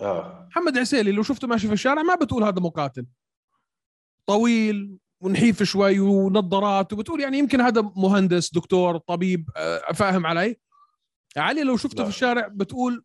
آه. 0.00 0.46
محمد 0.50 0.78
عسيلي 0.78 1.12
لو 1.12 1.22
شفته 1.22 1.48
ماشي 1.48 1.66
في 1.66 1.72
الشارع 1.72 2.02
ما 2.02 2.14
بتقول 2.14 2.44
هذا 2.44 2.60
مقاتل. 2.60 3.06
طويل 4.26 4.98
ونحيف 5.22 5.62
شوي 5.62 6.00
ونظارات 6.00 6.92
وبتقول 6.92 7.20
يعني 7.20 7.38
يمكن 7.38 7.60
هذا 7.60 7.80
مهندس 7.96 8.52
دكتور 8.54 8.98
طبيب 8.98 9.50
آه، 9.56 9.92
فاهم 9.92 10.26
علي؟ 10.26 10.56
علي 11.36 11.62
لو 11.62 11.76
شفته 11.76 11.98
لا. 11.98 12.04
في 12.04 12.10
الشارع 12.10 12.48
بتقول 12.48 13.04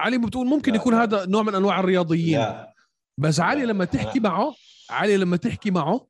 علي 0.00 0.18
بتقول 0.18 0.46
ممكن 0.46 0.72
لا، 0.72 0.78
يكون. 0.78 0.94
هذا 0.94 1.26
نوع 1.26 1.42
من 1.42 1.54
أنواع 1.54 1.80
الرياضيين. 1.80 2.38
لا. 2.38 2.74
بس 3.20 3.40
علي 3.40 3.64
لما 3.64 3.84
تحكي 3.84 4.20
معه 4.20 4.54
علي 4.90 5.16
لما 5.16 5.36
تحكي 5.36 5.70
معه 5.70 6.08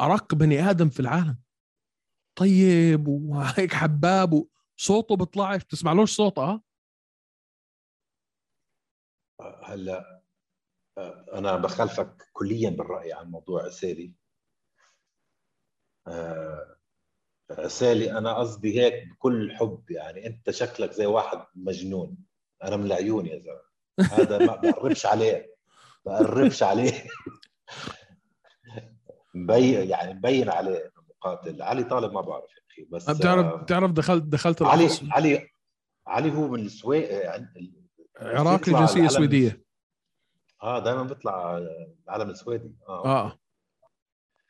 ارق 0.00 0.34
بني 0.34 0.70
آدم 0.70 0.88
في 0.88 1.00
العالم. 1.00 1.45
طيب 2.36 3.08
وهيك 3.08 3.74
حباب 3.74 4.46
وصوته 4.78 5.16
بيطلعش 5.16 5.64
بتسمعلوش 5.64 6.16
صوته 6.16 6.60
آه 9.40 9.60
هلا 9.64 10.22
آه، 10.98 11.26
أنا 11.38 11.56
بخالفك 11.56 12.28
كليا 12.32 12.70
بالرأي 12.70 13.12
عن 13.12 13.30
موضوع 13.30 13.64
عسيلي 13.64 14.12
آه، 16.08 16.76
عسيلي 17.50 18.18
أنا 18.18 18.34
قصدي 18.34 18.80
هيك 18.80 19.08
بكل 19.08 19.56
حب 19.56 19.90
يعني 19.90 20.26
أنت 20.26 20.50
شكلك 20.50 20.92
زي 20.92 21.06
واحد 21.06 21.46
مجنون. 21.54 22.16
أنا 22.62 22.76
من 22.76 22.86
العيون 22.86 23.26
يا 23.26 23.38
زلمة. 23.38 23.60
هذا 24.12 24.38
ما 24.38 24.56
بقربش 24.56 25.06
عليه 25.06 25.54
بقربش 26.06 26.62
عليه. 26.62 26.92
مبين 29.34 29.90
يعني 29.90 30.14
مبين 30.14 30.50
عليه. 30.50 30.92
إنه 31.26 31.34
مقاتل 31.34 31.62
علي 31.62 31.84
طالب 31.84 32.12
ما 32.12 32.20
بعرف 32.20 32.44
يا 32.44 32.62
أخي 32.72 32.88
بس 32.92 33.10
بتعرف 33.10 33.46
آه، 33.46 33.56
بتعرف 33.56 33.90
دخلت 33.92 34.22
دخلت 34.22 34.62
علي 34.62 34.88
علي 35.10 35.48
علي 36.06 36.32
هو 36.32 36.48
من 36.48 36.60
السويد 36.60 37.08
عراقي 38.20 38.72
جنسيه 38.72 39.08
سويدية. 39.08 39.62
آه 40.62 40.78
دائما 40.78 41.02
بيطلع 41.02 41.58
العلم 42.08 42.30
السويدي. 42.30 42.74
آه 42.88 43.04
آه. 43.06 43.38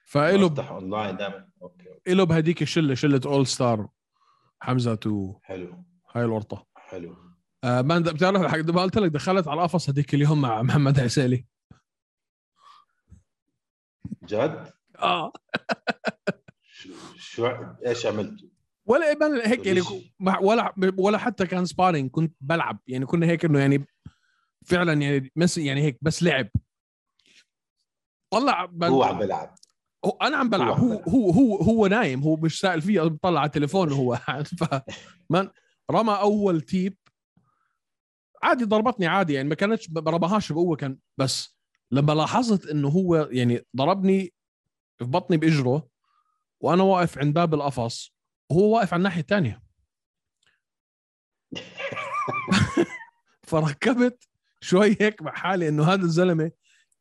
فإله 0.07 0.49
بفتح 0.49 0.71
أونلاين 0.71 1.17
دائما 1.17 1.49
okay 1.63 1.89
okay. 1.89 2.13
إله 2.13 2.25
بهديك 2.25 2.63
الشلة 2.63 2.95
شلة 2.95 3.21
All 3.27 3.47
Star 3.47 3.89
حمزة 4.61 4.99
وهاي 5.07 5.41
حلو. 5.43 5.85
الورطة. 6.17 6.67
حلو. 6.77 7.17
آه 7.65 7.83
ما 7.83 7.99
بتعرف 7.99 8.43
حق- 8.43 8.59
ما 8.71 8.83
قلت 8.83 8.99
لك 8.99 9.11
دخلت 9.11 9.49
على 9.49 9.59
القفص 9.61 9.91
هذيك 9.91 10.15
اليوم 10.15 10.41
مع 10.41 10.63
محمد 10.63 11.01
عسيلي 11.01 11.47
جد؟ 14.25 14.73
آه. 14.99 15.33
شو, 17.19 17.47
إيش 17.87 18.07
عملتوا؟ 18.07 18.49
ولا 18.87 19.13
إبان 19.13 19.41
هيك 19.41 19.67
يعني؟ 19.67 19.81
ما- 20.21 20.39
ولا 20.39 20.75
ولا 20.99 21.19
حتى 21.19 21.47
كان 21.47 21.65
sparring 21.67 22.11
كنت 22.11 22.37
بلعب. 22.41 22.79
يعني 22.87 23.07
كنا 23.07 23.27
هيك 23.27 23.45
إنه 23.45 23.59
يعني 23.61 23.87
فعلا 24.67 24.93
يعني 25.03 25.33
مس 25.37 25.59
يعني 25.59 25.83
هيك 25.83 25.99
بس 26.03 26.23
لعب. 26.23 26.49
طلع 28.33 28.65
بن- 28.65 28.87
هو 28.87 29.03
عم 29.03 29.19
بيلعب 29.19 29.55
هو 30.05 30.11
أنا 30.11 30.37
عم 30.37 30.51
بلعب. 30.51 30.79
هو 30.81 30.93
هو. 30.93 31.31
هو 31.31 31.31
هو 31.31 31.57
هو 31.57 31.87
نايم. 31.87 32.23
هو 32.23 32.37
مش 32.37 32.61
سائل 32.61 32.83
فيه 32.83 33.01
بطلع 33.01 33.41
على 33.41 33.47
التليفون 33.47 33.93
وهو. 33.93 34.15
قاعد 34.15 34.47
ف 34.61 34.65
من 35.31 35.49
رمى 35.91 36.13
أول 36.15 36.61
teep. 36.61 36.97
عادي 38.43 38.65
ضربتني 38.65 39.07
عادي. 39.07 39.33
يعني 39.35 39.49
ما 39.49 39.55
كانتش 39.55 39.91
ما 39.91 40.01
رماهاش 40.11 40.53
بقوة 40.53 40.77
كان 40.77 40.99
بس 41.19 41.57
لما 41.91 42.13
لاحظت 42.13 42.67
إنه 42.67 42.89
هو 42.89 43.17
يعني 43.31 43.61
ضربني 43.77 44.33
في 44.99 45.05
بطني 45.05 45.37
بإجره 45.37 45.89
وأنا 46.61 46.83
واقف 46.83 47.19
عند 47.19 47.35
باب 47.35 47.55
القفص 47.55 48.17
وهو 48.51 48.77
واقف 48.77 48.93
على 48.93 48.99
الناحية 49.01 49.21
الثانية 49.21 49.63
فركبت 53.49 54.29
شوي 54.61 54.97
هيك 55.01 55.23
مع 55.23 55.33
حالي 55.33 55.69
إنه 55.69 55.85
هذا 55.85 56.03
الزلمة 56.03 56.51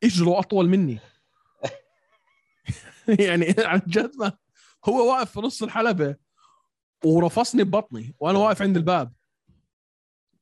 إجره 0.03 0.39
أطول 0.39 0.70
مني. 0.70 0.99
يعني 3.28 3.56
عن 3.60 3.82
جد 3.88 4.12
ما 4.18 4.32
هو 4.86 5.12
واقف 5.12 5.32
في 5.32 5.39
نص 5.39 5.64
الحلبة 5.64 6.16
ورفصني 7.06 7.64
ببطني 7.64 8.16
وأنا 8.20 8.39
واقف 8.39 8.62
عند 8.62 8.78
الباب. 8.78 9.14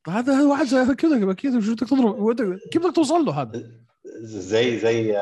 هذا 0.07 0.43
واحد 0.45 0.65
زي 0.65 0.95
كذا 0.95 1.31
أكيد 1.31 1.59
شو 1.59 1.73
بدك 1.73 1.89
تضرب؟ 1.89 2.59
كيف 2.71 2.83
بدك 2.85 2.95
توصل 2.95 3.25
له 3.25 3.41
هذا؟ 3.41 3.71
زي 4.21 4.79
زي 4.79 5.17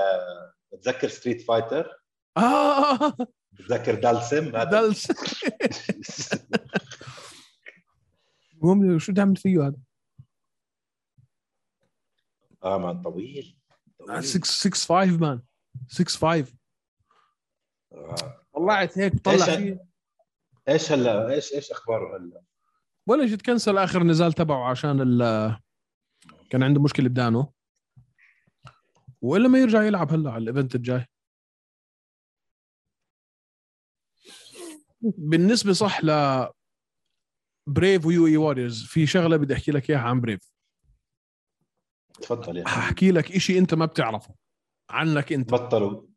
بتذكر 0.74 1.08
Street 1.08 1.42
Fighter 1.42 2.02
آه. 2.38 3.18
بتذكر 3.52 3.96
Dhalsim؟ 3.96 4.52
دلس 4.72 5.12
المهم 8.54 9.00
شو 9.00 9.14
تعمل 9.14 9.36
فيه 9.36 9.68
هذا؟ 9.68 9.78
آه 12.64 12.78
man 12.78 13.02
طويل. 13.02 13.58
طويل. 14.00 14.24
6 14.24 14.46
6 14.46 14.70
5 14.76 15.18
man. 15.18 15.42
6 15.88 16.20
5 16.20 16.54
آه. 17.92 18.16
طلعت 18.54 18.98
هيك 18.98 19.20
طلع 19.20 19.46
فيه. 19.46 19.86
إيش 20.70 20.92
هلا؟ 20.92 21.34
إيش 21.34 21.54
إيش 21.54 21.72
أخباره 21.72 22.18
هلا؟ 22.18 22.42
ولا 23.08 23.26
جيت 23.26 23.42
كنسل 23.42 23.78
آخر 23.78 24.04
نزال 24.04 24.34
تبعه 24.34 24.70
عشان 24.70 25.02
ال 25.02 25.22
كان 26.50 26.64
عنده 26.64 26.82
مشكلة 26.82 27.10
بدانه. 27.10 27.52
وإلا 29.22 29.48
ما 29.48 29.60
يرجع 29.60 29.84
يلعب 29.84 30.14
هلا 30.14 30.32
على 30.32 30.44
ال 30.44 30.49
event 30.49 30.76
الجاي. 30.76 31.06
بالنسبة 35.02 35.74
صح 35.74 36.04
ل 36.04 36.48
Brave 37.68 38.06
و 38.06 38.28
UAE 38.28 38.38
Warriors 38.38 38.84
في 38.86 39.08
شغلة 39.08 39.38
بدي 39.38 39.54
أحكي 39.54 39.72
لك 39.72 39.90
إياها 39.90 40.00
عن 40.00 40.22
Brave 40.22 40.52
تفضل 42.22 42.58
يا. 42.58 42.68
حاحكي 42.68 43.12
لك 43.12 43.32
إشي 43.32 43.58
أنت 43.58 43.74
ما 43.74 43.86
بتعرفه. 43.86 44.36
عنك 44.90 45.34
أنت. 45.34 45.54
بطلوا. 45.54 46.08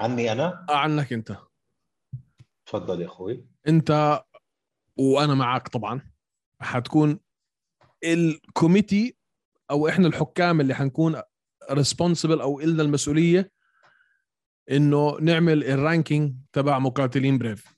عني 0.00 0.32
أنا؟ 0.32 0.66
آه، 0.70 0.76
عنك 0.76 1.12
أنت. 1.12 1.36
تفضل 2.66 3.00
يا 3.00 3.06
أخوي. 3.06 3.46
أنت 3.68 4.22
وأنا 4.96 5.34
معك 5.34 5.68
طبعا. 5.68 6.12
حتكون 6.60 7.20
ال 8.04 8.15
committee 8.15 9.16
أو 9.70 9.88
إحنا 9.88 10.08
الحكام 10.08 10.60
اللي 10.60 10.74
حنكون 10.74 11.22
responsible 11.70 12.40
أو 12.40 12.60
إلنا 12.60 12.82
المسؤولية 12.82 13.52
إنه 14.70 15.16
نعمل 15.20 15.64
ال 15.64 15.73
ranking 15.73 16.36
تبع 16.52 16.78
مقاتلين 16.78 17.38
Brave 17.38 17.75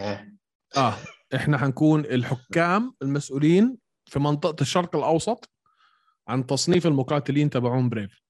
آه 0.00 0.94
إحنا 1.34 1.58
حنكون 1.58 2.00
الحكام 2.04 2.94
المسؤولين 3.02 3.78
في 4.06 4.18
منطقة 4.18 4.62
الشرق 4.62 4.96
الأوسط 4.96 5.50
عن 6.28 6.46
تصنيف 6.46 6.86
المقاتلين 6.86 7.50
تبعون 7.50 7.88
Brave 7.88 8.22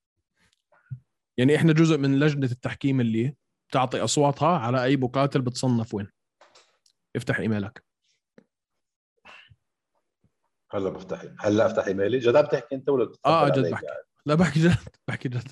يعني 1.37 1.57
إحنا 1.57 1.73
جزء 1.73 1.99
من 1.99 2.21
لجنة 2.21 2.47
التحكيم 2.47 3.01
اللي 3.01 3.37
تعطي 3.73 4.05
أصواتها 4.05 4.59
على 4.59 4.85
أي 4.85 4.97
مقاتل 4.97 5.41
بتصنف 5.41 5.95
وين. 5.95 6.09
افتح 7.17 7.39
إيميلك. 7.39 7.85
هلا 10.71 10.91
بفتح 10.91 11.25
هلا 11.41 11.67
افتح 11.67 11.87
إيميلي. 11.87 12.19
جد 12.19 12.37
عم 12.37 12.47
تحكي 12.47 12.75
أنت 12.75 12.89
ولا 12.89 13.13
آه 13.27 13.49
جد 13.49 13.71
بحكي؟ 13.71 13.87
لا 14.27 14.35
بحكي 14.35 14.61
جد 14.61 14.77
بحكي 15.09 15.29
جد. 15.29 15.49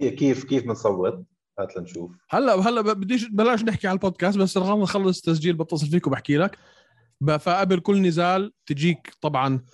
كيف 0.00 0.44
كيف 0.44 0.64
بنصوت؟ 0.64 1.24
هات 1.58 1.76
لنشوف. 1.76 2.10
هلا 2.30 2.54
هلا 2.54 2.80
بديش 2.80 3.24
بلاش 3.24 3.62
نحكي 3.62 3.88
على 3.88 3.94
البودكاست 3.94 4.38
بس 4.38 4.56
رغم 4.56 4.82
نخلص 4.82 5.20
تسجيل 5.20 5.56
بتصل 5.56 5.86
فيك 5.86 6.06
وبحكي 6.06 6.36
لك 6.36 6.58
فقبل 7.40 7.80
كل 7.80 8.02
نزال 8.02 8.52
تجيك 8.66 9.14
طبعا 9.20 9.64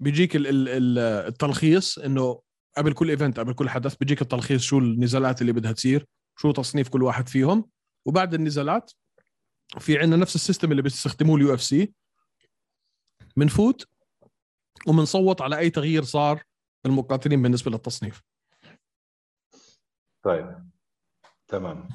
بيجيك 0.00 0.36
ال- 0.36 0.46
ال- 0.46 0.68
ال- 0.68 0.98
التلخيص 1.28 1.98
إنه 1.98 2.40
قبل 2.76 2.92
كل 2.92 3.10
event 3.10 3.40
قبل 3.40 3.52
كل 3.54 3.68
حدث 3.68 3.94
بيجيك 3.96 4.22
التلخيص 4.22 4.62
شو 4.62 4.78
النزالات 4.78 5.40
اللي 5.40 5.52
بدها 5.52 5.72
تصير 5.72 6.06
شو 6.38 6.52
تصنيف 6.52 6.88
كل 6.88 7.02
واحد 7.02 7.28
فيهم. 7.28 7.70
وبعد 8.06 8.34
النزالات 8.34 8.92
في 9.78 9.98
عندنا 9.98 10.16
نفس 10.16 10.34
ال 10.34 10.39
system 10.39 10.70
اللي 10.70 10.82
بيستخدموه 10.82 11.36
ال 11.36 11.54
UFC. 11.54 11.92
بنفوت 13.36 13.86
وبنصوت 14.86 15.42
على 15.42 15.58
أي 15.58 15.70
تغيير 15.70 16.02
صار 16.02 16.42
المقاتلين 16.86 17.42
بالنسبة 17.42 17.70
للتصنيف. 17.70 18.22
طيب. 20.24 20.73
تمام. 21.48 21.88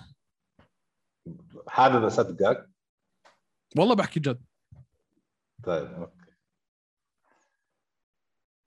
حابب 1.68 2.04
أصدقك؟ 2.04 2.70
والله 3.78 3.96
بحكي 3.96 4.20
جد. 4.20 4.46
طيب 5.64 5.88
okay. 5.94 6.34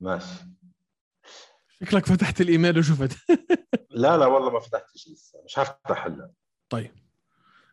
ماشي. 0.00 0.44
شكلك 1.68 2.06
فتحت 2.06 2.40
الإيميل 2.40 2.78
وشفت. 2.78 3.18
لا 3.90 4.16
لا 4.16 4.26
والله 4.26 4.50
ما 4.50 4.60
فتحت 4.60 4.96
شيء 4.96 5.12
لسه. 5.12 5.42
مش 5.44 5.58
هفتح 5.58 6.06
هلا 6.06 6.32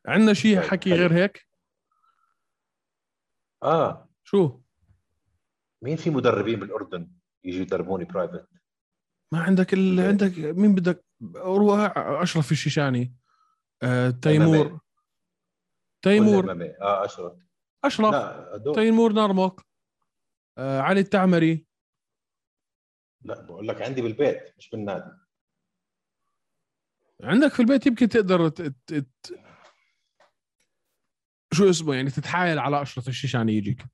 عندنا 0.05 0.33
شيء 0.33 0.59
طيب، 0.59 0.69
حكي. 0.69 0.93
غير 0.93 1.13
هيك؟ 1.13 1.47
آه. 3.63 4.09
شو؟ 4.23 4.61
مين 5.81 5.97
في 5.97 6.09
مدربين 6.09 6.59
بالأردن 6.59 7.11
يجوا 7.43 7.61
يدربوني 7.61 8.05
private 8.05 8.47
ما 9.33 9.43
عندك 9.43 9.73
ال... 9.73 9.99
إيه. 9.99 10.07
عندك 10.07 10.37
مين 10.37 10.75
بدك؟ 10.75 11.05
أشرف 12.21 12.51
الشيشاني. 12.51 13.15
آه، 13.83 14.09
تيمور. 14.09 14.79
تيمور؟ 16.01 16.51
آه 16.81 17.05
أشرف. 17.05 17.33
أشرف. 17.83 18.15
تيمور 18.75 19.13
نرمك 19.13 19.61
آه، 20.57 20.81
علي 20.81 20.99
التعمري. 20.99 21.67
لا 23.21 23.41
بقول 23.41 23.67
لك 23.67 23.81
عندي 23.81 24.01
بالبيت 24.01 24.57
مش 24.57 24.69
بالنادي. 24.69 25.11
عندك 27.23 27.53
في 27.53 27.59
البيت 27.59 27.87
يمكن 27.87 28.09
تقدر 28.09 28.49
ت... 28.49 28.61
ت... 28.61 28.93
ت... 28.93 29.39
شو 31.53 31.69
اسمه 31.69 31.95
يعني 31.95 32.09
تتحايل 32.09 32.59
على 32.59 32.81
أشرف 32.81 33.07
الشيشاني 33.07 33.53
يجيك. 33.53 33.85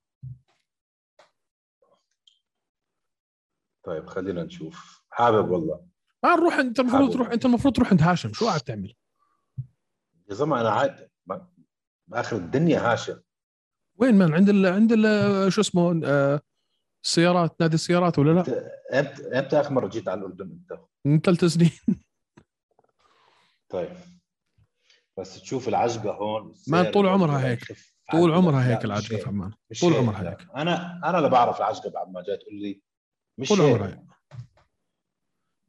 طيب 3.84 4.08
خلينا 4.08 4.44
نشوف. 4.44 5.06
حابب 5.10 5.50
والله. 5.50 5.88
ما 6.26 6.36
نروح 6.36 6.54
أنت 6.54 6.80
المفروض. 6.80 7.14
تروح 7.14 7.30
أنت 7.32 7.46
المفروض 7.46 7.74
تروح 7.76 7.90
عند 7.92 8.02
هاشم 8.02 8.34
شو 8.34 8.48
قاعد 8.48 8.60
تعمل 8.62 8.94
يا 10.30 10.34
زلمة 10.34 10.62
أنا 10.62 10.70
عاد 10.70 11.10
بآخر 12.08 12.36
الدنيا 12.38 12.94
هاشم 12.94 13.22
وين 13.98 14.16
مان 14.16 14.34
عند 14.34 14.50
ال... 14.50 14.66
عند 14.66 14.92
ال... 14.92 15.54
شو 15.54 15.62
اسمه 15.62 16.02
آه، 16.06 16.42
السيارات 17.06 17.62
نادي 17.62 17.76
السيارات 17.76 18.20
ولا 18.20 18.32
لا 18.32 18.40
إمتى 19.00 19.40
إمتى 19.40 19.60
آخر 19.60 19.74
مرة 19.74 19.88
جيت 19.88 20.08
على 20.08 20.20
الأردن 20.20 20.52
أنت؟ 20.52 20.80
من 21.06 21.20
ثلاث 21.20 21.46
سنين 21.46 21.72
طيب 23.70 23.90
بس 25.18 25.42
تشوف 25.42 25.68
العجقه 25.68 26.12
هون 26.12 26.54
ما 26.68 26.92
طول 26.92 27.08
عمرها 27.08 27.48
هيك. 27.48 27.78
طول. 28.12 28.32
عمرها 28.34 28.68
هيك 28.72 28.86
العجقه 28.86 29.18
في 29.18 29.28
عمان 29.28 29.52
طول 29.82 29.94
عمرها. 29.94 30.30
هيك. 30.30 30.48
أنا 30.56 31.02
أنا 31.10 31.18
اللي 31.18 31.30
بعرف 31.30 31.58
العجقه 31.58 31.90
بعد 31.90 32.12
ما 32.12 32.24
جاي 32.24 32.38
تقول 32.38 32.56
لي 32.56 32.82
مش 33.38 33.50
طول 33.50 33.62
عمرها 33.62 33.88
هيك. 33.88 34.00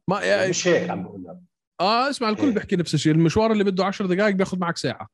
ما 0.09 0.19
يا 0.21 0.49
مش 0.49 0.67
هيك 0.67 0.89
عم 0.89 1.03
بقول 1.03 1.23
لك. 1.23 1.37
آه 1.79 2.09
اسمع 2.09 2.29
الكل. 2.29 2.53
بيحكي 2.53 2.75
نفس 2.75 2.93
الشيء. 2.93 3.11
المشوار 3.11 3.51
اللي 3.51 3.63
بده 3.63 3.85
10 3.85 4.05
دقائق 4.07 4.35
بياخذ 4.35 4.59
معك 4.59 4.77
ساعة. 4.77 5.09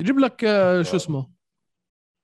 يجيب 0.00 0.18
لك 0.18 0.44
آه، 0.44 0.82
شو 0.82 0.96
اسمه؟ 0.96 1.30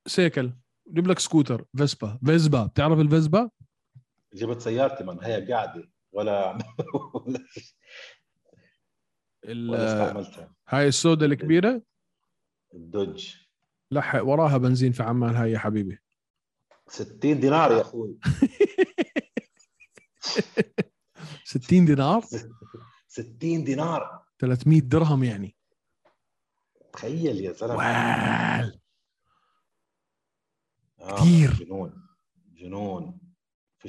سيكل. 0.07 0.53
يجيب 0.87 1.07
لك 1.07 1.19
سكوتر. 1.19 1.65
Vespa. 1.77 2.19
Vespa. 2.27 2.67
بتعرف 2.67 2.99
ال 2.99 3.06
Vespa؟ 3.06 3.51
جبت 4.35 4.61
سيارتي 4.61 5.05
من 5.05 5.25
هي 5.25 5.53
قاعدة. 5.53 5.91
ولا 6.13 6.59
ولا, 9.45 9.87
استعملتها. 9.87 10.55
هاي 10.69 10.89
السوداء 10.89 11.29
الكبيرة؟ 11.29 11.83
الدوج. 12.75 13.37
لا 13.91 14.01
ح- 14.01 14.23
وراها 14.23 14.57
بنزين 14.59 14.93
في 14.93 15.03
عمان. 15.03 15.37
هاي 15.37 15.51
يا 15.53 15.59
حبيبي. 15.59 15.99
60 16.89 17.41
دينار 17.41 17.73
يا 17.73 17.81
أخوي. 17.81 18.19
60 21.45 21.85
دينار؟ 21.85 22.25
60 23.09 23.65
دينار. 23.65 24.25
300 24.39 24.81
درهم 24.81 25.25
يعني. 25.25 25.57
تخيل 26.93 27.41
يا 27.41 27.53
زلمه 27.53 27.75
وال 27.77 28.81
آه 31.01 31.15
كتير. 31.21 31.53
جنون 31.53 32.07
جنون. 32.53 33.21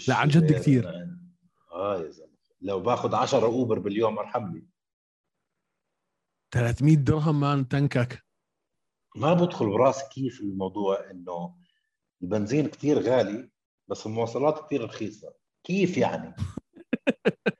لا، 0.08 0.16
عن 0.16 0.28
جد. 0.28 0.52
أنا- 0.84 1.18
آه 1.74 1.98
يا 2.02 2.12
زلمه 2.12 2.36
لو 2.62 2.80
باخذ 2.80 3.16
10 3.16 3.46
Uber 3.46 3.80
باليوم 3.80 4.20
ارحمني. 4.20 4.68
300 6.54 6.96
درهم 6.96 7.40
man 7.40 7.68
تنكك. 7.68 8.26
ما 9.16 9.34
بدخل 9.34 9.66
براسي 9.70 10.06
كيف 10.12 10.42
الموضوع 10.42 11.12
إنه 11.12 11.58
البنزين 12.26 12.68
كتير 12.68 13.00
غالي 13.00 13.50
بس 13.88 14.06
المواصلات 14.06 14.66
كتير 14.66 14.84
رخيصة. 14.84 15.34
كيف 15.64 15.98
يعني؟ 15.98 16.36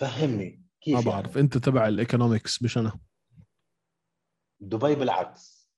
فهمني 0.00 0.66
كيف 0.80 0.94
ما 0.94 1.00
يعني؟ 1.00 1.10
بعرف. 1.22 1.38
أنت 1.38 1.58
تبع 1.58 1.88
ال 1.88 1.95
economics 1.95 2.62
مش 2.62 2.78
أنا. 2.78 3.00
دبي 4.60 4.94
بالعكس. 4.94 5.70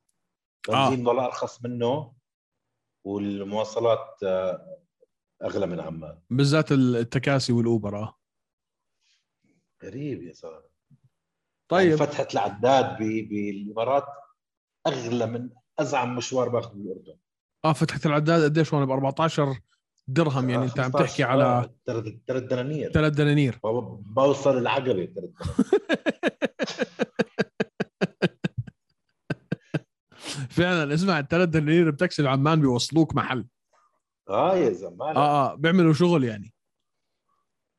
آه. 0.69 0.89
بنزين 0.91 1.07
ولا 1.07 1.25
ارخص 1.25 1.65
منه 1.65 2.15
والمواصلات 3.07 4.23
آه، 4.23 4.83
أغلى 5.43 5.67
من 5.67 5.81
عمان. 5.81 6.23
بالذات 6.31 6.73
التكاسي 6.73 7.53
والأوبر 7.53 7.97
آه. 7.97 8.19
غريب 9.85 10.23
يا 10.23 10.33
زلمه 10.33 10.71
طيب. 11.71 11.91
يعني 11.91 11.97
فتحة 11.97 12.29
العداد 12.35 12.99
بالإمارات 12.99 14.07
أغلى 14.87 15.27
من 15.27 15.51
أزعم 15.81 16.17
مشوار 16.17 16.49
باخذه 16.49 16.73
بالاردن 16.75 17.17
آه 17.65 17.73
فتحه 17.73 18.01
العداد 18.07 18.45
قديش؟ 18.45 18.75
هون 18.75 18.87
ب 18.87 18.91
14 18.91 19.59
درهم 20.09 20.51
يعني 20.51 20.63
آه، 20.63 20.67
أنت 20.67 20.79
عم 20.81 20.85
15 20.93 21.07
تحكي 21.07 21.23
على 21.25 21.45
آه، 21.45 21.75
ثلاث 21.87 22.15
ثلاث 22.27 22.43
دنانير. 22.43 22.93
ثلاث 22.93 23.13
دنانير. 23.13 23.59
بو- 23.65 23.97
بوصل 23.97 24.59
العقبة 24.59 25.07
ثلاث 25.07 25.31
فعلا 30.51 30.95
اسمع 30.95 31.19
الثلاث 31.19 31.49
دنانير 31.49 31.91
بتاكسي 31.91 32.29
عمان 32.29 32.61
بيوصلوك 32.61 33.15
محل. 33.15 33.47
آه 34.29 34.57
يا 34.57 34.71
زلمه 34.73 35.07
آه 35.07 35.17
آه 35.53 35.55
بيعملوا 35.55 35.93
شغل 35.93 36.25
يعني. 36.25 36.53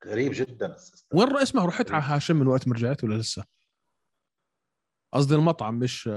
غريب 0.07 0.31
جدا 0.35 0.75
وين 1.13 1.37
اسمع 1.37 1.65
رحت 1.65 1.91
على 1.91 2.03
هاشم 2.03 2.35
من 2.35 2.47
وقت 2.47 2.67
ما 2.67 2.73
رجعت 2.75 3.03
ولا 3.03 3.15
لسه؟ 3.15 3.43
قصدي 5.13 5.35
المطعم 5.35 5.75
مش 5.79 6.09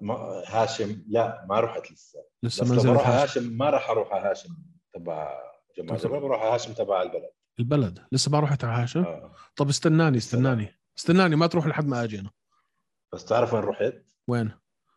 ما- 0.00 0.42
هاشم 0.46 1.04
لا 1.08 1.46
ما 1.48 1.60
رحت 1.60 1.92
لسه. 1.92 2.18
لسه 2.42 2.64
بس 2.64 2.70
ما 2.84 2.90
على 2.90 3.00
هاشم. 3.00 3.40
هاشم 3.40 3.52
ما 3.56 3.70
راح 3.70 3.90
أروح 3.90 4.12
على 4.12 4.30
هاشم 4.30 4.48
تبع 4.94 5.40
جمال. 5.78 5.96
جبل 5.96 6.20
بروح 6.20 6.42
على 6.42 6.54
هاشم 6.54 6.72
تبع 6.72 7.02
البلد. 7.02 7.30
البلد. 7.58 8.06
لسه 8.12 8.30
ما 8.30 8.40
رحت 8.40 8.64
على 8.64 8.82
هاشم؟ 8.82 9.00
آه. 9.04 9.34
طب 9.56 9.68
استناني 9.68 10.16
استناني. 10.16 10.78
استناني 10.98 11.36
ما 11.36 11.46
تروح 11.46 11.66
لحد 11.66 11.86
ما 11.86 12.04
أجي 12.04 12.20
أنا. 12.20 12.30
بس 13.12 13.24
تعرف 13.24 13.54
وين 13.54 13.62
رحت؟ 13.64 13.94
وين؟ 14.28 14.52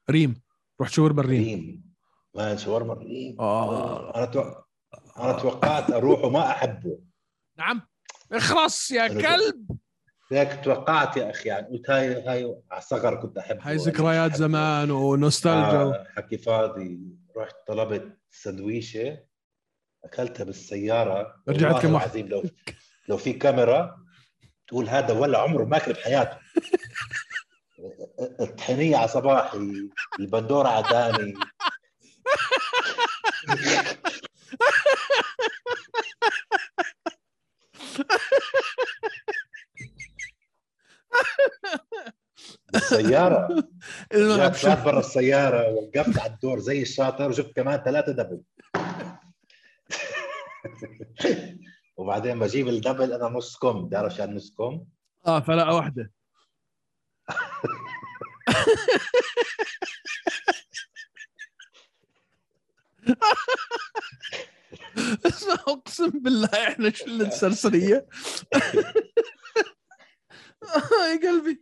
ريم. 0.10 0.42
رحت 0.82 0.92
شاورما 0.92 1.12
الريم 1.14 1.44
ريم. 1.44 1.94
ما 2.36 2.56
شاورما 2.56 2.94
ريم 2.94 3.42
آه. 3.42 4.16
أنا 4.18 4.26
تو... 4.26 4.44
أنا 5.18 5.34
توقعت 5.34 5.92
أروح 5.92 6.24
وما 6.24 6.50
أحبه. 6.52 7.00
نعم. 7.58 7.82
اخرس 8.32 8.92
يا 8.92 9.08
كلب. 9.08 9.78
هيك 10.32 10.64
توقعت 10.64 11.18
يا 11.18 11.30
أخي 11.30 11.50
يعني 11.50 11.68
قلت 11.68 11.90
هاي 11.90 12.28
هاي 12.28 12.62
على 12.72 12.82
صغر 12.82 13.16
كنت 13.16 13.38
أحبه. 13.38 13.70
هاي 13.70 13.76
ذكريات. 13.76 14.36
زمان 14.36 14.92
ونوستالجيا. 14.92 15.82
آه 15.82 16.08
حكي 16.16 16.38
فاضي 16.38 17.00
رحت 17.38 17.56
طلبت 17.68 18.18
سندويشة 18.32 19.20
أكلتها 20.04 20.44
بالسيارة. 20.44 21.36
رجعت 21.50 21.82
كم 21.82 21.94
واحد. 21.94 22.06
العظيم 22.06 22.28
لو 22.28 22.44
لو 23.10 23.18
في 23.18 23.34
كاميرا 23.34 23.98
تقول 24.68 24.90
هذا 24.90 25.14
ولا 25.14 25.40
عمره 25.40 25.64
ما 25.64 25.78
اكل 25.78 25.94
بحياته. 25.94 26.38
الطحينية 28.42 28.98
على 28.98 29.08
صباحي 29.08 29.58
البندورة 30.20 30.68
على 30.68 30.86
داني. 30.92 31.34
الملعب 42.92 43.64
جات 44.52 44.62
طلعت 44.62 44.86
برا 44.86 45.00
السيارة 45.00 45.70
وقفت 45.72 46.20
على 46.20 46.34
الدور 46.34 46.60
زي 46.60 46.82
الشاطر 46.82 47.30
وجبت 47.30 47.56
كمان 47.56 47.82
ثلاثة 47.86 48.12
دبل. 48.12 48.42
وبعدين 51.98 52.40
بجيب 52.40 52.68
الدبل 52.68 53.14
أنا 53.14 53.30
نص 53.30 53.58
كم 53.58 53.86
بتعرف 53.88 54.16
شو 54.16 54.24
نص 54.24 54.54
كم؟ 54.58 54.84
آه 55.28 55.40
فلقه 55.40 55.76
واحدة. 55.76 56.12
اسمع 65.26 65.54
أقسم 65.54 66.10
بالله 66.10 66.50
إحنا 66.68 66.90
شلة 66.90 67.28
السرسريه 67.28 68.08
آه، 70.64 71.08
يا 71.24 71.30
قلبي. 71.30 71.62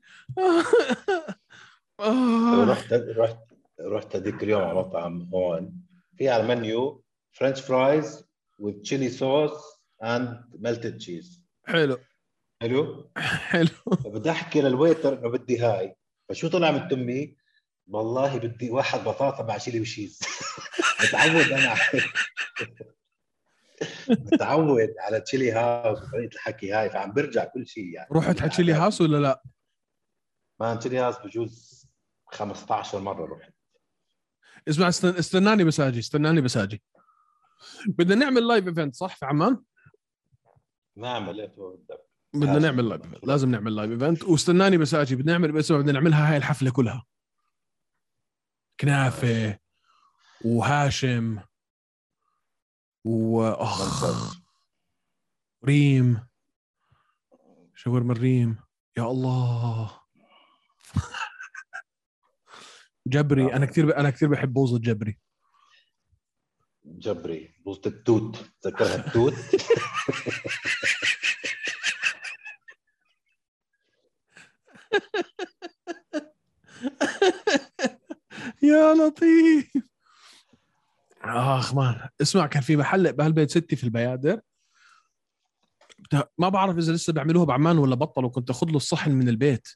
رحت 2.70 2.94
رحت 2.94 3.38
رحت 3.82 4.16
هذيك 4.16 4.44
اليوم 4.44 4.62
على 4.62 4.80
مطعم 4.80 5.30
هون. 5.34 5.74
في 6.18 6.30
على 6.30 6.44
ال 6.44 6.56
menu 6.56 7.04
French 7.32 7.62
fries 7.62 8.26
chili 8.62 9.10
sauce 9.10 9.62
and 10.04 10.28
melted 10.62 11.00
cheese. 11.00 11.40
حلو. 11.66 11.98
حلو؟ 12.62 13.12
حلو. 13.18 13.70
بدي 14.06 14.32
أحكي 14.32 14.62
لل 14.62 14.76
waiter 14.76 15.20
إنه 15.20 15.30
بدي 15.30 15.60
هاي. 15.60 15.96
فشو 16.30 16.48
طلع 16.48 16.72
من 16.72 16.88
تمي؟ 16.88 17.36
والله 17.88 18.38
بدي 18.38 18.70
واحد 18.70 19.00
بطاطا 19.04 19.44
مع 19.44 19.58
chili 19.58 19.80
و 19.80 19.86
cheese 19.86 20.20
متعود 21.04 21.52
أنا 21.52 21.70
على 21.70 22.02
متعود 24.10 24.94
على 25.00 25.22
Chili 25.22 25.52
House 25.52 26.04
وطريقة 26.04 26.34
الحكي 26.34 26.72
هاي 26.72 26.90
فعم 26.90 27.14
برجع 27.14 27.46
كل 27.46 27.68
شيء 27.68 27.94
يعني. 27.94 28.08
رحت 28.12 28.40
حتشي 28.40 28.64
لي 28.64 28.74
هاوس 28.74 29.02
ولا 29.02 29.18
لا؟ 29.18 29.44
ما 30.60 30.76
Chili 30.76 31.00
House 31.00 31.16
بجوز 31.18 31.86
15 32.26 33.00
مرة 33.00 33.36
رحت 33.36 33.54
اسمع 34.70 34.88
استن... 34.88 35.16
استناني 35.16 35.64
بس 35.64 35.80
أجي 35.80 36.00
استناني 36.00 36.42
بس 36.42 36.58
أجي. 36.58 36.84
بدنا 37.88 38.16
نعمل 38.16 38.48
live 38.48 38.68
event 38.68 38.96
صح 38.96 39.16
في 39.16 39.26
عمان؟ 39.26 39.64
نعمل 40.96 41.42
إيه 41.42 41.56
بدنا. 42.34 42.60
نعمل 42.60 42.90
live 42.90 43.04
event 43.04 43.26
لازم 43.26 43.52
نعمل 43.52 43.76
live 43.76 43.92
event 43.92 44.24
واستناني 44.24 44.78
بس 44.78 44.94
أجي 44.94 45.16
بدنا 45.16 45.32
نعمل 45.32 45.52
بس 45.52 45.72
بدنا 45.72 45.92
نعملها 45.92 46.32
هاي 46.32 46.38
الحفلة 46.38 46.72
كلها. 46.72 47.06
كنافة 48.80 49.60
وهاشم 50.46 51.40
واخ. 53.06 54.06
ريم. 55.66 56.28
شاورما 57.76 58.14
الريم. 58.14 58.58
يا 58.98 59.04
الله. 59.04 60.05
جبري 63.08 63.54
أنا 63.54 63.66
كثير 63.66 63.86
ب... 63.86 63.90
أنا 63.90 64.10
كثير 64.10 64.30
بحب 64.30 64.54
بوظ 64.54 64.74
الجبري. 64.74 65.20
جبري 66.86 67.54
بوظة 67.66 67.82
التوت. 67.86 68.52
تذكرها 68.62 68.96
التوت؟ 68.96 69.34
يا 78.64 78.94
لطيف. 78.94 79.72
آخ 81.22 81.76
مان 81.76 82.10
اسمع 82.22 82.48
كان 82.48 82.62
في 82.62 82.78
محل 82.78 83.14
بهالبيت 83.14 83.50
ستي 83.50 83.76
في 83.76 83.84
البيادر. 83.84 84.42
ما 86.38 86.50
بعرف 86.50 86.78
إذا 86.78 86.94
لسه 86.94 87.14
بيعملوها 87.14 87.46
بعمان 87.46 87.78
ولا 87.78 87.96
بطلوا 87.96 88.30
كنت 88.30 88.50
أخذ 88.50 88.68
له 88.68 88.76
الصحن 88.76 89.12
من 89.12 89.30
البيت. 89.30 89.68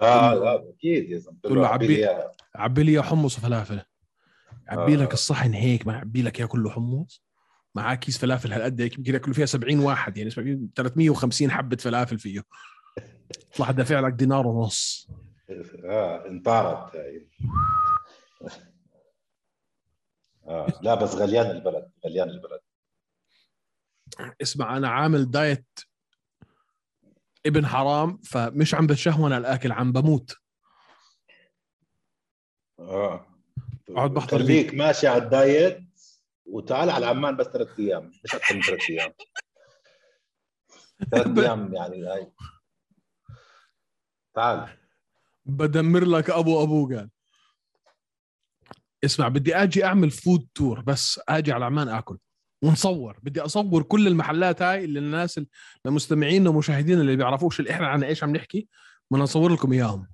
آه 0.00 0.34
لا 0.34 0.70
أكيد 0.70 1.10
يا 1.10 1.18
زلمة 1.18 1.38
تقول 1.42 1.58
له 1.58 1.66
عبي 1.66 2.06
عبي- 2.54 2.82
لي 2.82 3.02
حمص 3.02 3.38
وفلافل. 3.38 3.80
عبي 4.68 4.94
آه. 4.94 4.96
لك 4.96 5.12
الصحن 5.12 5.54
هيك 5.54 5.86
ما 5.86 5.96
عبي 5.96 6.22
لك 6.22 6.38
اياه 6.40 6.46
كله 6.46 6.70
حمص. 6.70 7.24
معاه 7.74 7.94
كيس 7.94 8.18
فلافل 8.18 8.52
هالقد 8.52 8.80
هيك 8.80 8.98
يمكن 8.98 9.14
ياكلوا 9.14 9.34
فيها 9.34 9.46
70 9.46 9.78
واحد 9.80 10.16
يعني 10.16 10.28
اسمع 10.28 10.56
350 10.76 11.50
حبة 11.50 11.76
فلافل 11.76 12.18
فيه. 12.18 12.42
طلع 13.56 13.70
دافع 13.70 14.00
لك 14.00 14.12
دينار 14.12 14.46
ونص. 14.46 15.08
آه 15.84 16.26
انطارت 16.28 16.96
هاي. 16.96 17.28
آه. 20.46 20.66
لا 20.82 20.94
بس 20.94 21.14
غليان 21.14 21.50
البلد 21.50 21.90
غليان 22.06 22.28
البلد. 22.30 22.60
اسمع 24.42 24.76
أنا 24.76 24.88
عامل 24.88 25.30
diet 25.30 25.66
ابن 27.46 27.66
حرام 27.66 28.18
فمش 28.18 28.74
عم 28.74 28.86
بتشهون 28.86 29.32
على 29.32 29.40
الأكل 29.40 29.72
عم 29.72 29.92
بموت. 29.92 30.36
آه. 32.78 33.26
اقعد 33.90 34.10
بحضر 34.10 34.38
خليك 34.38 34.74
ماشي 34.74 35.06
على 35.06 35.22
ال 35.22 35.33
diet 35.33 35.78
وتعال 36.46 36.90
على 36.90 37.06
عمان 37.06 37.36
بس 37.36 37.46
ثلاث 37.46 37.78
أيام. 37.78 38.12
مش 38.24 38.34
أكثر 38.34 38.54
من 38.54 38.62
ثلاث 38.62 38.90
أيام. 38.90 39.12
ثلاث 41.10 41.38
أيام 41.38 41.74
يعني 41.74 42.04
هاي. 42.06 42.32
تعال. 44.34 44.78
بدمر 45.46 46.04
لك 46.04 46.30
أبو 46.30 46.62
ابو 46.62 46.88
قال. 46.88 47.10
اسمع 49.04 49.28
بدي 49.28 49.56
آجي 49.56 49.84
أعمل 49.84 50.10
food 50.10 50.48
tour 50.54 50.80
بس 50.80 51.20
آجي 51.28 51.52
على 51.52 51.64
عمان 51.64 51.88
آكل. 51.88 52.18
ونصور. 52.62 53.18
بدي 53.22 53.40
أصور 53.40 53.82
كل 53.82 54.06
المحلات 54.06 54.62
هاي 54.62 54.84
اللي 54.84 54.98
الناس 54.98 55.40
المستمعين 55.86 56.48
ومشاهدين 56.48 57.00
اللي 57.00 57.16
بيعرفوش 57.16 57.60
اللي 57.60 57.70
إحنا 57.70 57.86
عن 57.86 58.04
إيش 58.04 58.24
عم 58.24 58.36
نحكي 58.36 58.68
بدنا 59.10 59.24
نصور 59.24 59.52
لكم 59.52 59.72
إياهم. 59.72 60.06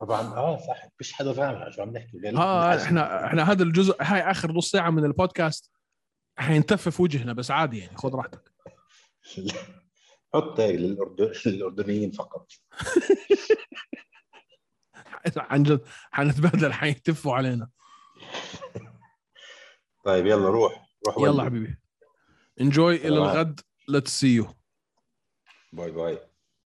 طبعا 0.00 0.20
آه 0.20 0.56
صح. 0.56 0.88
فيش 0.98 1.12
حدا 1.12 1.32
فاهم 1.32 1.70
شو 1.72 1.82
عم 1.82 1.90
نحكي. 1.90 2.18
بالعزم. 2.18 2.84
إحنا 2.84 3.26
إحنا 3.26 3.52
هذا 3.52 3.62
الجزء 3.62 3.96
هاي 4.00 4.30
آخر 4.30 4.52
نص 4.52 4.70
ساعة 4.70 4.90
من 4.90 5.04
البودكاست 5.04 5.70
حينتف 6.38 6.88
في 6.88 7.02
وجهنا 7.02 7.32
بس 7.32 7.50
عادي 7.50 7.78
يعني 7.78 7.96
خذ 7.96 8.14
راحتك. 8.14 8.52
حط 10.34 10.60
هيك 10.60 10.80
للأردن... 10.80 11.32
للأردنيين 11.46 12.10
فقط. 12.10 12.52
عن 15.36 15.62
جد 15.62 15.80
حنتبهدل 16.10 16.72
حيتفوا 16.72 17.34
علينا. 17.34 17.68
طيب 20.04 20.26
يلا 20.26 20.48
روح. 20.48 20.85
روح 21.06 21.18
يلا. 21.28 21.44
حبيبي 21.44 21.76
enjoy 22.60 22.96
إلى. 22.96 23.08
الغد 23.08 23.60
let's 23.88 24.20
see 24.20 24.34
you 24.34 24.46
bye 25.72 25.90
bye 25.90 26.18